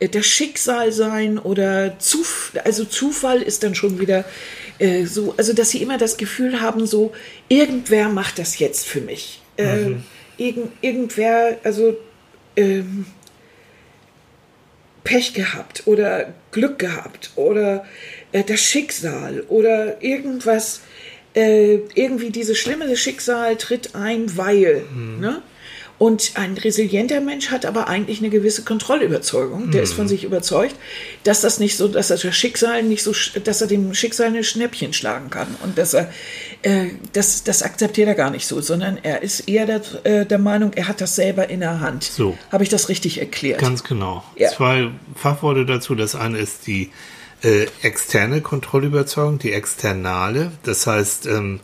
das 0.00 0.26
Schicksal 0.26 0.92
sein 0.92 1.38
oder 1.38 1.98
Zuf 1.98 2.52
also 2.64 2.84
Zufall 2.84 3.42
ist 3.42 3.64
dann 3.64 3.74
schon 3.74 3.98
wieder 3.98 4.24
äh, 4.78 5.04
so, 5.04 5.34
also 5.36 5.52
dass 5.52 5.70
sie 5.70 5.82
immer 5.82 5.98
das 5.98 6.16
Gefühl 6.16 6.60
haben, 6.60 6.86
so 6.86 7.12
irgendwer 7.48 8.08
macht 8.08 8.38
das 8.38 8.58
jetzt 8.58 8.86
für 8.86 9.00
mich. 9.00 9.40
Äh, 9.56 9.96
irgend, 10.36 10.72
irgendwer, 10.80 11.58
also 11.64 11.96
ähm, 12.56 13.06
Pech 15.02 15.34
gehabt 15.34 15.82
oder 15.86 16.32
Glück 16.52 16.78
gehabt 16.78 17.30
oder 17.34 17.84
äh, 18.32 18.44
das 18.44 18.60
Schicksal 18.60 19.44
oder 19.48 20.02
irgendwas, 20.02 20.82
äh, 21.34 21.78
irgendwie 21.94 22.30
dieses 22.30 22.58
schlimme 22.58 22.96
Schicksal 22.96 23.56
tritt 23.56 23.94
ein, 23.94 24.36
weil. 24.36 24.82
Ne? 25.20 25.42
Und 25.98 26.32
ein 26.34 26.56
resilienter 26.56 27.20
Mensch 27.20 27.50
hat 27.50 27.66
aber 27.66 27.88
eigentlich 27.88 28.20
eine 28.20 28.30
gewisse 28.30 28.62
Kontrollüberzeugung. 28.62 29.72
Der 29.72 29.82
ist 29.82 29.94
von 29.94 30.06
sich 30.06 30.22
überzeugt, 30.22 30.76
dass 31.24 31.40
das 31.40 31.58
nicht 31.58 31.76
so, 31.76 31.88
dass 31.88 32.10
er 32.10 32.18
das 32.18 32.36
Schicksal 32.36 32.84
nicht 32.84 33.02
so, 33.02 33.12
dass 33.42 33.60
er 33.60 33.66
dem 33.66 33.92
Schicksal 33.94 34.28
eine 34.28 34.44
Schnäppchen 34.44 34.92
schlagen 34.92 35.28
kann 35.28 35.48
und 35.64 35.76
dass 35.76 35.94
er, 35.94 36.12
äh, 36.62 36.86
das, 37.14 37.42
das 37.42 37.64
akzeptiert 37.64 38.06
er 38.06 38.14
gar 38.14 38.30
nicht 38.30 38.46
so, 38.46 38.60
sondern 38.60 38.98
er 39.02 39.22
ist 39.22 39.48
eher 39.48 39.66
der, 39.66 39.82
äh, 40.04 40.24
der 40.24 40.38
Meinung, 40.38 40.72
er 40.74 40.86
hat 40.86 41.00
das 41.00 41.16
selber 41.16 41.50
in 41.50 41.60
der 41.60 41.80
Hand. 41.80 42.04
So. 42.04 42.38
Habe 42.52 42.62
ich 42.62 42.70
das 42.70 42.88
richtig 42.88 43.18
erklärt? 43.18 43.60
Ganz 43.60 43.82
genau. 43.82 44.22
Ja. 44.36 44.50
Zwei 44.50 44.90
Fachworte 45.16 45.66
dazu. 45.66 45.96
Das 45.96 46.14
eine 46.14 46.38
ist 46.38 46.68
die 46.68 46.90
äh, 47.42 47.66
externe 47.82 48.40
Kontrollüberzeugung, 48.40 49.40
die 49.40 49.52
externale. 49.52 50.52
Das 50.62 50.86
heißt, 50.86 51.26
ähm, 51.26 51.58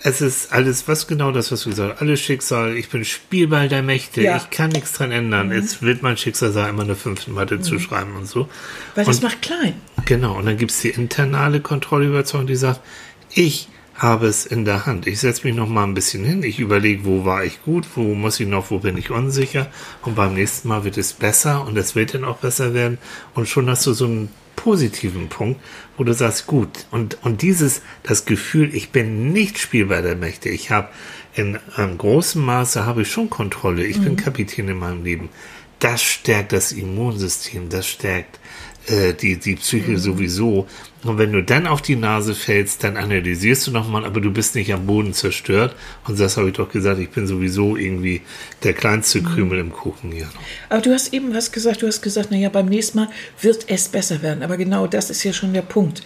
es 0.00 0.20
ist 0.20 0.52
alles, 0.52 0.86
was 0.88 1.06
genau 1.06 1.32
das, 1.32 1.50
was 1.50 1.62
du 1.62 1.70
gesagt 1.70 1.94
hast, 1.94 2.00
alles 2.02 2.20
Schicksal, 2.20 2.76
ich 2.76 2.88
bin 2.90 3.04
Spielball 3.04 3.68
der 3.68 3.82
Mächte, 3.82 4.22
Ja. 4.22 4.36
ich 4.36 4.50
kann 4.50 4.70
nichts 4.70 4.92
dran 4.92 5.10
ändern. 5.10 5.50
Jetzt 5.50 5.82
wird 5.82 6.02
mein 6.02 6.16
Schicksal 6.16 6.52
sein, 6.52 6.70
immer 6.70 6.82
eine 6.82 6.94
fünfte 6.94 7.30
Mathe 7.30 7.60
zu 7.60 7.78
schreiben 7.78 8.14
und 8.16 8.26
so. 8.26 8.48
Weil 8.94 9.04
das 9.04 9.16
und, 9.18 9.24
macht 9.24 9.42
klein. 9.42 9.74
Genau, 10.04 10.36
und 10.38 10.46
dann 10.46 10.56
gibt 10.58 10.70
es 10.70 10.80
die 10.80 10.90
internale 10.90 11.60
Kontrollüberzeugung, 11.60 12.46
die 12.46 12.56
sagt, 12.56 12.80
ich 13.32 13.68
habe 13.94 14.26
es 14.26 14.44
in 14.44 14.66
der 14.66 14.84
Hand. 14.84 15.06
Ich 15.06 15.20
setze 15.20 15.46
mich 15.46 15.56
noch 15.56 15.68
mal 15.68 15.84
ein 15.84 15.94
bisschen 15.94 16.22
hin, 16.22 16.42
ich 16.42 16.58
überlege, 16.58 17.06
wo 17.06 17.24
war 17.24 17.44
ich 17.44 17.62
gut, 17.62 17.86
wo 17.94 18.14
muss 18.14 18.38
ich 18.38 18.46
noch, 18.46 18.70
wo 18.70 18.78
bin 18.78 18.98
ich 18.98 19.10
unsicher? 19.10 19.68
Und 20.02 20.14
beim 20.16 20.34
nächsten 20.34 20.68
Mal 20.68 20.84
wird 20.84 20.98
es 20.98 21.14
besser 21.14 21.66
und 21.66 21.76
es 21.78 21.94
wird 21.94 22.12
dann 22.12 22.24
auch 22.24 22.36
besser 22.36 22.74
werden. 22.74 22.98
Und 23.34 23.48
schon 23.48 23.70
hast 23.70 23.86
du 23.86 23.94
so 23.94 24.04
einen 24.04 24.28
positiven 24.56 25.28
Punkt, 25.28 25.60
wo 25.96 26.04
du 26.04 26.12
sagst, 26.12 26.46
gut, 26.46 26.86
und, 26.90 27.22
und 27.22 27.42
dieses, 27.42 27.82
das 28.02 28.24
Gefühl, 28.24 28.74
ich 28.74 28.90
bin 28.90 29.32
nicht 29.32 29.58
Spielball 29.58 30.02
der 30.02 30.16
Mächte, 30.16 30.48
ich 30.48 30.70
habe 30.70 30.88
in 31.34 31.58
einem 31.76 31.98
großen 31.98 32.42
Maße 32.42 32.86
habe 32.86 33.02
ich 33.02 33.12
schon 33.12 33.30
Kontrolle, 33.30 33.84
ich 33.84 34.00
bin 34.00 34.16
Kapitän 34.16 34.68
in 34.68 34.78
meinem 34.78 35.04
Leben. 35.04 35.28
Das 35.78 36.02
stärkt 36.02 36.52
das 36.52 36.72
Immunsystem, 36.72 37.68
das 37.68 37.86
stärkt 37.86 38.40
äh, 38.88 39.12
die, 39.14 39.36
die 39.36 39.56
Psyche 39.56 39.98
sowieso. 39.98 40.66
Und 41.04 41.18
wenn 41.18 41.32
du 41.32 41.42
dann 41.42 41.66
auf 41.66 41.82
die 41.82 41.96
Nase 41.96 42.34
fällst, 42.34 42.82
dann 42.82 42.96
analysierst 42.96 43.66
du 43.66 43.70
nochmal, 43.70 44.04
aber 44.04 44.20
du 44.20 44.32
bist 44.32 44.54
nicht 44.54 44.72
am 44.72 44.86
Boden 44.86 45.12
zerstört. 45.12 45.76
Und 46.06 46.18
das 46.18 46.36
habe 46.36 46.48
ich 46.48 46.54
doch 46.54 46.68
gesagt, 46.68 46.98
ich 47.00 47.10
bin 47.10 47.26
sowieso 47.26 47.76
irgendwie 47.76 48.22
der 48.64 48.72
kleinste 48.72 49.22
Krümel 49.22 49.58
im 49.58 49.72
Kuchen 49.72 50.10
hier. 50.12 50.28
Aber 50.68 50.80
du 50.82 50.92
hast 50.92 51.12
eben 51.14 51.32
was 51.34 51.52
gesagt, 51.52 51.82
du 51.82 51.86
hast 51.86 52.02
gesagt, 52.02 52.30
naja, 52.30 52.48
beim 52.48 52.66
nächsten 52.66 52.98
Mal 52.98 53.08
wird 53.40 53.66
es 53.68 53.88
besser 53.88 54.22
werden. 54.22 54.42
Aber 54.42 54.56
genau 54.56 54.86
das 54.86 55.10
ist 55.10 55.22
ja 55.22 55.32
schon 55.32 55.52
der 55.54 55.62
Punkt. 55.62 56.02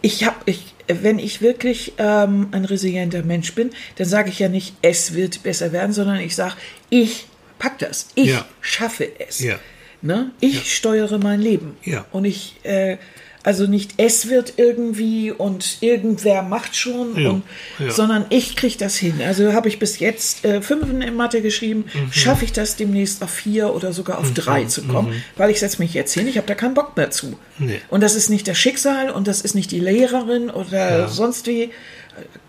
Ich 0.00 0.24
habe, 0.24 0.36
ich, 0.46 0.74
wenn 0.88 1.18
ich 1.18 1.40
wirklich 1.42 1.94
ähm, 1.98 2.48
ein 2.52 2.64
resilienter 2.64 3.22
Mensch 3.22 3.54
bin, 3.54 3.70
dann 3.96 4.06
sage 4.06 4.28
ich 4.30 4.38
ja 4.38 4.48
nicht, 4.48 4.74
es 4.82 5.14
wird 5.14 5.42
besser 5.42 5.72
werden, 5.72 5.92
sondern 5.92 6.18
ich 6.20 6.34
sage, 6.34 6.54
ich 6.90 7.26
pack 7.58 7.78
das, 7.78 8.08
ich 8.14 8.26
Ja. 8.26 8.44
schaffe 8.60 9.08
es. 9.26 9.40
Ja. 9.40 9.56
Ne? 10.04 10.30
Ich 10.40 10.74
steuere 10.76 11.18
mein 11.18 11.40
Leben. 11.40 11.76
Ja. 11.82 12.04
Und 12.12 12.26
ich, 12.26 12.56
äh, 12.62 12.98
also 13.42 13.66
nicht 13.66 13.94
es 13.96 14.28
wird 14.28 14.54
irgendwie 14.58 15.30
und 15.32 15.78
irgendwer 15.80 16.42
macht 16.42 16.76
schon, 16.76 17.18
Ja. 17.18 17.30
und, 17.30 17.42
Ja. 17.78 17.90
sondern 17.90 18.26
ich 18.28 18.54
kriege 18.54 18.76
das 18.78 18.96
hin. 18.96 19.20
Also 19.26 19.52
habe 19.54 19.68
ich 19.68 19.78
bis 19.78 19.98
jetzt 19.98 20.44
äh, 20.44 20.60
Fünfen 20.60 21.00
in 21.00 21.14
Mathe 21.16 21.40
geschrieben, 21.40 21.84
Mhm. 21.92 22.12
schaffe 22.12 22.44
ich 22.44 22.52
das 22.52 22.76
demnächst 22.76 23.22
auf 23.22 23.30
vier 23.30 23.74
oder 23.74 23.92
sogar 23.94 24.18
auf 24.18 24.32
drei 24.34 24.64
zu 24.64 24.82
kommen, 24.84 25.22
weil 25.36 25.50
ich 25.50 25.58
setze 25.60 25.80
mich 25.82 25.94
jetzt 25.94 26.12
hin, 26.12 26.28
ich 26.28 26.36
habe 26.36 26.46
da 26.46 26.54
keinen 26.54 26.74
Bock 26.74 26.96
mehr 26.98 27.10
zu. 27.10 27.28
Mhm. 27.58 27.66
Nee. 27.66 27.80
Und 27.88 28.02
das 28.02 28.14
ist 28.14 28.28
nicht 28.28 28.46
das 28.46 28.58
Schicksal 28.58 29.08
und 29.10 29.26
das 29.26 29.40
ist 29.40 29.54
nicht 29.54 29.70
die 29.70 29.80
Lehrerin 29.80 30.50
oder 30.50 31.08
sonst 31.08 31.46
wie. 31.46 31.70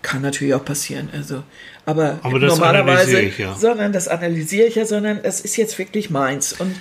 Kann 0.02 0.22
natürlich 0.22 0.54
auch 0.54 0.64
passieren. 0.64 1.08
Also, 1.12 1.42
aber, 1.86 2.20
Aber 2.22 2.38
normalerweise, 2.38 3.18
ich 3.20 3.38
ja. 3.38 3.54
sondern 3.56 3.92
das 3.92 4.06
analysiere 4.08 4.68
ich 4.68 4.76
ja, 4.76 4.86
sondern 4.86 5.22
das 5.24 5.40
ist 5.40 5.56
jetzt 5.56 5.76
wirklich 5.78 6.08
meins. 6.10 6.52
Und 6.52 6.74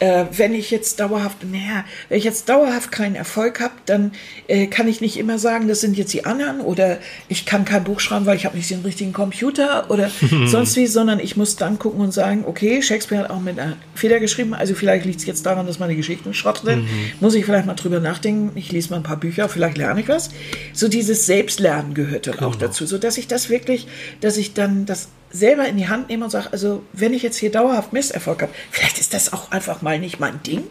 äh, 0.00 0.24
wenn 0.32 0.54
ich 0.54 0.70
jetzt 0.70 0.98
dauerhaft, 0.98 1.44
naja, 1.44 1.84
wenn 2.08 2.18
ich 2.18 2.24
jetzt 2.24 2.48
dauerhaft 2.48 2.90
keinen 2.90 3.14
Erfolg 3.14 3.60
habe, 3.60 3.74
dann 3.86 4.12
äh, 4.48 4.66
kann 4.66 4.88
ich 4.88 5.00
nicht 5.00 5.18
immer 5.18 5.38
sagen, 5.38 5.68
das 5.68 5.80
sind 5.80 5.96
jetzt 5.96 6.12
die 6.12 6.24
anderen 6.24 6.60
oder 6.60 6.98
ich 7.28 7.46
kann 7.46 7.64
kein 7.64 7.84
Buch 7.84 8.00
schreiben, 8.00 8.26
weil 8.26 8.36
ich 8.36 8.46
habe 8.46 8.56
nicht 8.56 8.70
den 8.70 8.80
richtigen 8.80 9.12
Computer 9.12 9.90
oder 9.90 10.10
sonst 10.46 10.74
wie, 10.76 10.86
sondern 10.86 11.20
ich 11.20 11.36
muss 11.36 11.56
dann 11.56 11.78
gucken 11.78 12.00
und 12.00 12.12
sagen, 12.12 12.44
okay, 12.46 12.82
Shakespeare 12.82 13.24
hat 13.24 13.30
auch 13.30 13.40
mit 13.40 13.58
einer 13.58 13.76
Feder 13.94 14.20
geschrieben, 14.20 14.54
also 14.54 14.74
vielleicht 14.74 15.04
liegt 15.04 15.20
es 15.20 15.26
jetzt 15.26 15.44
daran, 15.44 15.66
dass 15.66 15.78
meine 15.78 15.94
Geschichten 15.94 16.32
Schrott 16.34 16.62
sind, 16.64 16.88
muss 17.20 17.34
ich 17.34 17.44
vielleicht 17.44 17.66
mal 17.66 17.74
drüber 17.74 18.00
nachdenken, 18.00 18.52
ich 18.54 18.72
lese 18.72 18.90
mal 18.90 18.96
ein 18.96 19.02
paar 19.02 19.18
Bücher, 19.18 19.48
vielleicht 19.48 19.76
lerne 19.76 20.00
ich 20.00 20.08
was. 20.08 20.30
So 20.72 20.88
dieses 20.88 21.26
Selbstlernen 21.26 21.94
gehört 21.94 22.26
dann 22.26 22.40
auch 22.40 22.56
dazu, 22.56 22.86
so 22.86 22.98
dass 22.98 23.18
ich 23.18 23.28
das 23.28 23.50
wirklich, 23.50 23.86
dass 24.20 24.38
ich 24.38 24.54
dann 24.54 24.86
das 24.86 25.08
selber 25.30 25.66
in 25.68 25.76
die 25.76 25.88
Hand 25.88 26.08
nehme 26.08 26.24
und 26.24 26.30
sage, 26.30 26.52
also 26.52 26.82
wenn 26.92 27.14
ich 27.14 27.22
jetzt 27.22 27.36
hier 27.36 27.50
dauerhaft 27.50 27.92
Misserfolg 27.92 28.42
habe, 28.42 28.52
vielleicht 28.70 28.98
ist 28.98 29.14
das 29.14 29.32
auch 29.32 29.50
einfach 29.50 29.82
mal 29.82 29.98
nicht 29.98 30.20
mein 30.20 30.42
Ding. 30.42 30.68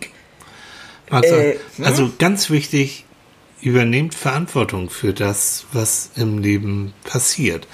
Also, 1.09 1.35
Äh, 1.35 1.57
also 1.83 2.11
ganz 2.17 2.49
wichtig, 2.49 3.05
übernehmt 3.61 4.15
Verantwortung 4.15 4.89
für 4.89 5.13
das, 5.13 5.65
was 5.73 6.11
im 6.15 6.37
Leben 6.39 6.93
passiert. 7.03 7.67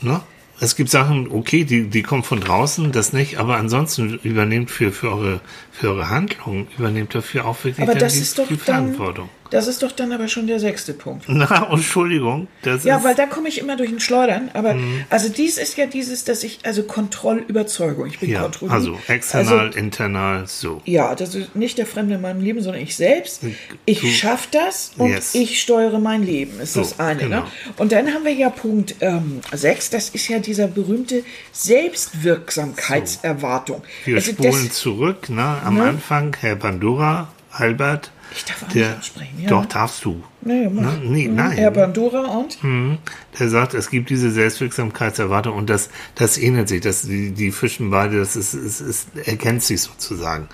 Ne? 0.00 0.20
Es 0.60 0.76
gibt 0.76 0.90
Sachen, 0.90 1.30
okay, 1.30 1.64
die, 1.64 1.88
die 1.88 2.02
kommen 2.02 2.22
von 2.22 2.40
draußen, 2.40 2.92
das 2.92 3.12
nicht, 3.12 3.38
aber 3.38 3.56
ansonsten 3.56 4.18
übernehmt 4.22 4.70
für, 4.70 4.92
für, 4.92 5.10
eure, 5.10 5.40
für 5.72 5.88
eure 5.90 6.08
Handlungen, 6.10 6.66
übernehmt 6.78 7.14
dafür 7.14 7.44
auch 7.46 7.56
wirklich 7.64 7.82
Aber 7.82 7.92
dann 7.92 8.00
das 8.00 8.14
die, 8.14 8.20
ist 8.20 8.38
doch 8.38 8.48
die 8.48 8.56
dann, 8.56 8.64
Verantwortung. 8.94 9.28
das 9.50 9.66
ist 9.68 9.82
doch 9.82 9.92
dann 9.92 10.12
aber 10.12 10.28
schon 10.28 10.46
der 10.46 10.58
sechste 10.60 10.92
Punkt. 10.94 11.24
Na, 11.28 11.68
Entschuldigung, 11.72 12.48
Ja, 12.84 13.02
weil 13.04 13.14
da 13.14 13.26
komme 13.26 13.48
ich 13.48 13.58
immer 13.58 13.76
durch 13.76 13.90
ein 13.90 14.00
Schleudern. 14.00 14.50
Aber 14.52 14.74
Mhm. 14.74 15.04
also 15.10 15.28
dies 15.28 15.58
ist 15.58 15.76
ja 15.76 15.86
dieses, 15.86 16.24
dass 16.24 16.42
ich, 16.44 16.60
also 16.64 16.82
Kontrollüberzeugung. 16.82 18.06
Ich 18.06 18.18
bin 18.18 18.30
ja, 18.30 18.42
kontrolliert. 18.42 18.74
also 18.74 18.98
external, 19.08 19.58
Also, 19.66 19.78
internal, 19.78 20.46
so. 20.46 20.80
ja, 20.84 21.14
das 21.14 21.34
ist 21.34 21.54
nicht 21.56 21.78
der 21.78 21.86
Fremde 21.86 22.16
in 22.16 22.20
meinem 22.20 22.42
Leben, 22.42 22.62
sondern 22.62 22.82
ich 22.82 22.96
selbst. 22.96 23.42
Ich 23.86 24.00
Du- 24.00 24.06
schaffe 24.08 24.48
das 24.50 24.92
und 24.98 25.10
Yes. 25.10 25.34
ich 25.34 25.60
steuere 25.60 25.98
mein 26.00 26.22
Leben, 26.24 26.60
ist 26.60 26.74
So, 26.74 26.80
das 26.80 26.98
eine. 27.00 27.20
genau. 27.22 27.40
Ne? 27.42 27.46
Und 27.78 27.92
dann 27.92 28.12
haben 28.12 28.24
wir 28.24 28.32
ja 28.34 28.50
Punkt 28.50 28.96
6, 29.52 29.90
das 29.90 30.08
ist 30.10 30.28
ja 30.28 30.38
dieser 30.40 30.66
berühmte 30.66 31.22
Selbstwirksamkeitserwartung. 31.52 33.82
Wir 34.04 34.16
Also 34.16 34.32
spulen 34.32 34.66
das, 34.68 34.72
zurück, 34.74 35.28
ne? 35.28 35.59
Am 35.64 35.74
Ne? 35.76 35.84
Anfang, 35.84 36.36
Herr 36.40 36.56
Bandura, 36.56 37.28
Albert. 37.52 38.10
Ich 38.32 38.44
darf 38.44 38.62
auch 38.62 38.68
der, 38.68 38.88
nicht 38.90 38.98
aussprechen, 39.00 39.40
ja. 39.42 39.48
Doch, 39.48 39.66
darfst 39.66 40.04
du. 40.04 40.22
nee, 40.42 40.68
mach. 40.70 40.82
Ne? 40.82 41.00
Nee, 41.02 41.28
Mhm, 41.28 41.34
nein. 41.34 41.50
Herr 41.52 41.70
Bandura 41.72 42.20
und? 42.20 42.62
Mhm. 42.62 42.98
Der 43.38 43.48
sagt, 43.48 43.74
es 43.74 43.90
gibt 43.90 44.08
diese 44.10 44.30
Selbstwirksamkeitserwartung 44.30 45.56
und 45.56 45.68
das, 45.68 45.90
das 46.14 46.38
ähnelt 46.38 46.68
sich. 46.68 46.80
Das, 46.80 47.02
die, 47.02 47.32
die 47.32 47.50
fischen 47.50 47.90
beide, 47.90 48.18
das 48.18 48.36
ist, 48.36 48.54
ist, 48.54 48.80
ist, 48.80 49.08
ergänzt 49.24 49.66
sich 49.66 49.80
sozusagen. 49.82 50.48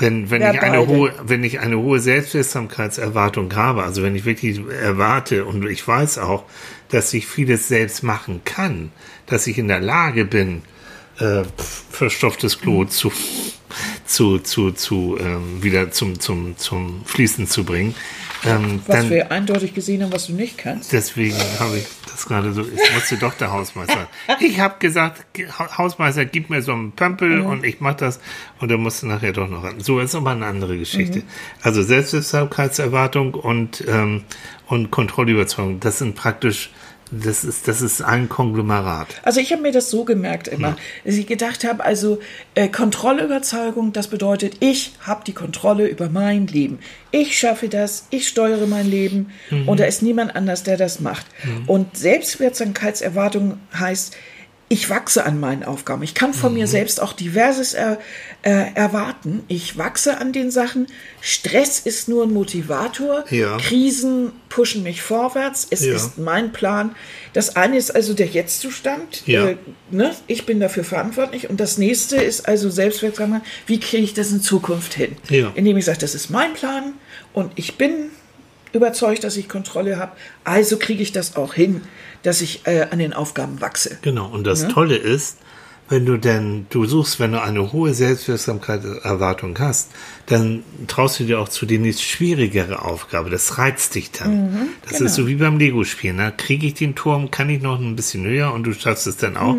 Wenn, 0.00 0.30
wenn, 0.30 0.42
Ja, 0.42 0.52
ich 0.52 0.60
eine 0.60 0.78
beide. 0.80 0.88
hohe, 0.88 1.12
wenn 1.24 1.42
ich 1.44 1.60
eine 1.60 1.78
hohe 1.78 1.98
Selbstwirksamkeitserwartung 1.98 3.54
habe, 3.56 3.82
also 3.84 4.02
wenn 4.02 4.14
ich 4.14 4.24
wirklich 4.24 4.60
erwarte 4.82 5.44
und 5.46 5.66
ich 5.66 5.86
weiß 5.88 6.18
auch, 6.18 6.44
dass 6.90 7.12
ich 7.14 7.26
vieles 7.26 7.68
selbst 7.68 8.02
machen 8.02 8.42
kann, 8.44 8.92
dass 9.26 9.46
ich 9.46 9.58
in 9.58 9.68
der 9.68 9.80
Lage 9.80 10.24
bin, 10.24 10.62
äh, 11.18 11.42
verstopftes 11.90 12.60
Klo 12.60 12.82
Mhm. 12.82 12.88
zu, 12.90 13.12
zu, 14.08 14.38
zu, 14.38 14.72
zu 14.72 15.16
ähm, 15.20 15.62
wieder 15.62 15.90
zum, 15.92 16.18
zum, 16.18 16.56
zum 16.56 17.04
Fließen 17.04 17.46
zu 17.46 17.62
bringen, 17.64 17.94
ähm, 18.44 18.80
Was 18.86 18.96
dann, 18.96 19.10
wir 19.10 19.30
eindeutig 19.30 19.74
gesehen 19.74 20.02
haben, 20.02 20.12
was 20.12 20.26
du 20.26 20.32
nicht 20.32 20.56
kannst. 20.58 20.92
Deswegen 20.92 21.36
habe 21.60 21.76
ich 21.78 21.86
das 22.10 22.24
gerade 22.26 22.52
so. 22.52 22.62
Ich 22.62 22.94
musste 22.94 23.16
doch 23.18 23.34
der 23.34 23.52
Hausmeister. 23.52 24.08
Ich 24.40 24.58
habe 24.60 24.76
gesagt, 24.78 25.24
Ha- 25.58 25.76
Hausmeister, 25.78 26.24
gib 26.24 26.48
mir 26.48 26.62
so 26.62 26.72
einen 26.72 26.92
Pömpel 26.92 27.40
und 27.42 27.64
ich 27.64 27.80
mache 27.80 27.96
das. 27.96 28.20
Und 28.60 28.70
er 28.70 28.78
musste 28.78 29.06
nachher 29.06 29.32
doch 29.32 29.48
noch 29.48 29.62
ran. 29.64 29.80
So 29.80 30.00
ist 30.00 30.14
aber 30.14 30.30
eine 30.30 30.46
andere 30.46 30.78
Geschichte. 30.78 31.22
Also 31.62 31.82
Selbstwirksamkeitserwartung 31.82 33.34
und, 33.34 33.84
ähm, 33.88 34.22
und 34.66 34.90
Kontrollüberzeugung, 34.90 35.80
das 35.80 35.98
sind 35.98 36.14
praktisch, 36.14 36.70
das 37.10 37.44
ist, 37.44 37.68
das 37.68 37.80
ist 37.80 38.02
ein 38.02 38.28
Konglomerat. 38.28 39.20
Also 39.22 39.40
ich 39.40 39.52
habe 39.52 39.62
mir 39.62 39.72
das 39.72 39.90
so 39.90 40.04
gemerkt 40.04 40.48
immer, 40.48 40.76
dass 41.04 41.14
ich 41.14 41.26
gedacht 41.26 41.64
habe, 41.64 41.84
also 41.84 42.18
äh, 42.54 42.68
Kontrollüberzeugung, 42.68 43.92
das 43.92 44.08
bedeutet, 44.08 44.56
ich 44.60 44.92
habe 45.00 45.24
die 45.26 45.32
Kontrolle 45.32 45.86
über 45.86 46.08
mein 46.08 46.46
Leben. 46.46 46.78
Ich 47.10 47.38
schaffe 47.38 47.68
das, 47.68 48.06
ich 48.10 48.28
steuere 48.28 48.66
mein 48.66 48.88
Leben 48.88 49.30
und 49.66 49.80
da 49.80 49.84
ist 49.84 50.02
niemand 50.02 50.36
anders, 50.36 50.62
der 50.62 50.76
das 50.76 51.00
macht. 51.00 51.26
Und 51.66 51.96
Selbstwirksamkeitserwartung 51.96 53.58
heißt, 53.78 54.16
ich 54.70 54.90
wachse 54.90 55.24
an 55.24 55.40
meinen 55.40 55.64
Aufgaben. 55.64 56.02
Ich 56.02 56.14
kann 56.14 56.34
von 56.34 56.52
mir 56.52 56.66
selbst 56.66 57.00
auch 57.00 57.14
diverses 57.14 57.72
er, 57.72 57.98
äh, 58.42 58.66
erwarten. 58.74 59.42
Ich 59.48 59.78
wachse 59.78 60.18
an 60.18 60.32
den 60.34 60.50
Sachen. 60.50 60.86
Stress 61.22 61.78
ist 61.80 62.08
nur 62.08 62.24
ein 62.24 62.32
Motivator. 62.34 63.24
Ja. 63.30 63.56
Krisen 63.56 64.32
pushen 64.50 64.82
mich 64.82 65.00
vorwärts. 65.00 65.66
Es 65.70 65.84
Ja. 65.84 65.94
ist 65.96 66.18
mein 66.18 66.52
Plan. 66.52 66.94
Das 67.32 67.56
eine 67.56 67.78
ist 67.78 67.90
also 67.94 68.12
der 68.12 68.26
Jetztzustand. 68.26 69.26
Ja. 69.26 69.48
Äh, 69.48 69.56
ne? 69.90 70.14
Ich 70.26 70.44
bin 70.44 70.60
dafür 70.60 70.84
verantwortlich. 70.84 71.48
Und 71.48 71.60
das 71.60 71.78
nächste 71.78 72.16
ist 72.16 72.46
also 72.46 72.68
Selbstwirksamkeit. 72.68 73.42
Wie 73.66 73.80
kriege 73.80 74.02
ich 74.04 74.12
das 74.12 74.30
in 74.32 74.42
Zukunft 74.42 74.92
hin? 74.94 75.16
Ja. 75.30 75.50
Indem 75.54 75.78
ich 75.78 75.86
sage, 75.86 75.98
das 75.98 76.14
ist 76.14 76.28
mein 76.28 76.52
Plan 76.52 76.92
und 77.32 77.52
ich 77.56 77.76
bin 77.78 78.10
überzeugt, 78.72 79.24
dass 79.24 79.36
ich 79.36 79.48
Kontrolle 79.48 79.98
habe. 79.98 80.12
Also 80.44 80.78
kriege 80.78 81.02
ich 81.02 81.12
das 81.12 81.36
auch 81.36 81.54
hin, 81.54 81.82
dass 82.22 82.40
ich 82.40 82.66
äh, 82.66 82.86
an 82.90 82.98
den 82.98 83.12
Aufgaben 83.12 83.60
wachse. 83.60 83.98
Genau, 84.02 84.28
und 84.28 84.46
das 84.46 84.68
Tolle 84.68 84.96
ist, 84.96 85.38
wenn 85.88 86.04
du 86.04 86.18
denn, 86.18 86.66
du 86.70 86.84
suchst, 86.84 87.18
wenn 87.18 87.32
du 87.32 87.40
eine 87.40 87.72
hohe 87.72 87.94
Selbstwirksamkeitserwartung 87.94 89.58
hast, 89.58 89.90
dann 90.28 90.62
traust 90.86 91.18
du 91.20 91.24
dir 91.24 91.40
auch 91.40 91.48
zu 91.48 91.64
die 91.66 91.78
nächst 91.78 92.02
schwierigere 92.02 92.82
Aufgabe. 92.84 93.30
Das 93.30 93.58
reizt 93.58 93.94
dich 93.94 94.10
dann. 94.12 94.68
das 94.88 95.00
ist 95.00 95.14
so 95.14 95.26
wie 95.26 95.36
beim 95.36 95.58
Lego-Spielen. 95.58 96.16
Ne? 96.16 96.32
Kriege 96.36 96.66
ich 96.66 96.74
den 96.74 96.94
Turm, 96.94 97.30
kann 97.30 97.48
ich 97.48 97.62
noch 97.62 97.80
ein 97.80 97.96
bisschen 97.96 98.24
höher 98.24 98.52
und 98.52 98.64
du 98.64 98.72
schaffst 98.74 99.06
es 99.06 99.16
dann 99.16 99.36
auch. 99.36 99.56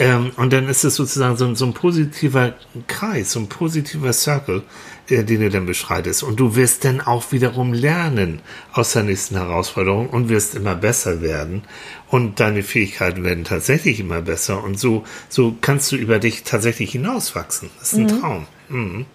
Ähm, 0.00 0.30
und 0.36 0.52
dann 0.52 0.68
ist 0.68 0.84
es 0.84 0.94
sozusagen 0.94 1.36
so, 1.36 1.44
ein- 1.44 1.56
so 1.56 1.66
ein 1.66 1.74
positiver 1.74 2.54
Kreis, 2.86 3.32
so 3.32 3.40
ein 3.40 3.48
positiver 3.48 4.12
Circle, 4.12 4.62
äh, 5.08 5.24
den 5.24 5.40
du 5.40 5.50
dann 5.50 5.66
beschreitest. 5.66 6.22
Und 6.22 6.38
du 6.38 6.54
wirst 6.54 6.84
dann 6.84 7.00
auch 7.00 7.32
wiederum 7.32 7.72
lernen 7.72 8.40
aus 8.72 8.92
der 8.92 9.02
nächsten 9.02 9.34
Herausforderung 9.36 10.08
und 10.08 10.28
wirst 10.28 10.54
immer 10.54 10.76
besser 10.76 11.20
werden. 11.20 11.62
Und 12.08 12.38
deine 12.38 12.62
Fähigkeiten 12.62 13.24
werden 13.24 13.42
tatsächlich 13.44 13.98
immer 14.00 14.22
besser. 14.22 14.62
Und 14.62 14.78
so, 14.78 15.04
so 15.28 15.56
kannst 15.60 15.90
du 15.92 15.96
über 15.96 16.18
dich 16.20 16.44
tatsächlich 16.44 16.92
hinauswachsen. 16.92 17.68
Das 17.80 17.92
ist 17.92 17.98
ein 17.98 18.06
Traum. 18.20 18.46
Mhm. 18.68 19.06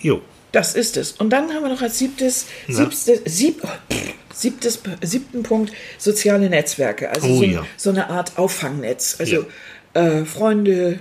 Jo. 0.00 0.22
Das 0.52 0.74
ist 0.74 0.96
es. 0.96 1.12
Und 1.12 1.30
dann 1.30 1.52
haben 1.52 1.62
wir 1.62 1.68
noch 1.68 1.82
als 1.82 1.98
siebtes, 1.98 2.46
siebtes, 2.68 3.20
sieb, 3.26 3.62
oh, 3.62 3.94
siebtes, 4.32 4.80
siebten 5.02 5.42
Punkt 5.42 5.72
soziale 5.98 6.48
Netzwerke. 6.48 7.10
Also 7.10 7.26
Oh 7.26 7.36
so, 7.36 7.42
ja. 7.44 7.66
so 7.76 7.90
eine 7.90 8.08
Art 8.08 8.38
Auffangnetz. 8.38 9.16
Also 9.18 9.44
äh, 9.92 10.24
Freunde, 10.24 11.00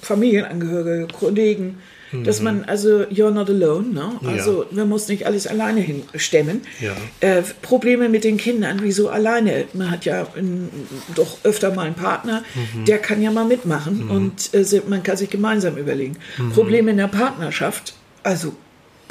Familienangehörige, 0.00 1.08
Kollegen. 1.12 1.78
Dass 2.24 2.40
man, 2.40 2.64
also, 2.64 3.02
you're 3.02 3.30
not 3.30 3.50
alone, 3.50 3.92
ne? 3.92 4.18
Also, 4.24 4.64
man 4.70 4.88
muss 4.88 5.08
nicht 5.08 5.26
alles 5.26 5.46
alleine 5.46 5.80
hinstemmen. 5.80 6.62
Ja. 6.80 6.96
Äh, 7.20 7.42
Probleme 7.60 8.08
mit 8.08 8.24
den 8.24 8.38
Kindern, 8.38 8.78
wieso 8.80 9.10
alleine? 9.10 9.66
Man 9.74 9.90
hat 9.90 10.06
ja 10.06 10.26
ähm, 10.34 10.70
doch 11.14 11.44
öfter 11.44 11.74
mal 11.74 11.84
einen 11.84 11.94
Partner, 11.94 12.44
der 12.86 12.96
kann 12.96 13.20
ja 13.20 13.30
mal 13.30 13.44
mitmachen 13.44 14.08
und 14.08 14.54
äh, 14.54 14.64
man 14.88 15.02
kann 15.02 15.18
sich 15.18 15.28
gemeinsam 15.28 15.76
überlegen. 15.76 16.16
Probleme 16.54 16.92
in 16.92 16.96
der 16.96 17.08
Partnerschaft, 17.08 17.92
also 18.28 18.52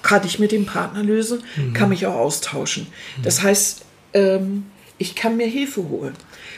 kann 0.04 0.22
ich 0.26 0.38
mit 0.38 0.52
dem 0.52 0.68
Partner 0.68 1.02
lösen, 1.02 1.44
kann 1.74 1.90
mich 1.90 2.06
auch 2.06 2.16
austauschen. 2.16 2.86
Das 3.24 3.42
heißt, 3.42 3.84
ähm, 4.14 4.68
ich 5.00 5.16
kann 5.16 5.38
mir 5.38 5.48
Hilfe 5.48 5.90
holen. 5.90 6.14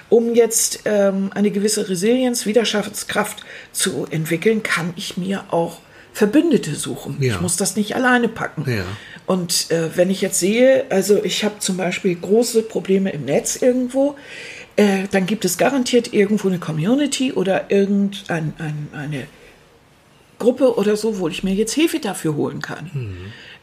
Um 0.10 0.36
jetzt 0.36 0.82
ähm, 0.86 1.32
eine 1.34 1.50
gewisse 1.50 1.88
Resilienz, 1.88 2.46
Widerstandskraft 2.46 3.44
zu 3.72 4.08
entwickeln, 4.10 4.62
kann 4.62 4.94
ich 4.98 5.16
mir 5.16 5.46
auch 5.52 5.80
Verbündete 6.14 6.76
suchen. 6.76 7.16
Ja. 7.22 7.36
Ich 7.36 7.42
muss 7.42 7.56
das 7.56 7.78
nicht 7.78 7.96
alleine 7.96 8.28
packen. 8.28 8.70
Ja. 8.70 8.84
Und 9.26 9.72
äh, 9.72 9.96
wenn 9.96 10.10
ich 10.10 10.20
jetzt 10.22 10.40
sehe, 10.40 10.86
also 10.90 11.24
ich 11.24 11.46
habe 11.46 11.60
zum 11.60 11.78
Beispiel 11.78 12.16
große 12.16 12.64
Probleme 12.64 13.12
im 13.12 13.24
Netz 13.24 13.56
irgendwo, 13.56 14.16
äh, 14.76 15.04
dann 15.12 15.26
gibt 15.28 15.46
es 15.46 15.58
garantiert 15.58 16.14
irgendwo 16.14 16.50
eine 16.50 16.60
Community 16.60 17.32
oder 17.32 17.72
irgendeine 17.72 18.54
ein, 18.58 18.88
eine 18.92 19.28
Gruppe 20.40 20.76
oder 20.76 20.96
so, 20.96 21.20
wo 21.20 21.28
ich 21.28 21.44
mir 21.44 21.54
jetzt 21.54 21.74
Hilfe 21.74 22.00
dafür 22.00 22.36
holen 22.36 22.62
kann. 22.62 22.90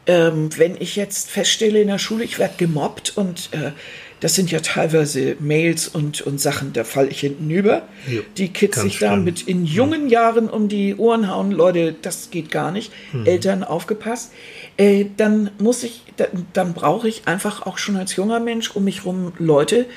Ähm, 0.05 0.49
wenn 0.57 0.79
ich 0.79 0.95
jetzt 0.95 1.29
feststelle 1.29 1.81
in 1.81 1.87
der 1.87 1.99
Schule, 1.99 2.23
ich 2.23 2.39
werde 2.39 2.53
gemobbt 2.57 3.17
und 3.17 3.49
äh, 3.51 3.71
das 4.19 4.33
sind 4.35 4.49
ja 4.49 4.61
teilweise 4.61 5.35
Mails 5.39 5.87
und, 5.87 6.21
und 6.21 6.39
Sachen, 6.39 6.73
da 6.73 6.83
falle 6.83 7.09
ich 7.09 7.19
hinten 7.19 7.49
über. 7.51 7.83
Jo, 8.07 8.21
die 8.37 8.49
Kids 8.49 8.81
sich 8.81 8.99
da 8.99 9.11
schlimm. 9.13 9.25
mit 9.25 9.41
in 9.43 9.65
jungen 9.65 10.09
Jahren 10.09 10.49
um 10.49 10.69
die 10.69 10.95
Ohren 10.95 11.29
hauen, 11.29 11.51
Leute, 11.51 11.93
das 12.01 12.31
geht 12.31 12.49
gar 12.49 12.71
nicht. 12.71 12.91
Eltern 13.25 13.63
aufgepasst. 13.63 14.31
Äh, 14.77 15.05
dann 15.17 15.49
muss 15.57 15.83
ich, 15.83 16.03
dann, 16.17 16.45
dann 16.53 16.73
brauche 16.73 17.09
ich 17.09 17.27
einfach 17.27 17.65
auch 17.65 17.79
schon 17.79 17.97
als 17.97 18.15
junger 18.15 18.39
Mensch 18.39 18.71
um 18.71 18.83
mich 18.83 19.05
rum 19.05 19.33
Leute, 19.39 19.87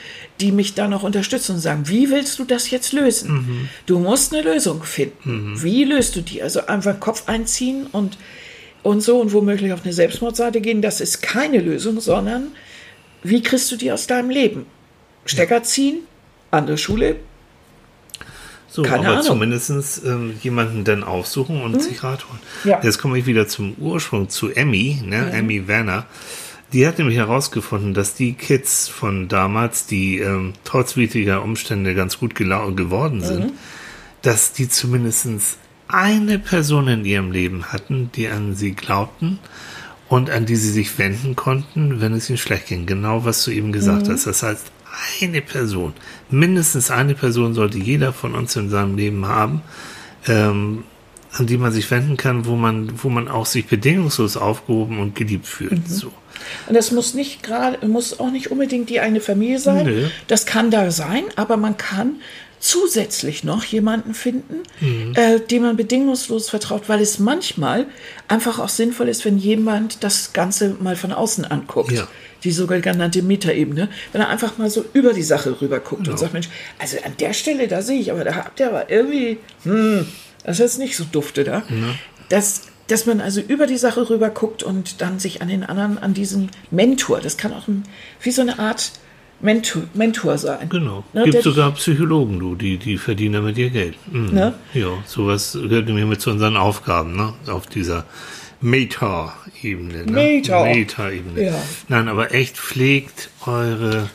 die 0.40 0.52
mich 0.52 0.74
da 0.74 0.88
noch 0.88 1.02
unterstützen 1.02 1.56
und 1.56 1.60
sagen, 1.60 1.82
wie 1.86 2.10
willst 2.10 2.38
du 2.38 2.44
das 2.44 2.70
jetzt 2.70 2.92
lösen? 2.92 3.68
Du 3.86 3.98
musst 3.98 4.32
eine 4.32 4.42
Lösung 4.42 4.82
finden. 4.82 5.62
Wie 5.62 5.84
löst 5.84 6.16
du 6.16 6.22
die? 6.22 6.42
Also 6.42 6.66
einfach 6.66 6.98
Kopf 6.98 7.28
einziehen 7.28 7.86
und 7.92 8.16
und 8.82 9.02
so 9.02 9.20
und 9.20 9.32
womöglich 9.32 9.72
auf 9.72 9.84
eine 9.84 9.92
Selbstmordseite 9.92 10.60
gehen, 10.60 10.82
das 10.82 11.00
ist 11.00 11.22
keine 11.22 11.58
Lösung, 11.58 12.00
sondern 12.00 12.52
wie 13.22 13.42
kriegst 13.42 13.70
du 13.70 13.76
die 13.76 13.92
aus 13.92 14.06
deinem 14.06 14.30
Leben? 14.30 14.66
Stecker 15.26 15.62
ziehen, 15.62 15.98
andere 16.50 16.78
Schule, 16.78 17.16
So, 18.70 18.82
Keine 18.82 19.00
aber 19.00 19.14
Ahnung. 19.14 19.26
zumindest 19.26 20.02
ähm, 20.06 20.34
jemanden 20.42 20.84
dann 20.84 21.02
aufsuchen 21.02 21.60
und 21.62 21.82
sich 21.82 22.04
Rat 22.04 22.28
holen. 22.28 22.38
Ja. 22.64 22.80
Jetzt 22.82 22.98
komme 22.98 23.18
ich 23.18 23.26
wieder 23.26 23.48
zum 23.48 23.74
Ursprung, 23.74 24.28
zu 24.28 24.50
Emmy, 24.50 25.02
ne? 25.04 25.32
Emmy 25.32 25.66
Werner. 25.66 26.06
Die 26.72 26.86
hat 26.86 26.98
nämlich 26.98 27.16
herausgefunden, 27.16 27.94
dass 27.94 28.14
die 28.14 28.34
Kids 28.34 28.86
von 28.86 29.26
damals, 29.26 29.86
die 29.86 30.18
ähm, 30.18 30.52
trotz 30.62 30.96
widriger 30.96 31.42
Umstände 31.42 31.96
ganz 31.96 32.18
gut 32.18 32.36
geworden 32.36 33.22
sind, 33.22 33.54
dass 34.22 34.52
die 34.52 34.68
zumindest 34.68 35.26
eine 35.88 36.38
Person 36.38 36.86
in 36.86 37.04
ihrem 37.04 37.32
Leben 37.32 37.72
hatten, 37.72 38.10
die 38.14 38.28
an 38.28 38.54
sie 38.54 38.70
glaubten 38.72 39.40
und 40.08 40.30
an 40.30 40.46
die 40.46 40.54
sie 40.54 40.70
sich 40.70 40.96
wenden 40.98 41.34
konnten, 41.34 42.00
wenn 42.00 42.12
es 42.12 42.30
ihnen 42.30 42.38
schlecht 42.38 42.66
ging. 42.66 42.86
Genau, 42.86 43.24
was 43.24 43.44
du 43.44 43.50
eben 43.50 43.72
gesagt 43.72 44.08
hast. 44.08 44.28
Das 44.28 44.44
heißt, 44.44 44.70
eine 45.20 45.40
Person, 45.40 45.92
mindestens 46.30 46.90
eine 46.90 47.14
Person 47.14 47.54
sollte 47.54 47.78
jeder 47.78 48.12
von 48.12 48.34
uns 48.34 48.56
in 48.56 48.70
seinem 48.70 48.96
Leben 48.96 49.26
haben, 49.26 49.62
ähm, 50.26 50.84
an 51.32 51.46
die 51.46 51.56
man 51.56 51.72
sich 51.72 51.90
wenden 51.90 52.16
kann, 52.16 52.46
wo 52.46 52.56
man, 52.56 52.92
wo 53.02 53.08
man 53.08 53.28
auch 53.28 53.46
sich 53.46 53.66
bedingungslos 53.66 54.36
aufgehoben 54.36 54.98
und 54.98 55.14
geliebt 55.14 55.46
fühlt. 55.46 55.88
So. 55.88 56.12
Und 56.66 56.74
das 56.74 56.90
muss 56.90 57.14
nicht 57.14 57.42
gerade, 57.42 57.86
muss 57.86 58.18
auch 58.18 58.30
nicht 58.30 58.50
unbedingt 58.50 58.90
die 58.90 59.00
eine 59.00 59.20
Familie 59.20 59.58
sein. 59.58 59.86
Nö. 59.86 60.08
Das 60.26 60.46
kann 60.46 60.70
da 60.70 60.90
sein, 60.90 61.24
aber 61.36 61.56
man 61.56 61.76
kann 61.76 62.16
zusätzlich 62.60 63.42
noch 63.42 63.64
jemanden 63.64 64.14
finden, 64.14 64.62
äh, 65.14 65.40
dem 65.40 65.62
man 65.62 65.76
bedingungslos 65.76 66.50
vertraut, 66.50 66.88
weil 66.88 67.00
es 67.00 67.18
manchmal 67.18 67.86
einfach 68.28 68.58
auch 68.58 68.68
sinnvoll 68.68 69.08
ist, 69.08 69.24
wenn 69.24 69.38
jemand 69.38 70.04
das 70.04 70.34
Ganze 70.34 70.76
mal 70.78 70.94
von 70.94 71.10
außen 71.10 71.46
anguckt. 71.46 71.90
Ja. 71.90 72.06
Die 72.44 72.52
sogenannte 72.52 73.22
Metaebene, 73.22 73.88
wenn 74.12 74.20
er 74.20 74.28
einfach 74.28 74.56
mal 74.56 74.70
so 74.70 74.84
über 74.92 75.12
die 75.12 75.22
Sache 75.22 75.60
rüber 75.60 75.80
guckt 75.80 76.08
und 76.08 76.18
sagt, 76.18 76.32
Mensch, 76.32 76.48
also 76.78 76.96
an 77.04 77.14
der 77.18 77.32
Stelle, 77.32 77.66
da 77.68 77.82
sehe 77.82 78.00
ich, 78.00 78.12
aber 78.12 78.24
da 78.24 78.34
habt 78.34 78.60
ihr 78.60 78.68
aber 78.68 78.90
irgendwie, 78.90 79.38
hm, 79.64 80.06
das 80.44 80.56
ist 80.56 80.60
jetzt 80.60 80.78
nicht 80.78 80.96
so 80.96 81.04
dufte 81.04 81.44
da. 81.44 81.62
Das, 82.30 82.62
dass 82.88 83.04
man 83.04 83.20
also 83.20 83.40
über 83.40 83.66
die 83.66 83.76
Sache 83.76 84.08
rüber 84.08 84.30
guckt 84.30 84.62
und 84.62 85.02
dann 85.02 85.18
sich 85.18 85.42
an 85.42 85.48
den 85.48 85.64
anderen, 85.64 85.98
an 85.98 86.14
diesen 86.14 86.50
Mentor, 86.70 87.20
das 87.20 87.36
kann 87.36 87.52
auch 87.52 87.68
ein, 87.68 87.84
wie 88.22 88.30
so 88.30 88.40
eine 88.40 88.58
Art 88.58 88.92
Mentor, 89.42 89.82
Mentor 89.94 90.36
sein. 90.38 90.68
Genau. 90.68 91.04
Ne, 91.12 91.24
Gibt 91.24 91.42
sogar 91.42 91.72
Psychologen, 91.72 92.38
du, 92.38 92.54
die, 92.54 92.76
die 92.76 92.98
verdienen 92.98 93.34
damit 93.34 93.56
ihr 93.58 93.70
Geld. 93.70 93.96
Mhm. 94.12 94.30
Ne? 94.34 94.54
Ja, 94.74 94.88
sowas 95.06 95.52
gehört 95.60 95.86
nämlich 95.86 96.04
mit 96.06 96.20
zu 96.20 96.30
unseren 96.30 96.56
Aufgaben, 96.56 97.16
ne? 97.16 97.32
Auf 97.46 97.66
dieser 97.66 98.04
Meta-Ebene. 98.60 100.04
Ne? 100.06 100.12
Meta. 100.12 100.64
Meta-Ebene. 100.64 101.42
Ja. 101.44 101.54
Nein, 101.88 102.08
aber 102.08 102.34
echt 102.34 102.56
pflegt 102.58 103.30
eure 103.46 104.08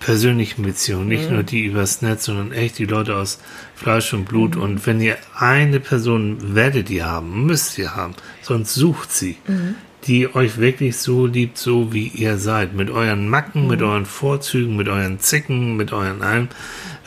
persönlichen 0.00 0.62
Beziehungen, 0.62 1.08
nicht 1.08 1.28
Mhm. 1.30 1.34
nur 1.36 1.42
die 1.44 1.64
übers 1.64 2.02
Netz, 2.02 2.26
sondern 2.26 2.52
echt 2.52 2.78
die 2.78 2.84
Leute 2.84 3.16
aus 3.16 3.38
Fleisch 3.74 4.12
und 4.12 4.20
Mhm. 4.20 4.24
Blut. 4.26 4.56
Und 4.56 4.86
wenn 4.86 5.00
ihr 5.00 5.16
eine 5.38 5.80
Person 5.80 6.54
werdet 6.54 6.90
ihr 6.90 7.06
haben, 7.06 7.46
müsst 7.46 7.78
ihr 7.78 7.94
haben, 7.96 8.14
sonst 8.42 8.74
sucht 8.74 9.12
sie, 9.12 9.36
Mhm. 9.46 9.76
Die 10.06 10.34
euch 10.34 10.58
wirklich 10.58 10.96
so 10.98 11.26
liebt, 11.26 11.56
so 11.58 11.92
wie 11.92 12.08
ihr 12.08 12.36
seid, 12.38 12.74
mit 12.74 12.90
euren 12.90 13.28
Macken, 13.28 13.62
Mhm. 13.62 13.68
mit 13.68 13.82
euren 13.82 14.06
Vorzügen, 14.06 14.76
mit 14.76 14.88
euren 14.88 15.18
Zicken, 15.20 15.76
mit 15.76 15.92
euren 15.92 16.22
allem, 16.22 16.48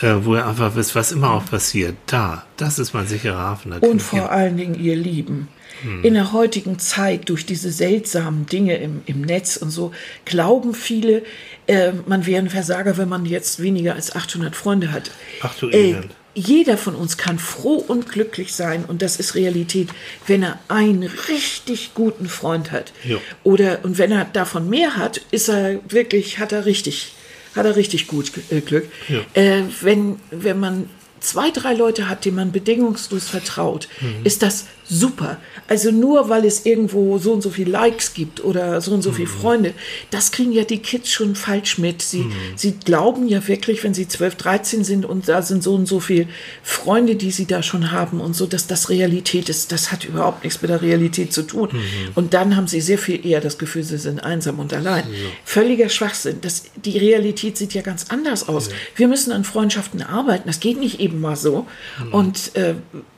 äh, 0.01 0.13
wo 0.21 0.35
ihr 0.35 0.45
einfach 0.47 0.75
wisst, 0.75 0.95
was 0.95 1.11
immer 1.11 1.31
auch 1.31 1.45
passiert. 1.45 1.95
Da, 2.07 2.45
das 2.57 2.79
ist 2.79 2.93
mein 2.93 3.07
sicherer 3.07 3.37
Hafen. 3.37 3.71
Da 3.71 3.77
Und 3.87 4.01
vor 4.01 4.19
ihr- 4.19 4.31
allen 4.31 4.57
Dingen 4.57 4.75
ihr 4.79 4.95
Lieben. 4.95 5.47
Hm. 5.83 6.03
In 6.03 6.15
der 6.15 6.31
heutigen 6.33 6.79
Zeit, 6.79 7.29
durch 7.29 7.45
diese 7.45 7.71
seltsamen 7.71 8.47
Dinge 8.47 8.77
im, 8.77 9.01
im 9.05 9.21
Netz 9.21 9.57
und 9.57 9.69
so, 9.69 9.91
glauben 10.25 10.73
viele, 10.73 11.21
äh, 11.67 11.91
man 12.07 12.25
wäre 12.25 12.41
ein 12.41 12.49
Versager, 12.49 12.97
wenn 12.97 13.09
man 13.09 13.25
jetzt 13.27 13.61
weniger 13.61 13.93
als 13.93 14.15
800 14.15 14.55
Freunde 14.55 14.91
hat. 14.91 15.11
Ach 15.41 15.53
du 15.59 15.69
Äh, 15.69 15.89
Elend. 15.91 16.07
Jeder 16.37 16.77
von 16.77 16.95
uns 16.95 17.17
kann 17.17 17.39
froh 17.39 17.83
und 17.87 18.09
glücklich 18.09 18.53
sein, 18.53 18.85
und 18.85 19.01
das 19.01 19.17
ist 19.17 19.33
Realität, 19.33 19.89
wenn 20.27 20.43
er 20.43 20.59
einen 20.67 21.03
richtig 21.03 21.95
guten 21.95 22.29
Freund 22.29 22.71
hat. 22.71 22.93
Jo. 23.03 23.19
Oder, 23.43 23.79
und 23.83 23.97
wenn 23.97 24.11
er 24.11 24.25
davon 24.25 24.69
mehr 24.69 24.97
hat, 24.97 25.21
ist 25.31 25.49
er 25.49 25.79
wirklich, 25.89 26.37
hat 26.37 26.51
er 26.51 26.65
richtig, 26.65 27.13
hat 27.55 27.65
er 27.65 27.75
richtig 27.75 28.07
gut 28.07 28.31
äh, 28.51 28.61
Glück. 28.61 28.85
Ja. 29.07 29.21
Äh, 29.33 29.63
wenn, 29.81 30.19
wenn 30.29 30.59
man 30.59 30.89
zwei, 31.27 31.51
drei 31.51 31.73
Leute 31.73 32.07
hat, 32.09 32.25
denen 32.25 32.35
man 32.37 32.51
bedingungslos 32.51 33.25
vertraut, 33.27 33.87
Mhm. 34.01 34.25
ist 34.25 34.41
das 34.41 34.65
super. 34.89 35.37
Also 35.67 35.91
nur 35.91 36.29
weil 36.29 36.45
es 36.45 36.65
irgendwo 36.65 37.17
so 37.17 37.33
und 37.33 37.41
so 37.41 37.49
viele 37.49 37.71
Likes 37.71 38.13
gibt 38.13 38.41
oder 38.43 38.79
so 38.79 38.91
und 38.93 39.01
so 39.01 39.11
Mhm. 39.11 39.15
viele 39.15 39.27
Freunde, 39.27 39.73
das 40.11 40.31
kriegen 40.31 40.53
ja 40.53 40.63
die 40.63 40.77
Kids 40.77 41.11
schon 41.11 41.35
falsch 41.35 41.77
mit. 41.77 42.01
Sie, 42.01 42.19
Mhm. 42.21 42.31
sie 42.55 42.71
glauben 42.85 43.27
ja 43.27 43.45
wirklich, 43.49 43.83
wenn 43.83 43.93
sie 43.93 44.07
12, 44.07 44.35
13 44.35 44.85
sind 44.85 45.05
und 45.05 45.27
da 45.27 45.41
sind 45.41 45.61
so 45.61 45.75
und 45.75 45.87
so 45.87 45.99
viele 45.99 46.27
Freunde, 46.63 47.15
die 47.15 47.31
sie 47.31 47.45
da 47.45 47.61
schon 47.63 47.91
haben 47.91 48.21
und 48.21 48.33
so, 48.33 48.45
dass 48.45 48.67
das 48.67 48.89
Realität 48.89 49.49
ist. 49.49 49.73
Das 49.73 49.91
hat 49.91 50.05
überhaupt 50.05 50.45
nichts 50.45 50.61
mit 50.61 50.71
der 50.71 50.81
Realität 50.81 51.33
zu 51.33 51.41
tun. 51.43 51.69
Mhm. 51.73 51.79
Und 52.15 52.33
dann 52.33 52.55
haben 52.55 52.67
sie 52.67 52.79
sehr 52.79 52.97
viel 52.97 53.25
eher 53.25 53.41
das 53.41 53.57
Gefühl, 53.57 53.83
sie 53.83 53.97
sind 53.97 54.19
einsam 54.23 54.59
und 54.59 54.73
allein. 54.73 55.03
Völliger 55.43 55.89
Schwachsinn. 55.89 56.37
Das, 56.41 56.63
die 56.77 56.97
Realität 56.97 57.57
sieht 57.57 57.73
ja 57.73 57.81
ganz 57.81 58.05
anders 58.07 58.47
aus. 58.47 58.69
Wir 58.95 59.09
müssen 59.09 59.33
an 59.33 59.43
Freundschaften 59.43 60.01
arbeiten. 60.01 60.43
Das 60.47 60.61
geht 60.61 60.79
nicht 60.79 61.01
eben 61.01 61.16
mal 61.19 61.35
so. 61.35 61.65
Mhm. 62.03 62.13
Und 62.13 62.55
äh, 62.55 62.75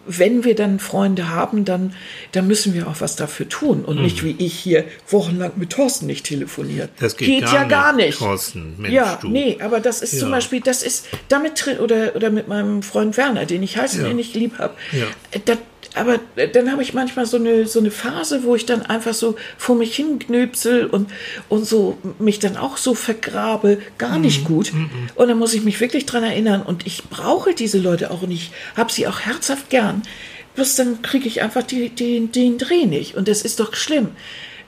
wenn 0.08 0.43
wir 0.43 0.56
dann 0.56 0.80
Freunde 0.80 1.30
haben, 1.30 1.66
dann, 1.66 1.93
dann 2.32 2.47
müssen 2.47 2.74
wir 2.74 2.88
auch 2.88 3.00
was 3.00 3.16
dafür 3.16 3.47
tun. 3.47 3.86
Und 3.86 4.02
nicht 4.02 4.24
wie 4.24 4.36
ich 4.39 4.54
hier 4.54 4.86
wochenlang 5.10 5.52
mit 5.58 5.70
Thorsten 5.72 6.08
nicht 6.08 6.26
telefoniert. 6.26 6.89
Das 7.00 7.16
geht 7.16 7.43
gar 7.45 7.54
ja 7.54 7.64
gar 7.66 7.93
nicht. 7.93 8.18
Thorsten, 8.18 8.76
Mensch, 8.78 8.93
ja, 8.93 9.20
du. 9.22 9.30
nee, 9.30 9.58
aber 9.62 9.80
das 9.80 10.02
ist 10.02 10.18
zum 10.20 10.30
Ja. 10.30 10.36
Beispiel, 10.36 10.62
das 10.62 10.82
ist 10.82 11.08
damit 11.28 11.68
oder, 11.80 12.16
oder 12.16 12.32
mit 12.32 12.47
meinem 12.47 12.82
Freund 12.82 13.18
Werner, 13.18 13.45
den 13.45 13.62
ich 13.62 13.78
heiße, 13.78 14.02
Ja. 14.02 14.08
den 14.08 14.18
ich 14.18 14.34
lieb 14.34 14.58
habe. 14.58 14.74
Ja. 14.91 15.06
Da, 15.45 15.58
aber 15.96 16.20
dann 16.54 16.72
habe 16.72 16.84
ich 16.84 16.94
manchmal 16.94 17.26
so 17.26 17.38
eine, 17.38 17.66
so 17.66 17.80
eine 17.80 17.92
Phase, 17.92 18.44
wo 18.44 18.56
ich 18.56 18.66
dann 18.66 18.84
einfach 18.84 19.14
so 19.14 19.36
vor 19.58 19.76
mich 19.76 19.96
hinknöpsel 19.96 20.86
und, 20.86 21.10
und 21.50 21.66
so 21.66 21.98
mich 22.20 22.40
dann 22.40 22.58
auch 22.58 22.78
so 22.78 22.94
vergrabe. 22.94 23.80
Gar 23.98 24.18
Mhm. 24.18 24.22
nicht 24.22 24.44
gut. 24.46 24.72
Und 25.16 25.28
dann 25.28 25.38
muss 25.40 25.54
ich 25.54 25.64
mich 25.64 25.80
wirklich 25.80 26.06
dran 26.06 26.24
erinnern. 26.24 26.62
Und 26.62 26.86
ich 26.86 27.04
brauche 27.06 27.54
diese 27.54 27.80
Leute 27.80 28.12
auch 28.12 28.22
und 28.22 28.32
ich 28.32 28.52
habe 28.78 28.92
sie 28.92 29.08
auch 29.08 29.22
herzhaft 29.22 29.70
gern. 29.70 30.04
Bloß 30.56 30.76
dann 30.76 31.02
kriege 31.02 31.28
ich 31.28 31.42
einfach 31.42 31.64
die, 31.64 31.90
die, 31.90 32.28
den 32.28 32.58
Dreh 32.58 32.86
nicht. 32.86 33.16
Und 33.16 33.28
das 33.28 33.42
ist 33.42 33.60
doch 33.60 33.74
schlimm. 33.76 34.10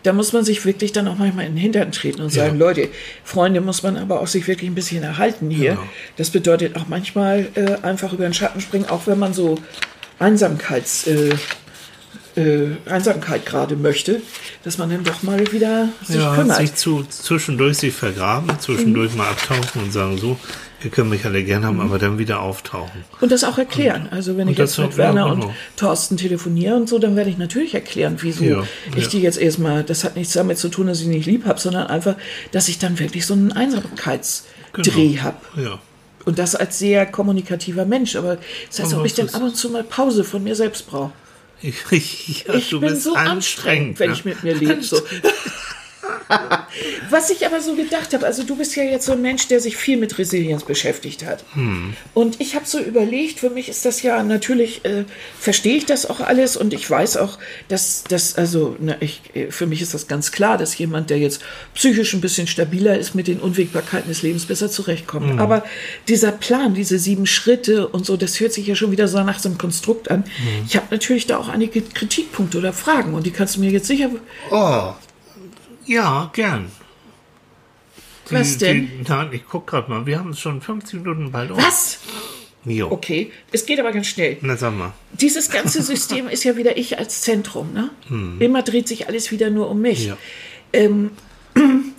Da 0.04 0.14
muss 0.14 0.34
man 0.34 0.44
sich 0.44 0.66
wirklich 0.66 0.94
dann 0.94 1.08
auch 1.08 1.18
manchmal 1.18 1.46
in 1.46 1.52
den 1.54 1.60
Hintern 1.62 1.92
treten 1.92 2.22
und 2.22 2.32
sagen, 2.32 2.58
Leute, 2.58 2.90
Freunde 3.24 3.62
muss 3.62 3.84
man 3.84 3.98
aber 3.98 4.20
auch 4.22 4.26
sich 4.28 4.48
wirklich 4.48 4.68
ein 4.72 4.74
bisschen 4.74 5.04
erhalten 5.04 5.52
hier. 5.52 5.72
Genau. 5.74 5.84
Das 6.18 6.32
bedeutet 6.32 6.76
auch 6.76 6.88
manchmal 6.88 7.50
äh, 7.54 7.76
einfach 7.86 8.12
über 8.12 8.24
den 8.24 8.34
Schatten 8.34 8.62
springen, 8.62 8.86
auch 8.90 9.06
wenn 9.06 9.20
man 9.20 9.36
so 9.36 9.60
Einsamkeits, 10.22 11.08
äh, 11.08 11.36
äh, 12.36 12.68
Einsamkeit 12.86 13.46
gerade 13.46 13.76
möchte, 13.76 14.22
dass 14.64 14.78
man 14.78 14.90
dann 14.90 15.04
doch 15.04 15.24
mal 15.24 15.52
wieder 15.52 15.90
sich 16.06 16.16
ja, 16.16 16.36
kümmert. 16.36 16.58
sich 16.58 16.76
zu, 16.76 17.04
zwischendurch 17.04 17.78
sich 17.78 17.94
vergraben, 17.94 18.50
zwischendurch 18.60 19.14
mal 19.16 19.28
abtauchen 19.30 19.82
und 19.84 19.92
sagen, 19.92 20.18
so, 20.18 20.38
ihr 20.84 20.90
könnt 20.90 21.10
mich 21.10 21.26
alle 21.26 21.44
gern 21.44 21.66
haben, 21.66 21.80
aber 21.82 22.00
dann 22.00 22.18
wieder 22.18 22.40
auftauchen. 22.42 23.04
Und 23.20 23.32
das 23.32 23.44
auch 23.44 23.58
erklären. 23.58 24.08
Also 24.12 24.38
wenn 24.38 24.48
ich 24.48 24.58
jetzt 24.58 24.78
mit 24.78 24.96
Werner 24.98 25.28
und 25.28 25.42
genau. 25.42 25.54
Thorsten 25.76 26.18
telefoniere 26.18 26.76
und 26.76 26.88
so, 26.88 27.00
dann 27.00 27.16
werde 27.16 27.30
ich 27.30 27.38
natürlich 27.38 27.74
erklären, 27.74 28.18
wieso 28.22 28.44
Ja, 28.44 28.64
ich 28.96 29.04
ja. 29.06 29.10
die 29.10 29.22
jetzt 29.22 29.38
erstmal, 29.38 29.84
das 29.84 30.04
hat 30.04 30.16
nichts 30.16 30.34
damit 30.34 30.58
zu 30.58 30.70
tun, 30.70 30.88
dass 30.88 31.02
ich 31.02 31.08
nicht 31.08 31.26
lieb 31.26 31.46
habe, 31.46 31.60
sondern 31.60 31.88
einfach, 31.88 32.16
dass 32.52 32.68
ich 32.70 32.80
dann 32.80 32.98
wirklich 33.00 33.26
so 33.26 33.34
einen 33.34 33.52
Einsamkeitsdreh 33.52 34.44
Genau. 34.74 35.22
habe. 35.24 35.38
Ja. 35.58 35.80
Und 36.26 36.40
das 36.40 36.56
als 36.56 36.80
sehr 36.80 37.06
kommunikativer 37.06 37.86
Mensch. 37.86 38.16
Aber 38.16 38.38
das 38.68 38.80
heißt, 38.80 38.94
Aber 38.94 39.02
ob 39.02 39.06
ich 39.06 39.14
dann 39.14 39.30
ab 39.30 39.42
und 39.42 39.56
zu 39.56 39.70
mal 39.70 39.84
Pause 39.84 40.24
von 40.24 40.44
mir 40.44 40.56
selbst 40.56 40.88
brauche. 40.88 41.12
Ich, 41.62 42.46
ja, 42.48 42.56
Ich 42.56 42.72
bin 42.72 42.96
so 42.96 43.14
anstrengend, 43.14 44.00
wenn 44.00 44.10
ja. 44.10 44.16
ich 44.16 44.26
mit 44.26 44.44
mir 44.44 44.56
lebe. 44.56 44.82
So. 44.82 45.00
Was 47.10 47.30
ich 47.30 47.46
aber 47.46 47.62
so 47.62 47.76
gedacht 47.76 48.14
habe, 48.14 48.26
also 48.26 48.44
du 48.44 48.56
bist 48.56 48.76
ja 48.76 48.84
jetzt 48.84 49.06
so 49.06 49.14
ein 49.14 49.22
Mensch, 49.22 49.48
der 49.48 49.60
sich 49.60 49.76
viel 49.76 49.98
mit 49.98 50.18
Resilienz 50.18 50.64
beschäftigt 50.64 51.26
hat. 51.26 51.44
Hm. 51.54 51.94
Und 52.14 52.40
ich 52.40 52.56
habe 52.56 52.66
so 52.66 52.80
überlegt, 52.80 53.40
für 53.40 53.50
mich 53.50 53.70
ist 53.70 53.86
das 53.86 54.02
ja 54.02 54.24
natürlich, 54.24 54.86
äh, 54.86 55.06
verstehe 55.40 55.76
ich 55.76 55.86
das 55.86 56.10
auch 56.10 56.20
alles 56.20 56.56
und 56.56 56.74
ich 56.74 56.90
weiß 56.90 57.18
auch, 57.18 57.38
dass 57.68 58.04
das, 58.08 58.38
also 58.38 58.76
ne, 58.80 58.98
ich, 59.00 59.22
äh, 59.34 59.52
für 59.52 59.68
mich 59.68 59.82
ist 59.82 59.94
das 59.94 60.08
ganz 60.08 60.32
klar, 60.32 60.58
dass 60.58 60.78
jemand, 60.78 61.10
der 61.10 61.20
jetzt 61.20 61.42
psychisch 61.74 62.14
ein 62.14 62.22
bisschen 62.22 62.48
stabiler 62.48 62.98
ist, 62.98 63.16
mit 63.16 63.28
den 63.28 63.40
Unwägbarkeiten 63.40 64.10
des 64.10 64.22
Lebens 64.22 64.46
besser 64.46 64.70
zurechtkommt. 64.70 65.32
Hm. 65.32 65.40
Aber 65.40 65.64
dieser 66.08 66.32
Plan, 66.32 66.74
diese 66.74 67.00
sieben 67.00 67.26
Schritte 67.26 67.88
und 67.88 68.06
so, 68.06 68.18
das 68.18 68.40
hört 68.40 68.54
sich 68.54 68.68
ja 68.68 68.76
schon 68.76 68.92
wieder 68.92 69.08
so 69.08 69.22
nach 69.24 69.40
so 69.40 69.50
einem 69.50 69.58
Konstrukt 69.58 70.10
an. 70.10 70.24
Hm. 70.24 70.66
Ich 70.66 70.76
habe 70.76 70.88
natürlich 70.92 71.28
da 71.28 71.38
auch 71.38 71.50
einige 71.50 71.82
Kritikpunkte 71.82 72.58
oder 72.58 72.74
Fragen 72.74 73.14
und 73.14 73.26
die 73.26 73.32
kannst 73.32 73.56
du 73.56 73.60
mir 73.60 73.72
jetzt 73.72 73.88
sicher 73.88 74.10
Oh, 74.50 74.94
ja, 75.92 76.30
gern. 76.34 76.72
Die, 78.30 78.36
Was 78.36 78.58
denn? 78.58 78.90
Die, 79.00 79.10
nein, 79.10 79.30
ich 79.34 79.44
guck 79.50 79.68
gerade 79.68 79.90
mal. 79.90 80.06
Wir 80.06 80.20
haben 80.20 80.32
es 80.32 80.40
schon 80.40 80.62
50 80.62 81.02
Minuten 81.02 81.32
bald 81.32 81.52
um. 81.52 81.58
Was? 81.58 82.00
Jo. 82.64 82.92
Okay, 82.92 83.32
es 83.52 83.66
geht 83.66 83.80
aber 83.80 83.92
ganz 83.92 84.08
schnell. 84.08 84.38
Na, 84.42 84.56
sag 84.56 84.78
mal. 84.78 84.94
Dieses 85.14 85.50
ganze 85.50 85.82
System 85.82 86.28
ist 86.28 86.44
ja 86.44 86.56
wieder 86.56 86.78
ich 86.78 86.98
als 87.00 87.22
Zentrum. 87.22 87.74
Ne? 87.74 87.90
Immer 88.40 88.62
dreht 88.62 88.88
sich 88.88 89.08
alles 89.08 89.32
wieder 89.32 89.50
nur 89.50 89.70
um 89.70 89.82
mich. 89.82 90.06
Ja. 90.06 90.18
Ähm, 90.72 91.12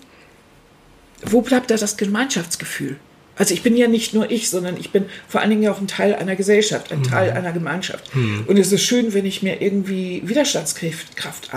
wo 1.24 1.42
bleibt 1.42 1.70
da 1.70 1.76
das 1.76 1.96
Gemeinschaftsgefühl? 1.96 2.96
Also 3.36 3.54
ich 3.54 3.62
bin 3.62 3.76
ja 3.76 3.88
nicht 3.88 4.14
nur 4.14 4.30
ich, 4.30 4.50
sondern 4.50 4.76
ich 4.76 4.90
bin 4.90 5.06
vor 5.26 5.40
allen 5.40 5.50
Dingen 5.50 5.62
ja 5.62 5.72
auch 5.72 5.80
ein 5.80 5.88
Teil 5.88 6.14
einer 6.14 6.36
Gesellschaft, 6.36 6.92
ein 6.92 7.02
Teil 7.02 7.32
einer 7.32 7.52
Gemeinschaft. 7.52 8.14
Und 8.46 8.58
es 8.58 8.70
ist 8.70 8.82
schön, 8.82 9.14
wenn 9.14 9.26
ich 9.26 9.42
mir 9.42 9.60
irgendwie 9.60 10.22
Widerstandskraft 10.24 11.16
Kraft 11.16 11.50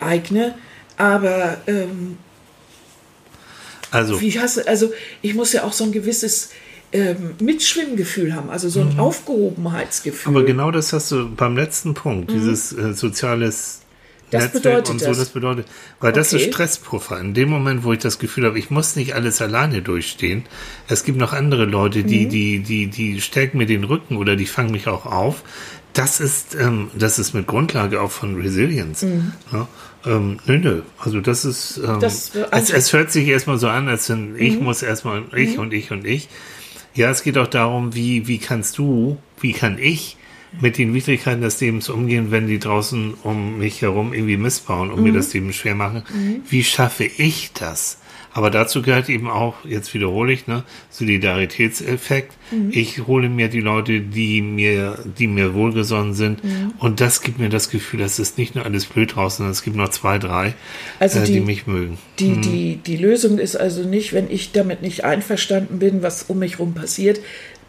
aneigne, 0.00 0.54
aber 0.96 1.58
ähm, 1.66 2.18
Also, 3.90 4.20
wie 4.20 4.38
hast 4.38 4.66
also 4.66 4.92
ich 5.22 5.34
muss 5.34 5.52
ja 5.52 5.64
auch 5.64 5.72
so 5.72 5.84
ein 5.84 5.92
gewisses 5.92 6.50
ähm, 6.92 7.34
Mitschwimmgefühl 7.40 8.34
haben, 8.34 8.50
also 8.50 8.68
so 8.68 8.80
ein 8.80 8.98
Aufgehobenheitsgefühl. 8.98 10.34
aber 10.34 10.44
genau 10.44 10.70
das 10.70 10.92
hast 10.92 11.10
du 11.10 11.28
beim 11.34 11.56
letzten 11.56 11.94
Punkt, 11.94 12.30
dieses 12.30 12.72
äh, 12.72 12.94
soziales 12.94 13.80
Mhm. 13.80 13.83
Das 14.42 14.52
bedeutet 14.52 14.90
und 14.90 14.98
so, 15.00 15.06
das. 15.06 15.18
das 15.18 15.28
bedeutet, 15.30 15.66
weil 16.00 16.12
das 16.12 16.32
Okay. 16.32 16.42
ist 16.44 16.52
Stresspuffer. 16.52 17.20
In 17.20 17.34
dem 17.34 17.48
Moment, 17.48 17.84
wo 17.84 17.92
ich 17.92 17.98
das 18.00 18.18
Gefühl 18.18 18.44
habe, 18.46 18.58
ich 18.58 18.70
muss 18.70 18.96
nicht 18.96 19.14
alles 19.14 19.40
alleine 19.42 19.82
durchstehen. 19.82 20.44
Es 20.88 21.04
gibt 21.04 21.18
noch 21.18 21.32
andere 21.32 21.64
Leute, 21.64 22.00
Mhm. 22.00 22.06
die, 22.06 22.28
die, 22.28 22.58
die, 22.60 22.86
die 22.88 23.20
stärken 23.20 23.58
mir 23.58 23.66
den 23.66 23.84
Rücken 23.84 24.16
oder 24.16 24.36
die 24.36 24.46
fangen 24.46 24.70
mich 24.72 24.86
auch 24.88 25.06
auf. 25.06 25.42
Das 25.92 26.18
ist, 26.20 26.56
ähm, 26.56 26.90
das 26.98 27.18
ist 27.20 27.34
mit 27.34 27.46
Grundlage 27.46 28.00
auch 28.00 28.10
von 28.10 28.34
Resilience. 28.40 29.06
Ja, 29.52 29.68
ähm, 30.04 30.38
nö, 30.46 30.58
nö. 30.58 30.82
Also 30.98 31.20
das 31.20 31.44
ist, 31.44 31.78
ähm, 31.78 31.96
Mhm. 31.96 32.00
Das- 32.00 32.32
es, 32.50 32.70
es 32.70 32.92
hört 32.92 33.12
sich 33.12 33.28
erstmal 33.28 33.58
so 33.58 33.68
an, 33.68 33.88
als 33.88 34.08
wenn 34.10 34.34
ich 34.36 34.56
Mhm. 34.58 34.64
muss 34.64 34.82
erstmal 34.82 35.22
ich 35.36 35.56
und 35.58 35.72
ich 35.72 35.92
und 35.92 36.04
ich. 36.04 36.28
Ja, 36.94 37.10
es 37.10 37.22
geht 37.22 37.38
auch 37.38 37.46
darum, 37.46 37.94
wie, 37.94 38.26
wie 38.26 38.38
kannst 38.38 38.78
du, 38.78 39.18
wie 39.40 39.52
kann 39.52 39.78
ich 39.80 40.16
mit 40.60 40.78
den 40.78 40.94
Widrigkeiten 40.94 41.40
des 41.42 41.60
Lebens 41.60 41.88
umgehen, 41.88 42.30
wenn 42.30 42.46
die 42.46 42.58
draußen 42.58 43.14
um 43.22 43.58
mich 43.58 43.82
herum 43.82 44.12
irgendwie 44.14 44.36
missbauen 44.36 44.90
und 44.90 45.02
mir 45.02 45.10
Mhm. 45.12 45.16
das 45.16 45.32
Leben 45.34 45.52
schwer 45.52 45.74
machen. 45.74 46.02
Wie 46.48 46.64
schaffe 46.64 47.04
ich 47.04 47.50
das? 47.52 47.98
Aber 48.32 48.50
dazu 48.50 48.82
gehört 48.82 49.08
eben 49.08 49.28
auch, 49.30 49.54
jetzt 49.64 49.94
wiederhole 49.94 50.32
ich, 50.32 50.48
ne, 50.48 50.64
Solidaritätseffekt. 51.34 52.32
Mhm. 52.50 52.70
Ich 52.72 53.06
hole 53.06 53.28
mir 53.28 53.48
die 53.48 53.60
Leute, 53.60 54.00
die 54.00 54.42
mir, 54.42 54.98
die 55.18 55.26
mir 55.26 55.54
wohlgesonnen 55.54 56.14
sind. 56.14 56.42
Mhm. 56.44 56.72
Und 56.78 57.00
das 57.00 57.22
gibt 57.22 57.38
mir 57.38 57.48
das 57.48 57.70
Gefühl, 57.70 58.00
dass 58.00 58.18
es 58.18 58.36
nicht 58.36 58.54
nur 58.54 58.64
alles 58.64 58.86
blöd 58.86 59.14
draußen, 59.14 59.38
sondern 59.38 59.52
es 59.52 59.62
gibt 59.62 59.76
noch 59.76 59.88
zwei, 59.90 60.18
drei, 60.18 60.54
Also 60.98 61.20
äh, 61.20 61.24
die, 61.24 61.34
die- 61.34 61.40
mich 61.40 61.66
mögen. 61.66 61.98
Die, 62.18 62.40
die, 62.40 62.76
die 62.76 62.96
Lösung 62.96 63.38
ist 63.38 63.56
also 63.56 63.82
nicht, 63.82 64.12
wenn 64.12 64.30
ich 64.30 64.52
damit 64.52 64.82
nicht 64.82 65.04
einverstanden 65.04 65.78
bin, 65.78 66.02
was 66.02 66.24
um 66.24 66.38
mich 66.38 66.52
herum 66.58 66.74
passiert, 66.74 67.20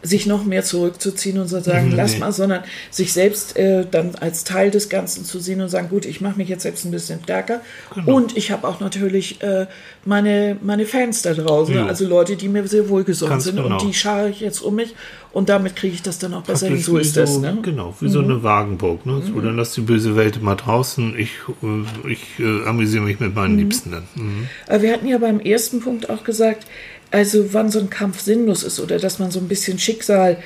sich 0.06 0.26
noch 0.26 0.44
mehr 0.44 0.62
zurückzuziehen 0.62 1.38
und 1.38 1.48
zu 1.48 1.60
sagen, 1.60 1.90
Mhm, 1.90 1.96
lass 1.96 2.14
nee. 2.14 2.20
mal, 2.20 2.32
sondern 2.32 2.62
sich 2.90 3.12
selbst 3.12 3.56
äh, 3.56 3.84
dann 3.90 4.14
als 4.16 4.44
Teil 4.44 4.70
des 4.70 4.88
Ganzen 4.88 5.24
zu 5.24 5.40
sehen 5.40 5.60
und 5.60 5.68
sagen, 5.68 5.88
gut, 5.88 6.06
ich 6.06 6.20
mache 6.20 6.38
mich 6.38 6.48
jetzt 6.48 6.62
selbst 6.62 6.84
ein 6.84 6.90
bisschen 6.90 7.20
stärker. 7.22 7.60
Genau. 7.94 8.14
Und 8.14 8.36
ich 8.36 8.50
habe 8.50 8.66
auch 8.66 8.80
natürlich 8.80 9.42
äh, 9.42 9.66
meine, 10.04 10.56
meine 10.62 10.86
Fans 10.86 11.22
da 11.22 11.34
draußen, 11.34 11.74
Jo. 11.74 11.84
also 11.84 12.06
Leute, 12.06 12.36
die 12.36 12.48
mir 12.48 12.66
sehr 12.68 12.88
wohlgesonnen 12.88 13.40
sind 13.40 13.56
genau. 13.56 13.74
und 13.74 13.82
die 13.82 13.94
schare 13.94 14.30
ich 14.30 14.40
jetzt 14.40 14.60
um 14.60 14.76
mich 14.76 14.94
und 15.32 15.50
damit 15.50 15.76
kriege 15.76 15.94
ich 15.94 16.00
das 16.00 16.18
dann 16.18 16.32
auch 16.32 16.42
besser 16.42 16.68
hin. 16.68 16.78
So 16.78 16.96
ist 16.96 17.14
das. 17.16 17.38
Ne? 17.38 17.58
Genau, 17.60 17.94
wie 18.00 18.08
so 18.08 18.20
eine 18.20 18.42
Wagenburg. 18.42 19.04
Ne? 19.04 19.20
So, 19.26 19.38
dann 19.40 19.56
lass 19.56 19.72
die 19.72 19.82
böse 19.82 20.16
Welt 20.16 20.40
mal 20.42 20.54
draußen. 20.54 21.14
Ich, 21.18 21.32
äh, 21.62 22.10
ich 22.10 22.38
äh, 22.38 22.66
amüsiere 22.66 23.04
mich 23.04 23.20
mit 23.20 23.34
meinen 23.34 23.58
Liebsten 23.58 23.90
dann. 23.90 24.04
Mhm. 24.14 24.48
Aber 24.66 24.80
wir 24.80 24.92
hatten 24.94 25.06
ja 25.06 25.18
beim 25.18 25.40
ersten 25.40 25.80
Punkt 25.80 26.08
auch 26.08 26.24
gesagt, 26.24 26.66
also 27.10 27.52
wann 27.52 27.70
so 27.70 27.78
ein 27.78 27.90
Kampf 27.90 28.20
sinnlos 28.20 28.62
ist 28.62 28.80
oder 28.80 28.98
dass 28.98 29.18
man 29.18 29.30
so 29.30 29.38
ein 29.38 29.48
bisschen 29.48 29.78
Schicksal 29.78 30.38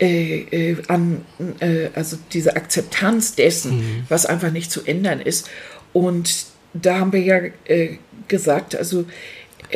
äh, 0.00 0.40
äh, 0.40 0.76
an, 0.88 1.24
äh, 1.60 1.88
also 1.94 2.18
diese 2.32 2.56
Akzeptanz 2.56 3.34
dessen, 3.34 4.04
was 4.08 4.26
einfach 4.26 4.50
nicht 4.50 4.70
zu 4.70 4.84
ändern 4.84 5.20
ist. 5.20 5.48
Und 5.92 6.46
da 6.74 6.98
haben 6.98 7.12
wir 7.12 7.20
ja 7.20 7.40
äh, 7.64 7.98
gesagt, 8.26 8.76
also 8.76 9.04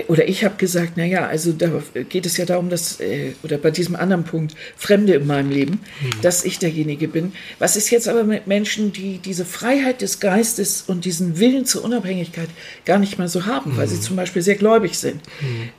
oder 0.09 0.27
ich 0.29 0.45
habe 0.45 0.55
gesagt, 0.57 0.97
naja, 0.97 1.27
also 1.27 1.53
da 1.53 1.71
geht 2.09 2.25
es 2.27 2.37
ja 2.37 2.45
darum, 2.47 2.71
dass, 2.71 2.99
äh, 3.01 3.33
oder 3.43 3.59
bei 3.59 3.71
diesem 3.71 3.95
anderen 3.95 4.25
Punkt, 4.25 4.55
Fremde 4.77 5.15
in 5.15 5.27
meinem 5.27 5.51
Leben, 5.51 5.81
dass 6.23 6.45
ich 6.45 6.59
derjenige 6.59 7.09
bin. 7.09 7.33
Was 7.59 7.77
ist 7.77 7.91
jetzt 7.91 8.09
aber 8.09 8.25
mit 8.25 8.47
Menschen, 8.47 8.93
die 8.93 9.19
diese 9.19 9.45
Freiheit 9.45 10.01
des 10.01 10.19
Geistes 10.21 10.85
und 10.87 11.05
diesen 11.05 11.39
Willen 11.39 11.67
zur 11.67 11.85
Unabhängigkeit 11.85 12.49
gar 12.85 12.99
nicht 12.99 13.19
mal 13.19 13.29
so 13.29 13.45
haben, 13.47 13.77
weil 13.77 13.87
sie 13.89 14.01
zum 14.01 14.17
Beispiel 14.17 14.43
sehr 14.43 14.57
gläubig 14.57 14.99
sind? 14.99 15.21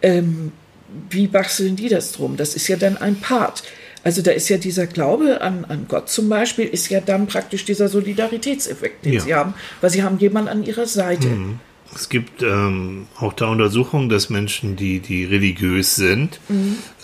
Ähm, 0.01 0.51
wie 1.09 1.27
basteln 1.27 1.75
die 1.75 1.89
das 1.89 2.11
drum? 2.11 2.37
Das 2.37 2.55
ist 2.55 2.67
ja 2.67 2.75
dann 2.75 2.97
ein 2.97 3.15
Part. 3.15 3.63
Also 4.03 4.21
da 4.21 4.31
ist 4.31 4.49
ja 4.49 4.57
dieser 4.57 4.85
Glaube 4.85 5.41
an, 5.41 5.65
an 5.65 5.85
Gott 5.87 6.09
zum 6.09 6.29
Beispiel, 6.29 6.65
ist 6.67 6.89
ja 6.89 6.99
dann 6.99 7.25
praktisch 7.25 7.65
dieser 7.65 7.87
Solidaritätseffekt, 7.87 9.05
den 9.05 9.13
Ja. 9.13 9.19
sie 9.21 9.33
haben, 9.33 9.53
weil 9.81 9.89
sie 9.89 10.03
haben 10.03 10.19
jemanden 10.19 10.49
an 10.49 10.63
ihrer 10.63 10.85
Seite. 10.85 11.27
Es 11.95 12.09
gibt 12.09 12.41
ähm, 12.43 13.07
auch 13.19 13.33
da 13.33 13.47
Untersuchungen, 13.47 14.09
dass 14.09 14.29
Menschen, 14.29 14.75
die, 14.75 14.99
die 14.99 15.25
religiös 15.25 15.95
sind, 15.95 16.39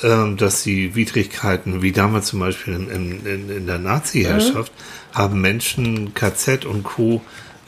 ähm, 0.03 0.37
dass 0.37 0.63
sie 0.63 0.95
Widrigkeiten, 0.95 1.81
wie 1.81 1.91
damals 1.91 2.27
zum 2.27 2.39
Beispiel 2.39 2.73
in, 2.75 3.25
in, 3.25 3.49
in, 3.49 3.67
der 3.67 3.79
Nazi-Herrschaft, 3.79 4.71
haben 5.13 5.41
Menschen 5.41 6.13
KZ 6.13 6.65
und 6.65 6.83
Co. 6.83 7.21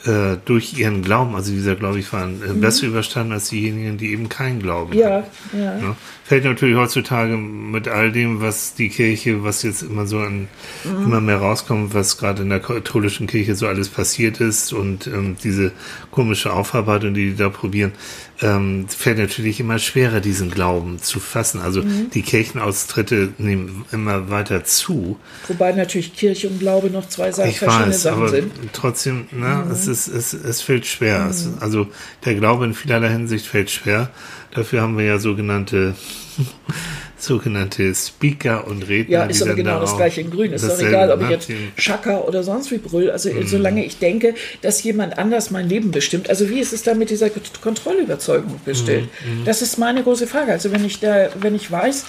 Äh, 0.04 0.38
durch 0.44 0.76
ihren 0.76 1.02
Glauben, 1.02 1.36
also 1.36 1.52
dieser 1.52 1.76
Glaube 1.76 2.00
ich, 2.00 2.12
waren 2.12 2.42
äh, 2.42 2.54
besser 2.54 2.88
überstanden 2.88 3.32
als 3.34 3.50
diejenigen, 3.50 3.98
die 3.98 4.10
eben 4.10 4.28
keinen 4.28 4.60
Glauben 4.60 4.94
Ja, 4.94 5.18
hatten. 5.18 5.30
ja. 5.52 5.78
Ja. 5.78 5.96
Fällt 6.32 6.44
natürlich 6.44 6.76
heutzutage 6.76 7.36
mit 7.36 7.88
all 7.88 8.10
dem, 8.10 8.40
was 8.40 8.72
die 8.72 8.88
Kirche, 8.88 9.44
was 9.44 9.62
jetzt 9.62 9.82
immer 9.82 10.06
so 10.06 10.20
an, 10.20 10.48
Mhm. 10.82 11.02
immer 11.04 11.20
mehr 11.20 11.36
rauskommt, 11.36 11.92
was 11.92 12.16
gerade 12.16 12.40
in 12.40 12.48
der 12.48 12.60
katholischen 12.60 13.26
Kirche 13.26 13.54
so 13.54 13.66
alles 13.66 13.90
passiert 13.90 14.40
ist 14.40 14.72
und 14.72 15.06
ähm, 15.08 15.36
diese 15.44 15.72
komische 16.10 16.54
Aufarbeitung, 16.54 17.12
die 17.12 17.32
die 17.32 17.36
da 17.36 17.50
probieren, 17.50 17.92
ähm, 18.40 18.86
fällt 18.88 19.18
natürlich 19.18 19.60
immer 19.60 19.78
schwerer, 19.78 20.20
diesen 20.20 20.50
Glauben 20.50 20.98
zu 21.02 21.20
fassen. 21.20 21.60
Also 21.60 21.82
Mhm. 21.82 22.08
die 22.14 22.22
Kirchenaustritte 22.22 23.34
nehmen 23.36 23.84
immer 23.92 24.30
weiter 24.30 24.64
zu. 24.64 25.18
Wobei 25.48 25.72
natürlich 25.72 26.14
Kirche 26.16 26.48
und 26.48 26.60
Glaube 26.60 26.88
noch 26.88 27.10
zwei 27.10 27.28
Ich 27.28 27.58
verschiedene 27.58 27.88
weiß, 27.88 28.02
Sachen 28.02 28.18
aber 28.22 28.28
sind. 28.30 28.52
trotzdem, 28.72 29.26
ne, 29.32 29.66
es, 29.70 29.86
ist, 29.86 30.08
es, 30.08 30.32
es 30.32 30.62
fällt 30.62 30.86
schwer. 30.86 31.26
Es, 31.28 31.46
also 31.60 31.88
der 32.24 32.34
Glaube 32.36 32.64
in 32.64 32.72
vielerlei 32.72 33.10
Hinsicht 33.10 33.44
fällt 33.46 33.70
schwer. 33.70 34.10
Dafür 34.54 34.82
haben 34.82 34.98
wir 34.98 35.04
ja 35.04 35.18
sogenannte 35.18 35.94
sogenannte 37.18 37.94
Speaker 37.94 38.66
und 38.66 38.82
Redner. 38.88 39.12
Ja, 39.12 39.24
ist 39.24 39.42
aber 39.42 39.54
genau 39.54 39.74
da 39.74 39.80
das 39.80 39.96
gleiche 39.96 40.20
in 40.22 40.30
Grün. 40.30 40.52
Ist 40.52 40.68
doch 40.68 40.78
egal, 40.80 41.10
ob 41.12 41.20
ich 41.20 41.26
ne, 41.26 41.32
jetzt 41.32 41.48
die- 41.48 41.70
Schakka 41.76 42.18
oder 42.18 42.42
sonst 42.42 42.70
wie 42.72 42.78
brüll. 42.78 43.10
Also 43.10 43.32
Mhm. 43.32 43.46
solange 43.46 43.84
ich 43.84 43.98
denke, 43.98 44.34
dass 44.60 44.82
jemand 44.82 45.18
anders 45.18 45.50
mein 45.52 45.68
Leben 45.68 45.90
bestimmt. 45.92 46.28
Also 46.28 46.50
wie 46.50 46.58
ist 46.58 46.72
es 46.72 46.82
da 46.82 46.94
mit 46.94 47.10
dieser 47.10 47.28
Kont- 47.28 47.60
Kontrollüberzeugung 47.62 48.60
bestellt? 48.64 49.08
Mhm, 49.24 49.44
Das 49.44 49.62
ist 49.62 49.78
meine 49.78 50.02
große 50.02 50.26
Frage. 50.26 50.50
Also 50.52 50.72
wenn 50.72 50.84
ich 50.84 50.98
da, 51.00 51.28
wenn 51.40 51.54
ich 51.54 51.70
weiß, 51.70 52.06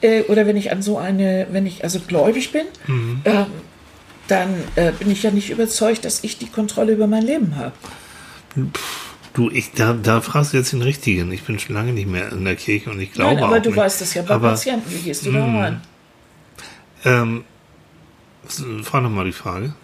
äh, 0.00 0.22
oder 0.22 0.46
wenn 0.46 0.56
ich 0.56 0.72
an 0.72 0.80
so 0.82 0.96
eine, 0.98 1.46
wenn 1.52 1.66
ich 1.66 1.84
also 1.84 2.00
gläubig 2.00 2.50
bin, 2.52 2.64
Mhm. 2.86 3.20
ähm, 3.26 3.46
dann 4.28 4.48
äh, 4.76 4.92
bin 4.92 5.10
ich 5.10 5.22
ja 5.22 5.30
nicht 5.30 5.50
überzeugt, 5.50 6.06
dass 6.06 6.24
ich 6.24 6.38
die 6.38 6.48
Kontrolle 6.48 6.92
über 6.92 7.06
mein 7.06 7.22
Leben 7.24 7.56
habe. 7.56 7.72
Du, 9.34 9.50
ich, 9.50 9.72
da, 9.72 9.92
da 10.00 10.20
fragst 10.20 10.52
du 10.52 10.56
jetzt 10.56 10.72
den 10.72 10.82
Richtigen. 10.82 11.30
Ich 11.32 11.42
bin 11.42 11.58
schon 11.58 11.74
lange 11.74 11.92
nicht 11.92 12.08
mehr 12.08 12.30
in 12.32 12.44
der 12.44 12.54
Kirche 12.56 12.90
und 12.90 13.00
ich 13.00 13.12
glaube 13.12 13.34
Nein, 13.34 13.44
aber 13.44 13.56
auch 13.56 13.62
du 13.62 13.70
nicht. 13.70 13.76
weißt 13.78 14.00
das 14.00 14.14
ja 14.14 14.22
bei 14.22 14.34
Aber, 14.34 14.50
Patienten. 14.50 14.90
Wie 14.90 15.02
gehst 15.02 15.26
du 15.26 15.32
da 15.32 15.44
rein? 15.44 15.80
Ähm, 17.04 17.44
frag 18.82 19.02
nochmal 19.02 19.24
die 19.24 19.32
Frage. 19.32 19.74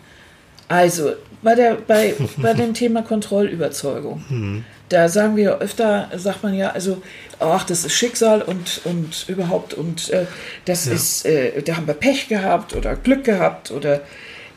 Also, 0.68 1.14
bei, 1.42 1.56
der, 1.56 1.74
bei, 1.74 2.14
bei 2.36 2.54
dem 2.54 2.74
Thema 2.74 3.02
Kontrollüberzeugung, 3.02 4.24
Mhm. 4.28 4.64
da 4.88 5.08
sagen 5.08 5.34
wir 5.36 5.44
ja 5.44 5.58
öfter, 5.58 6.08
sagt 6.16 6.42
man 6.44 6.54
ja, 6.54 6.70
also, 6.70 7.02
ach, 7.40 7.64
das 7.64 7.84
ist 7.84 7.92
Schicksal 7.94 8.42
und, 8.42 8.80
und 8.84 9.24
überhaupt 9.28 9.74
und 9.74 10.10
äh, 10.10 10.26
das 10.64 10.86
ist, 10.86 11.26
äh, 11.26 11.60
da 11.62 11.76
haben 11.76 11.86
wir 11.88 11.94
Pech 11.94 12.28
gehabt 12.28 12.74
oder 12.76 12.94
Glück 12.96 13.24
gehabt 13.24 13.70
oder 13.72 14.00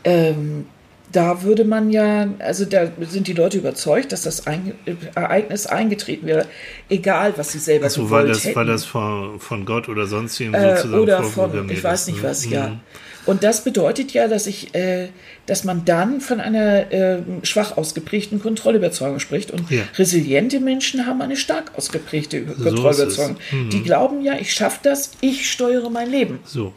ähm, 0.04 0.68
da 1.12 1.44
würde 1.44 1.64
man 1.64 1.92
ja, 1.92 2.28
also 2.40 2.66
da 2.66 2.92
sind 3.02 3.28
die 3.28 3.34
Leute 3.34 3.58
überzeugt, 3.60 4.12
dass 4.12 4.24
das 4.24 4.48
ein, 4.48 4.74
Ereignis 5.16 5.68
eingetreten 5.68 6.26
wäre, 6.26 6.46
egal 6.90 7.34
was 7.38 7.52
sie 7.52 7.60
selber 7.60 7.86
Also 7.86 8.06
gewollt 8.06 8.24
war 8.24 8.28
das, 8.34 8.44
hätten. 8.46 8.56
war 8.56 8.66
das 8.66 8.86
von, 8.86 9.40
von 9.40 9.66
Gott 9.66 9.90
oder 9.90 10.08
sonst 10.08 10.40
wem 10.40 10.54
Äh, 10.54 10.78
sozusagen 10.78 11.02
oder 11.04 11.24
von, 11.24 11.70
ich 11.70 11.84
weiß 11.84 12.08
nicht 12.08 12.24
ne? 12.24 12.30
was, 12.30 12.46
ja. 12.50 12.80
Und 13.26 13.44
das 13.44 13.64
bedeutet 13.64 14.12
ja, 14.12 14.28
dass 14.28 14.48
ich, 14.48 14.76
äh, 14.76 15.08
dass 15.46 15.64
man 15.64 15.86
dann 15.86 16.20
von 16.20 16.42
einer 16.42 16.92
äh, 16.92 17.20
schwach 17.44 17.78
ausgeprägten 17.78 18.42
Kontrollüberzeugung 18.42 19.20
spricht. 19.20 19.52
Und 19.52 19.70
Ja. 19.72 19.84
resiliente 19.98 20.60
Menschen 20.60 21.06
haben 21.06 21.22
eine 21.22 21.38
stark 21.38 21.72
ausgeprägte. 21.78 22.42
Kontrollüberzeugung. 22.42 23.38
Mhm. 23.52 23.70
Die 23.70 23.82
glauben 23.84 24.24
ja, 24.24 24.34
ich 24.38 24.52
schaffe 24.52 24.80
das, 24.84 25.12
ich 25.22 25.50
steuere 25.50 25.90
mein 25.90 26.10
Leben. 26.12 26.40
So. 26.44 26.74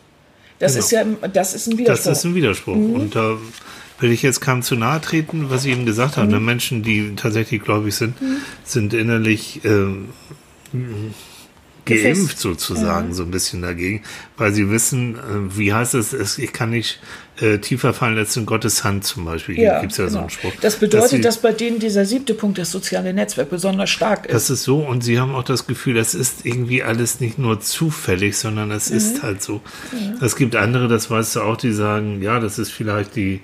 Das 0.61 0.75
Genau. 0.75 0.85
ist 0.85 0.91
ja, 0.93 1.05
das 1.33 1.55
ist 1.55 1.67
ein 1.67 1.79
Widerspruch. 1.79 2.05
Das 2.13 2.19
ist 2.19 2.25
ein 2.25 2.35
Widerspruch. 2.37 2.75
Und 2.77 3.15
da 3.17 3.37
will 4.01 4.11
ich 4.13 4.23
jetzt 4.23 4.41
keinem 4.41 4.63
zu 4.63 4.77
nahe 4.77 5.01
treten, 5.01 5.51
was 5.51 5.65
ich 5.65 5.73
eben 5.73 5.87
gesagt 5.87 6.17
habe. 6.17 6.39
Menschen, 6.41 6.83
die 6.83 7.15
tatsächlich 7.17 7.63
gläubig 7.63 7.95
sind, 7.95 8.15
sind 8.65 8.93
innerlich 8.95 9.61
ähm, 9.65 10.09
geimpft 11.85 12.41
sozusagen, 12.41 13.15
so 13.15 13.23
ein 13.23 13.31
bisschen 13.31 13.63
dagegen, 13.63 14.03
weil 14.37 14.53
sie 14.53 14.69
wissen, 14.71 15.15
äh, 15.15 15.57
wie 15.57 15.73
heißt 15.73 15.95
es, 15.95 16.13
es 16.13 16.37
ich 16.37 16.53
kann 16.53 16.71
nicht 16.71 16.99
äh, 17.41 17.59
tiefer 17.59 17.95
fallen 17.95 18.19
als 18.19 18.37
in 18.37 18.45
Gottes 18.45 18.83
Hand 18.83 19.05
zum 19.05 19.25
Beispiel. 19.25 19.57
Ja, 19.61 19.79
Gibt 19.81 19.93
es 19.93 19.99
ja 19.99 20.07
so 20.07 20.11
genau. 20.11 20.21
einen 20.23 20.31
Spruch. 20.31 20.53
Das 20.61 20.77
bedeutet, 20.77 21.11
sie- 21.11 21.21
dass 21.21 21.41
bei 21.41 21.53
denen 21.53 21.79
dieser 21.79 22.05
siebte 22.05 22.35
Punkt, 22.35 22.59
das 22.59 22.73
soziale 22.73 23.15
Netzwerk, 23.15 23.51
besonders 23.51 23.89
stark 23.89 24.27
ist. 24.27 24.33
Das 24.35 24.51
ist 24.51 24.65
so 24.65 24.79
und 24.81 25.05
sie 25.05 25.21
haben 25.21 25.33
auch 25.37 25.45
das 25.45 25.69
Gefühl, 25.69 25.95
das 25.95 26.15
ist 26.15 26.45
irgendwie 26.45 26.83
alles 26.83 27.21
nicht 27.21 27.39
nur 27.39 27.61
zufällig, 27.61 28.37
sondern 28.37 28.73
es 28.73 28.91
Mhm. 28.91 28.97
ist 28.97 29.23
halt 29.23 29.41
so. 29.43 29.61
Es 30.21 30.35
gibt 30.35 30.57
andere, 30.57 30.89
das 30.89 31.09
weißt 31.09 31.37
du 31.37 31.43
auch, 31.43 31.57
die 31.57 31.73
sagen, 31.73 32.21
ja, 32.21 32.41
das 32.41 32.59
ist 32.59 32.73
vielleicht 32.73 33.15
die, 33.15 33.43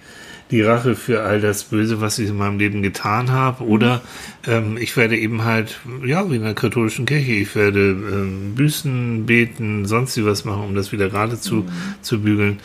die 0.52 0.62
Rache 0.62 0.94
für 0.94 1.22
all 1.22 1.40
das 1.40 1.64
Böse, 1.64 2.00
was 2.00 2.18
ich 2.18 2.28
in 2.28 2.36
meinem 2.36 2.58
Leben 2.58 2.82
getan 2.82 3.32
habe. 3.32 3.64
Oder 3.64 4.02
ähm, 4.46 4.76
ich 4.78 4.96
werde 4.96 5.16
eben 5.16 5.44
halt, 5.44 5.80
ja, 6.04 6.30
wie 6.30 6.36
in 6.36 6.42
der 6.42 6.54
katholischen 6.54 7.06
Kirche, 7.06 7.32
ich 7.32 7.56
werde 7.56 7.90
ähm, 7.90 8.54
büßen, 8.54 9.26
beten, 9.26 9.86
sonst 9.86 10.22
was 10.24 10.44
machen, 10.44 10.62
um 10.62 10.74
das 10.74 10.92
wieder 10.92 11.08
gerade 11.08 11.40
zu, 11.40 11.66
zu 12.02 12.20
bügeln. 12.20 12.60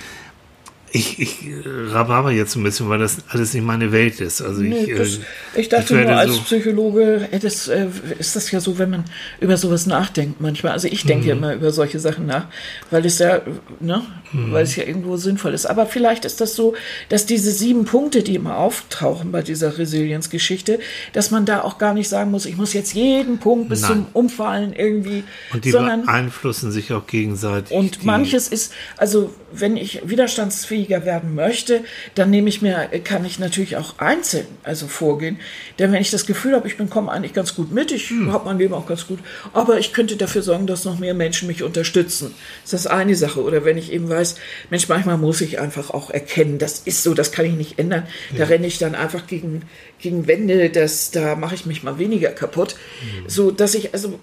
Ich, 0.97 1.19
ich 1.19 1.47
äh, 1.47 1.63
rhabarber 1.91 2.31
jetzt 2.31 2.55
ein 2.55 2.63
bisschen, 2.63 2.89
weil 2.89 2.99
das 2.99 3.17
alles 3.29 3.53
nicht 3.53 3.63
meine 3.65 3.91
Welt 3.91 4.19
ist. 4.19 4.41
Also 4.41 4.61
ich, 4.61 4.69
Nee, 4.69 4.95
das, 4.95 5.17
äh, 5.17 5.19
ich 5.55 5.69
dachte 5.69 5.95
werde 5.95 6.11
nur, 6.11 6.19
als 6.19 6.33
so- 6.35 6.41
Psychologe 6.41 7.27
äh, 7.31 7.39
das, 7.39 7.67
äh, 7.67 7.87
ist 8.19 8.35
das 8.35 8.49
ja 8.51 8.59
so, 8.59 8.77
wenn 8.79 8.89
man 8.89 9.05
über 9.39 9.57
sowas 9.57 9.85
nachdenkt 9.85 10.41
manchmal. 10.41 10.71
Also 10.73 10.87
ich 10.87 11.05
denke 11.05 11.27
ja 11.27 11.35
Mhm. 11.35 11.43
immer 11.43 11.53
über 11.55 11.71
solche 11.71 11.99
Sachen 11.99 12.25
nach, 12.25 12.47
weil 12.91 13.05
es 13.05 13.19
ja, 13.19 13.41
ne, 13.79 14.01
Mhm. 14.31 14.51
weil 14.51 14.63
es 14.63 14.75
ja 14.75 14.83
irgendwo 14.83 15.17
sinnvoll 15.17 15.53
ist. 15.53 15.65
Aber 15.65 15.85
vielleicht 15.85 16.25
ist 16.25 16.41
das 16.41 16.55
so, 16.55 16.73
dass 17.09 17.25
diese 17.25 17.51
sieben 17.51 17.85
Punkte, 17.85 18.23
die 18.23 18.35
immer 18.35 18.57
auftauchen 18.57 19.31
bei 19.31 19.41
dieser 19.41 19.77
Resilienzgeschichte, 19.77 20.79
dass 21.13 21.31
man 21.31 21.45
da 21.45 21.61
auch 21.61 21.77
gar 21.77 21.93
nicht 21.93 22.09
sagen 22.09 22.31
muss, 22.31 22.45
ich 22.45 22.57
muss 22.57 22.73
jetzt 22.73 22.93
jeden 22.93 23.37
Punkt 23.37 23.69
bis 23.69 23.81
Nein. 23.81 23.91
zum 23.91 24.05
Umfallen 24.13 24.73
irgendwie, 24.73 25.23
Und 25.53 25.63
die 25.65 25.71
sondern 25.71 26.05
beeinflussen 26.05 26.71
sich 26.71 26.91
auch 26.93 27.05
gegenseitig. 27.07 27.71
und 27.75 28.03
manches 28.03 28.47
ist, 28.47 28.73
also 28.97 29.33
wenn 29.59 29.77
ich 29.77 30.01
widerstandsfähiger 30.07 31.05
werden 31.05 31.35
möchte, 31.35 31.83
dann 32.15 32.29
nehme 32.29 32.49
ich 32.49 32.61
mir, 32.61 32.87
kann 33.03 33.25
ich 33.25 33.39
natürlich 33.39 33.77
auch 33.77 33.99
einzeln 33.99 34.45
also 34.63 34.87
vorgehen. 34.87 35.39
Denn 35.79 35.91
wenn 35.91 36.01
ich 36.01 36.11
das 36.11 36.25
Gefühl 36.25 36.55
habe, 36.55 36.67
ich 36.67 36.77
bin 36.77 36.89
komme 36.89 37.11
eigentlich 37.11 37.33
ganz 37.33 37.55
gut 37.55 37.71
mit, 37.71 37.91
ich 37.91 38.09
Hm. 38.09 38.31
habe 38.31 38.45
mein 38.45 38.57
Leben 38.57 38.73
auch 38.73 38.87
ganz 38.87 39.07
gut, 39.07 39.19
aber 39.53 39.79
ich 39.79 39.93
könnte 39.93 40.15
dafür 40.15 40.41
sorgen, 40.41 40.67
dass 40.67 40.85
noch 40.85 40.99
mehr 40.99 41.13
Menschen 41.13 41.47
mich 41.47 41.63
unterstützen. 41.63 42.33
Das 42.63 42.73
ist 42.73 42.85
das 42.85 42.91
eine 42.91 43.15
Sache. 43.15 43.41
Oder 43.41 43.65
wenn 43.65 43.77
ich 43.77 43.91
eben 43.91 44.09
weiß, 44.09 44.35
Mensch, 44.69 44.87
manchmal 44.87 45.17
muss 45.17 45.41
ich 45.41 45.59
einfach 45.59 45.89
auch 45.91 46.09
erkennen, 46.09 46.57
das 46.57 46.79
ist 46.79 47.03
so, 47.03 47.13
das 47.13 47.31
kann 47.31 47.45
ich 47.45 47.53
nicht 47.53 47.79
ändern. 47.79 48.03
Da 48.37 48.45
renne 48.45 48.67
ich 48.67 48.77
dann 48.77 48.95
einfach 48.95 49.27
gegen, 49.27 49.63
gegen 49.99 50.27
Wände, 50.27 50.69
das, 50.69 51.11
da 51.11 51.35
mache 51.35 51.55
ich 51.55 51.65
mich 51.65 51.83
mal 51.83 51.99
weniger 51.99 52.29
kaputt. 52.29 52.75
Hm. 53.01 53.29
So, 53.29 53.51
dass 53.51 53.75
ich 53.75 53.93
also 53.93 54.19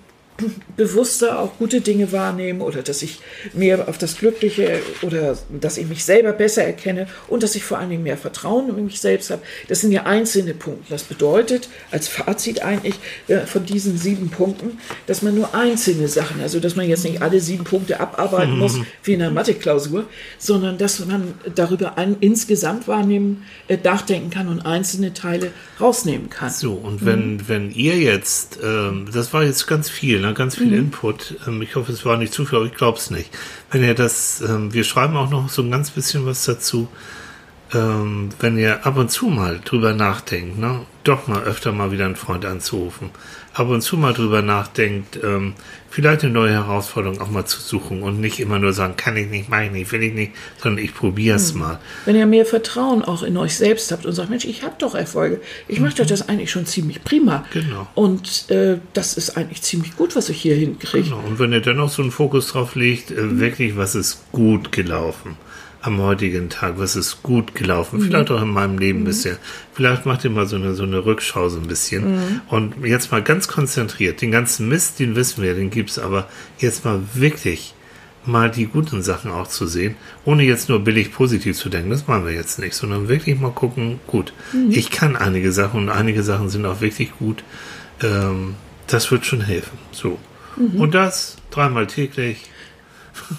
bewusster 0.77 1.39
auch 1.39 1.59
gute 1.59 1.81
Dinge 1.81 2.11
wahrnehme 2.11 2.65
oder 2.65 2.83
dass 2.83 3.03
ich 3.03 3.21
mehr 3.53 3.89
auf 3.89 3.99
das 3.99 4.17
Glückliche 4.17 4.81
oder 5.03 5.39
dass 5.61 5.79
ich 5.79 5.87
mich 5.87 6.05
selber 6.05 6.33
besser 6.33 6.65
erkenne 6.65 7.07
und 7.29 7.45
dass 7.45 7.55
ich 7.55 7.63
vor 7.63 7.79
allen 7.79 7.91
Dingen 7.91 8.03
mehr 8.03 8.17
Vertrauen 8.17 8.77
in 8.77 8.85
mich 8.87 9.01
selbst 9.01 9.31
habe. 9.31 9.43
Das 9.69 9.81
sind 9.81 9.93
ja 9.93 10.05
einzelne 10.05 10.55
Punkte. 10.55 10.87
Das 10.91 11.05
bedeutet 11.05 11.69
als 11.93 12.09
Fazit 12.09 12.63
eigentlich 12.63 12.97
äh, 13.29 13.41
von 13.41 13.65
diesen 13.65 13.97
sieben 13.97 14.29
Punkten, 14.29 14.79
dass 15.07 15.23
man 15.23 15.37
nur 15.37 15.55
einzelne 15.55 16.09
Sachen, 16.09 16.41
also 16.41 16.59
dass 16.59 16.75
man 16.75 16.89
jetzt 16.89 17.05
nicht 17.05 17.23
alle 17.23 17.41
sieben 17.41 17.65
Punkte 17.65 18.01
abarbeiten 18.01 18.59
muss 18.59 18.79
wie 19.05 19.13
in 19.13 19.23
einer 19.23 19.31
Mathe-Klausur, 19.31 20.07
sondern 20.39 20.79
dass 20.79 21.05
man 21.07 21.35
darüber 21.55 21.97
ein, 21.97 22.17
insgesamt 22.19 22.89
wahrnehmen, 22.89 23.45
äh, 23.69 23.79
nachdenken 23.83 24.31
kann 24.31 24.49
und 24.49 24.67
einzelne 24.67 25.15
Teile 25.15 25.53
rausnehmen 25.81 26.29
kann. 26.29 26.51
So, 26.51 26.73
und 26.73 27.05
wenn, 27.05 27.49
wenn 27.49 27.71
ihr 27.71 27.97
jetzt, 27.99 28.59
ähm, 28.63 29.09
das 29.13 29.33
war 29.33 29.45
jetzt 29.45 29.67
ganz 29.67 29.89
viel, 29.89 30.24
ne, 30.25 30.35
ganz 30.35 30.57
viel 30.57 30.73
Input, 30.73 31.37
ähm, 31.47 31.63
ich 31.63 31.77
hoffe, 31.77 31.93
es 31.93 32.05
war 32.05 32.17
nicht 32.17 32.33
zu 32.33 32.45
viel, 32.45 32.59
aber 32.59 32.67
ich 32.67 32.75
glaube 32.75 32.99
es 32.99 33.11
nicht. 33.11 33.31
Wenn 33.71 33.83
ihr 33.83 33.95
das, 33.95 34.41
ähm, 34.41 34.73
wir 34.73 34.85
schreiben 34.85 35.17
auch 35.17 35.31
noch 35.31 35.49
so 35.49 35.63
ein 35.63 35.71
ganz 35.71 35.91
bisschen 35.91 36.27
was 36.27 36.45
dazu, 36.45 36.89
ähm, 37.73 38.31
wenn 38.41 38.57
ihr 38.57 38.87
ab 38.87 38.97
und 38.97 39.11
zu 39.11 39.27
mal 39.27 39.61
drüber 39.65 39.93
nachdenkt, 39.93 40.59
ne, 40.59 40.81
doch 41.03 41.27
mal 41.27 41.43
öfter 41.43 41.73
mal 41.73 41.91
wieder 41.91 42.07
einen 42.07 42.17
Freund 42.17 42.45
anzurufen, 42.45 43.11
ab 43.53 43.69
und 43.69 43.83
zu 43.83 43.97
mal 43.97 44.15
drüber 44.15 44.43
nachdenkt, 44.43 45.19
ähm, 45.23 45.55
vielleicht 45.95 46.25
eine 46.25 46.33
neue 46.33 46.53
Herausforderung 46.55 47.21
auch 47.21 47.31
mal 47.31 47.45
zu 47.45 47.61
suchen 47.61 48.03
und 48.03 48.19
nicht 48.21 48.41
immer 48.41 48.59
nur 48.59 48.73
sagen, 48.73 48.97
kann 48.97 49.17
ich 49.17 49.29
nicht, 49.29 49.49
mach 49.49 49.63
ich 49.63 49.71
nicht, 49.71 49.93
will 49.93 50.03
ich 50.03 50.13
nicht, 50.13 50.33
sondern 50.61 50.85
ich 50.85 50.93
probiere 50.93 51.37
es 51.37 51.55
mal. 51.55 51.79
Wenn 52.05 52.17
ihr 52.17 52.27
mehr 52.27 52.45
Vertrauen 52.45 53.05
auch 53.05 53.23
in 53.23 53.37
euch 53.37 53.55
selbst 53.55 53.93
habt 53.93 54.05
und 54.05 54.13
sagt, 54.13 54.29
Mensch, 54.29 54.45
ich 54.45 54.65
habe 54.65 54.75
doch 54.79 54.97
Erfolge, 54.97 55.41
ich 55.69 55.79
mache 55.79 55.95
doch 55.95 56.07
das 56.07 56.29
eigentlich 56.29 56.51
schon 56.51 56.67
ziemlich 56.67 57.05
prima. 57.05 57.45
Genau. 57.53 57.87
Und 57.95 58.51
äh, 58.51 58.79
das 58.93 59.17
ist 59.17 59.37
eigentlich 59.37 59.63
ziemlich 59.63 59.97
gut, 59.97 60.17
was 60.17 60.29
ich 60.31 60.41
hier 60.41 60.57
hinkriege. 60.57 61.11
Genau. 61.11 61.21
Und 61.21 61.39
wenn 61.39 61.53
ihr 61.53 61.61
dann 61.61 61.77
noch 61.77 61.91
so 61.91 62.03
einen 62.03 62.11
Fokus 62.11 62.49
drauf 62.49 62.75
legt, 62.75 63.13
äh, 63.13 63.39
wirklich, 63.39 63.77
was 63.77 63.95
ist 63.95 64.21
gut 64.33 64.73
gelaufen 64.73 65.37
am 65.85 66.01
heutigen 66.01 66.49
Tag, 66.49 66.79
was 66.79 66.97
ist 66.97 67.23
gut 67.23 67.55
gelaufen, 67.55 68.01
vielleicht 68.01 68.31
auch 68.31 68.41
in 68.41 68.49
meinem 68.49 68.79
Leben 68.79 69.05
bisher. 69.05 69.37
Vielleicht 69.75 70.07
macht 70.07 70.25
ihr 70.25 70.31
mal 70.31 70.47
so 70.47 70.57
eine, 70.57 70.75
so 70.75 70.85
eine 70.85 71.05
Rückschau 71.05 71.51
so 71.51 71.61
ein 71.61 71.67
bisschen. 71.67 72.41
Und 72.49 72.87
jetzt 72.87 73.13
mal 73.13 73.23
ganz 73.23 73.49
konzentriert, 73.49 74.23
den 74.23 74.31
ganzen 74.31 74.67
Mist, 74.67 74.99
den 74.99 75.15
wissen 75.15 75.43
wir, 75.43 75.55
den 75.55 75.69
gibt's 75.69 75.99
aber 75.99 76.27
jetzt 76.59 76.87
mal 76.87 77.03
wirklich 77.13 77.75
mal 78.25 78.51
die 78.51 78.65
guten 78.65 79.03
Sachen 79.03 79.31
auch 79.31 79.47
zu 79.47 79.67
sehen, 79.67 79.97
ohne 80.25 80.45
jetzt 80.45 80.71
nur 80.71 80.81
billig 80.81 81.13
positiv 81.13 81.55
zu 81.59 81.69
denken, 81.69 81.91
das 81.91 82.07
machen 82.07 82.25
wir 82.25 82.33
jetzt 82.33 82.59
nicht, 82.59 82.75
sondern 82.75 83.09
wirklich 83.09 83.39
mal 83.39 83.51
gucken, 83.53 84.01
gut, 84.07 84.33
ich 84.71 84.91
kann 84.91 85.17
einige 85.17 85.53
Sachen 85.53 85.81
und 85.81 85.89
einige 85.91 86.23
Sachen 86.23 86.49
sind 86.49 86.65
auch 86.65 86.81
wirklich 86.81 87.13
gut, 87.19 87.45
ähm, 88.03 88.55
das 88.87 89.11
wird 89.11 89.27
schon 89.27 89.43
helfen. 89.43 89.77
So. 89.93 90.19
Und 90.57 90.95
das 90.95 91.37
dreimal 91.51 91.87
täglich 91.87 92.39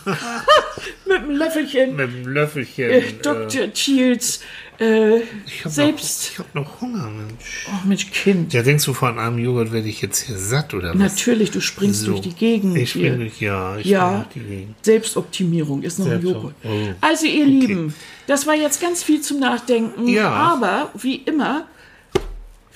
Mit 1.05 1.17
einem 1.17 1.31
Löffelchen, 1.37 1.95
mit 1.95 2.09
einem 2.09 2.27
Löffelchen. 2.27 2.89
äh, 2.89 3.01
Dr. 3.21 3.67
Shields, 3.73 4.41
äh, 4.79 5.17
ich 5.45 5.59
habe 5.63 5.69
selbst. 5.69 6.23
noch, 6.23 6.31
ich 6.31 6.39
hab 6.39 6.55
noch 6.55 6.81
Hunger, 6.81 7.09
Mensch. 7.09 7.67
Oh, 7.67 7.87
Mensch, 7.87 8.11
Kind. 8.11 8.53
Ja, 8.53 8.63
denkst 8.63 8.85
du, 8.85 8.93
von 8.93 9.17
einem 9.19 9.37
Joghurt 9.37 9.71
werde 9.71 9.87
ich 9.87 10.01
jetzt 10.01 10.21
hier 10.21 10.37
satt 10.37 10.73
oder 10.73 10.89
was? 10.89 10.97
Natürlich, 10.97 11.51
du 11.51 11.61
springst 11.61 12.01
So. 12.01 12.11
durch 12.11 12.21
die 12.21 12.33
Gegend. 12.33 12.77
Ich 12.77 12.93
bin 12.93 13.19
durch, 13.19 13.39
ja, 13.39 13.77
ich 13.77 13.85
Ja, 13.85 14.25
durch 14.33 14.43
die 14.43 14.49
Gegend. 14.49 14.75
Selbstoptimierung 14.85 15.83
ist 15.83 15.99
noch 15.99 16.07
ein 16.09 16.21
Joghurt. 16.21 16.55
oh. 16.63 16.69
Also 17.01 17.25
ihr 17.27 17.45
Lieben, 17.45 17.93
das 18.27 18.47
war 18.47 18.55
jetzt 18.55 18.81
ganz 18.81 19.03
viel 19.03 19.21
zum 19.21 19.39
Nachdenken. 19.39 20.07
Ja. 20.07 20.29
Aber 20.31 20.91
wie 20.95 21.15
immer, 21.17 21.67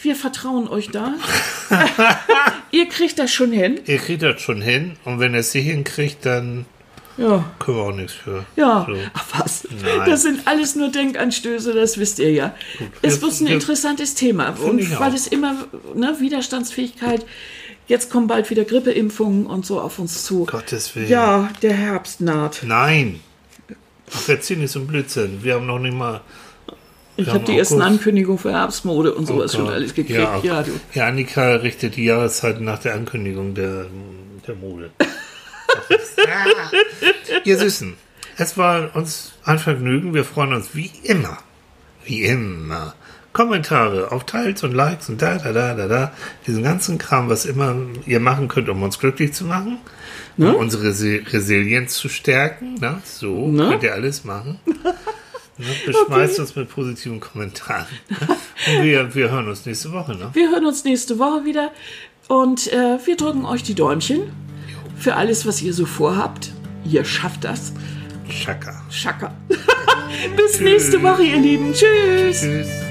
wir 0.01 0.15
vertrauen 0.15 0.67
euch 0.67 0.89
da. 0.91 1.15
ihr 2.71 2.87
kriegt 2.87 3.19
das 3.19 3.31
schon 3.33 3.51
hin. 3.51 3.79
Ihr 3.85 3.97
kriegt 3.97 4.21
das 4.21 4.41
schon 4.41 4.61
hin 4.61 4.95
und 5.05 5.19
wenn 5.19 5.33
ihr 5.33 5.39
es 5.39 5.51
hier 5.51 5.61
hinkriegt, 5.63 6.25
dann 6.25 6.65
Ja. 7.19 7.43
können 7.59 7.77
wir 7.77 7.83
auch 7.83 7.95
nichts 7.95 8.13
für. 8.13 8.45
Ja, 8.55 8.85
So. 8.89 8.95
ach 9.13 9.25
was. 9.39 9.67
Nein. 9.83 10.01
Das 10.09 10.21
sind 10.23 10.47
alles 10.47 10.75
nur 10.75 10.89
Denkanstöße, 10.89 11.73
das 11.73 11.97
wisst 11.97 12.19
ihr 12.19 12.31
ja. 12.31 12.55
Es 13.01 13.21
wir- 13.21 13.27
ist 13.27 13.41
ein 13.41 13.47
wir- 13.47 13.53
interessantes 13.55 14.15
Thema. 14.15 14.49
Und 14.63 14.99
weil 14.99 15.13
es 15.13 15.27
immer, 15.27 15.55
ne, 15.95 16.15
Widerstandsfähigkeit, 16.19 17.25
jetzt 17.87 18.09
kommen 18.09 18.27
bald 18.27 18.49
wieder 18.49 18.63
Grippeimpfungen 18.63 19.45
und 19.45 19.65
so 19.65 19.79
auf 19.81 19.99
uns 19.99 20.23
zu. 20.23 20.45
Gottes 20.45 20.95
Willen. 20.95 21.09
Ja, 21.09 21.49
der 21.61 21.73
Herbst 21.73 22.21
naht. 22.21 22.61
Nein. 22.65 23.19
Ach, 24.13 24.29
erzähl 24.29 24.57
nicht 24.57 24.71
so 24.71 24.79
einen 24.79 24.87
Blödsinn. 24.87 25.43
Wir 25.43 25.55
haben 25.55 25.65
noch 25.67 25.79
nicht 25.79 25.93
mal. 25.95 26.21
Ich 27.17 27.27
habe 27.27 27.39
die 27.43 27.57
ersten. 27.57 27.81
Ankündigungen 27.81 28.39
für 28.39 28.51
Herbstmode 28.53 29.13
und 29.13 29.25
sowas 29.25 29.51
schon 29.53 29.65
Gott. 29.65 29.73
alles 29.73 29.93
gekriegt. 29.93 30.17
Ja, 30.17 30.39
Ja, 30.41 30.63
du. 30.63 30.71
ja, 30.93 31.07
Annika 31.07 31.55
richtet 31.55 31.97
die 31.97 32.05
Jahreszeiten 32.05 32.63
nach 32.63 32.79
der 32.79 32.93
Ankündigung 32.95 33.53
der, 33.55 33.87
der 34.47 34.55
Mode. 34.55 34.89
Ah. 35.91 36.71
Ihr 37.43 37.57
Süßen, 37.57 37.95
es 38.37 38.57
war 38.57 38.95
uns 38.95 39.33
ein 39.43 39.59
Vergnügen. 39.59 40.13
Wir 40.13 40.23
freuen 40.25 40.53
uns 40.53 40.69
wie 40.73 40.91
immer, 41.03 41.37
wie 42.05 42.23
immer. 42.23 42.93
Kommentare 43.31 44.11
auf 44.11 44.25
Teils 44.25 44.63
und 44.63 44.73
Likes 44.73 45.07
und 45.09 45.21
da, 45.21 45.37
da, 45.37 45.53
da, 45.53 45.75
da, 45.75 45.87
da. 45.87 46.11
Diesen 46.47 46.63
ganzen 46.63 46.97
Kram, 46.97 47.29
was 47.29 47.45
immer 47.45 47.75
ihr 48.05 48.19
machen 48.19 48.47
könnt, 48.47 48.69
um 48.69 48.81
uns 48.81 48.97
glücklich 48.99 49.33
zu 49.33 49.45
machen, 49.45 49.77
um 50.37 50.55
unsere 50.55 50.87
Resi- 50.89 51.31
Resilienz 51.31 51.93
zu 51.95 52.09
stärken. 52.09 52.75
Na, 52.79 53.01
so 53.05 53.47
Ne? 53.49 53.69
könnt 53.69 53.83
ihr 53.83 53.93
alles 53.93 54.23
machen. 54.23 54.59
Ne, 55.61 55.65
Beschmeißt 55.85 56.39
uns 56.39 56.55
mit 56.55 56.69
positiven 56.69 57.19
Kommentaren. 57.19 57.85
Und 58.09 58.81
wir, 58.85 59.13
wir 59.13 59.29
hören 59.29 59.49
uns 59.49 59.65
nächste 59.65 59.91
Woche. 59.91 60.15
Ne? 60.15 60.29
Wir 60.31 60.49
hören 60.51 60.65
uns 60.65 60.85
nächste 60.85 61.19
Woche 61.19 61.43
wieder 61.43 61.73
und 62.29 62.71
äh, 62.71 62.97
wir 63.05 63.17
drücken 63.17 63.43
euch 63.43 63.61
die 63.63 63.75
Däumchen 63.75 64.31
für 64.99 65.15
alles, 65.15 65.45
was 65.45 65.61
ihr 65.61 65.73
so 65.73 65.85
vorhabt. 65.85 66.51
Ihr 66.85 67.03
schafft 67.05 67.43
das. 67.43 67.73
Chaka. 68.29 68.83
Schaka. 68.89 69.33
Bis 70.37 70.59
nächste 70.59 71.01
Woche, 71.01 71.23
ihr 71.23 71.37
Lieben. 71.37 71.73
Tschüss. 71.73 72.41
Tschüss. 72.41 72.88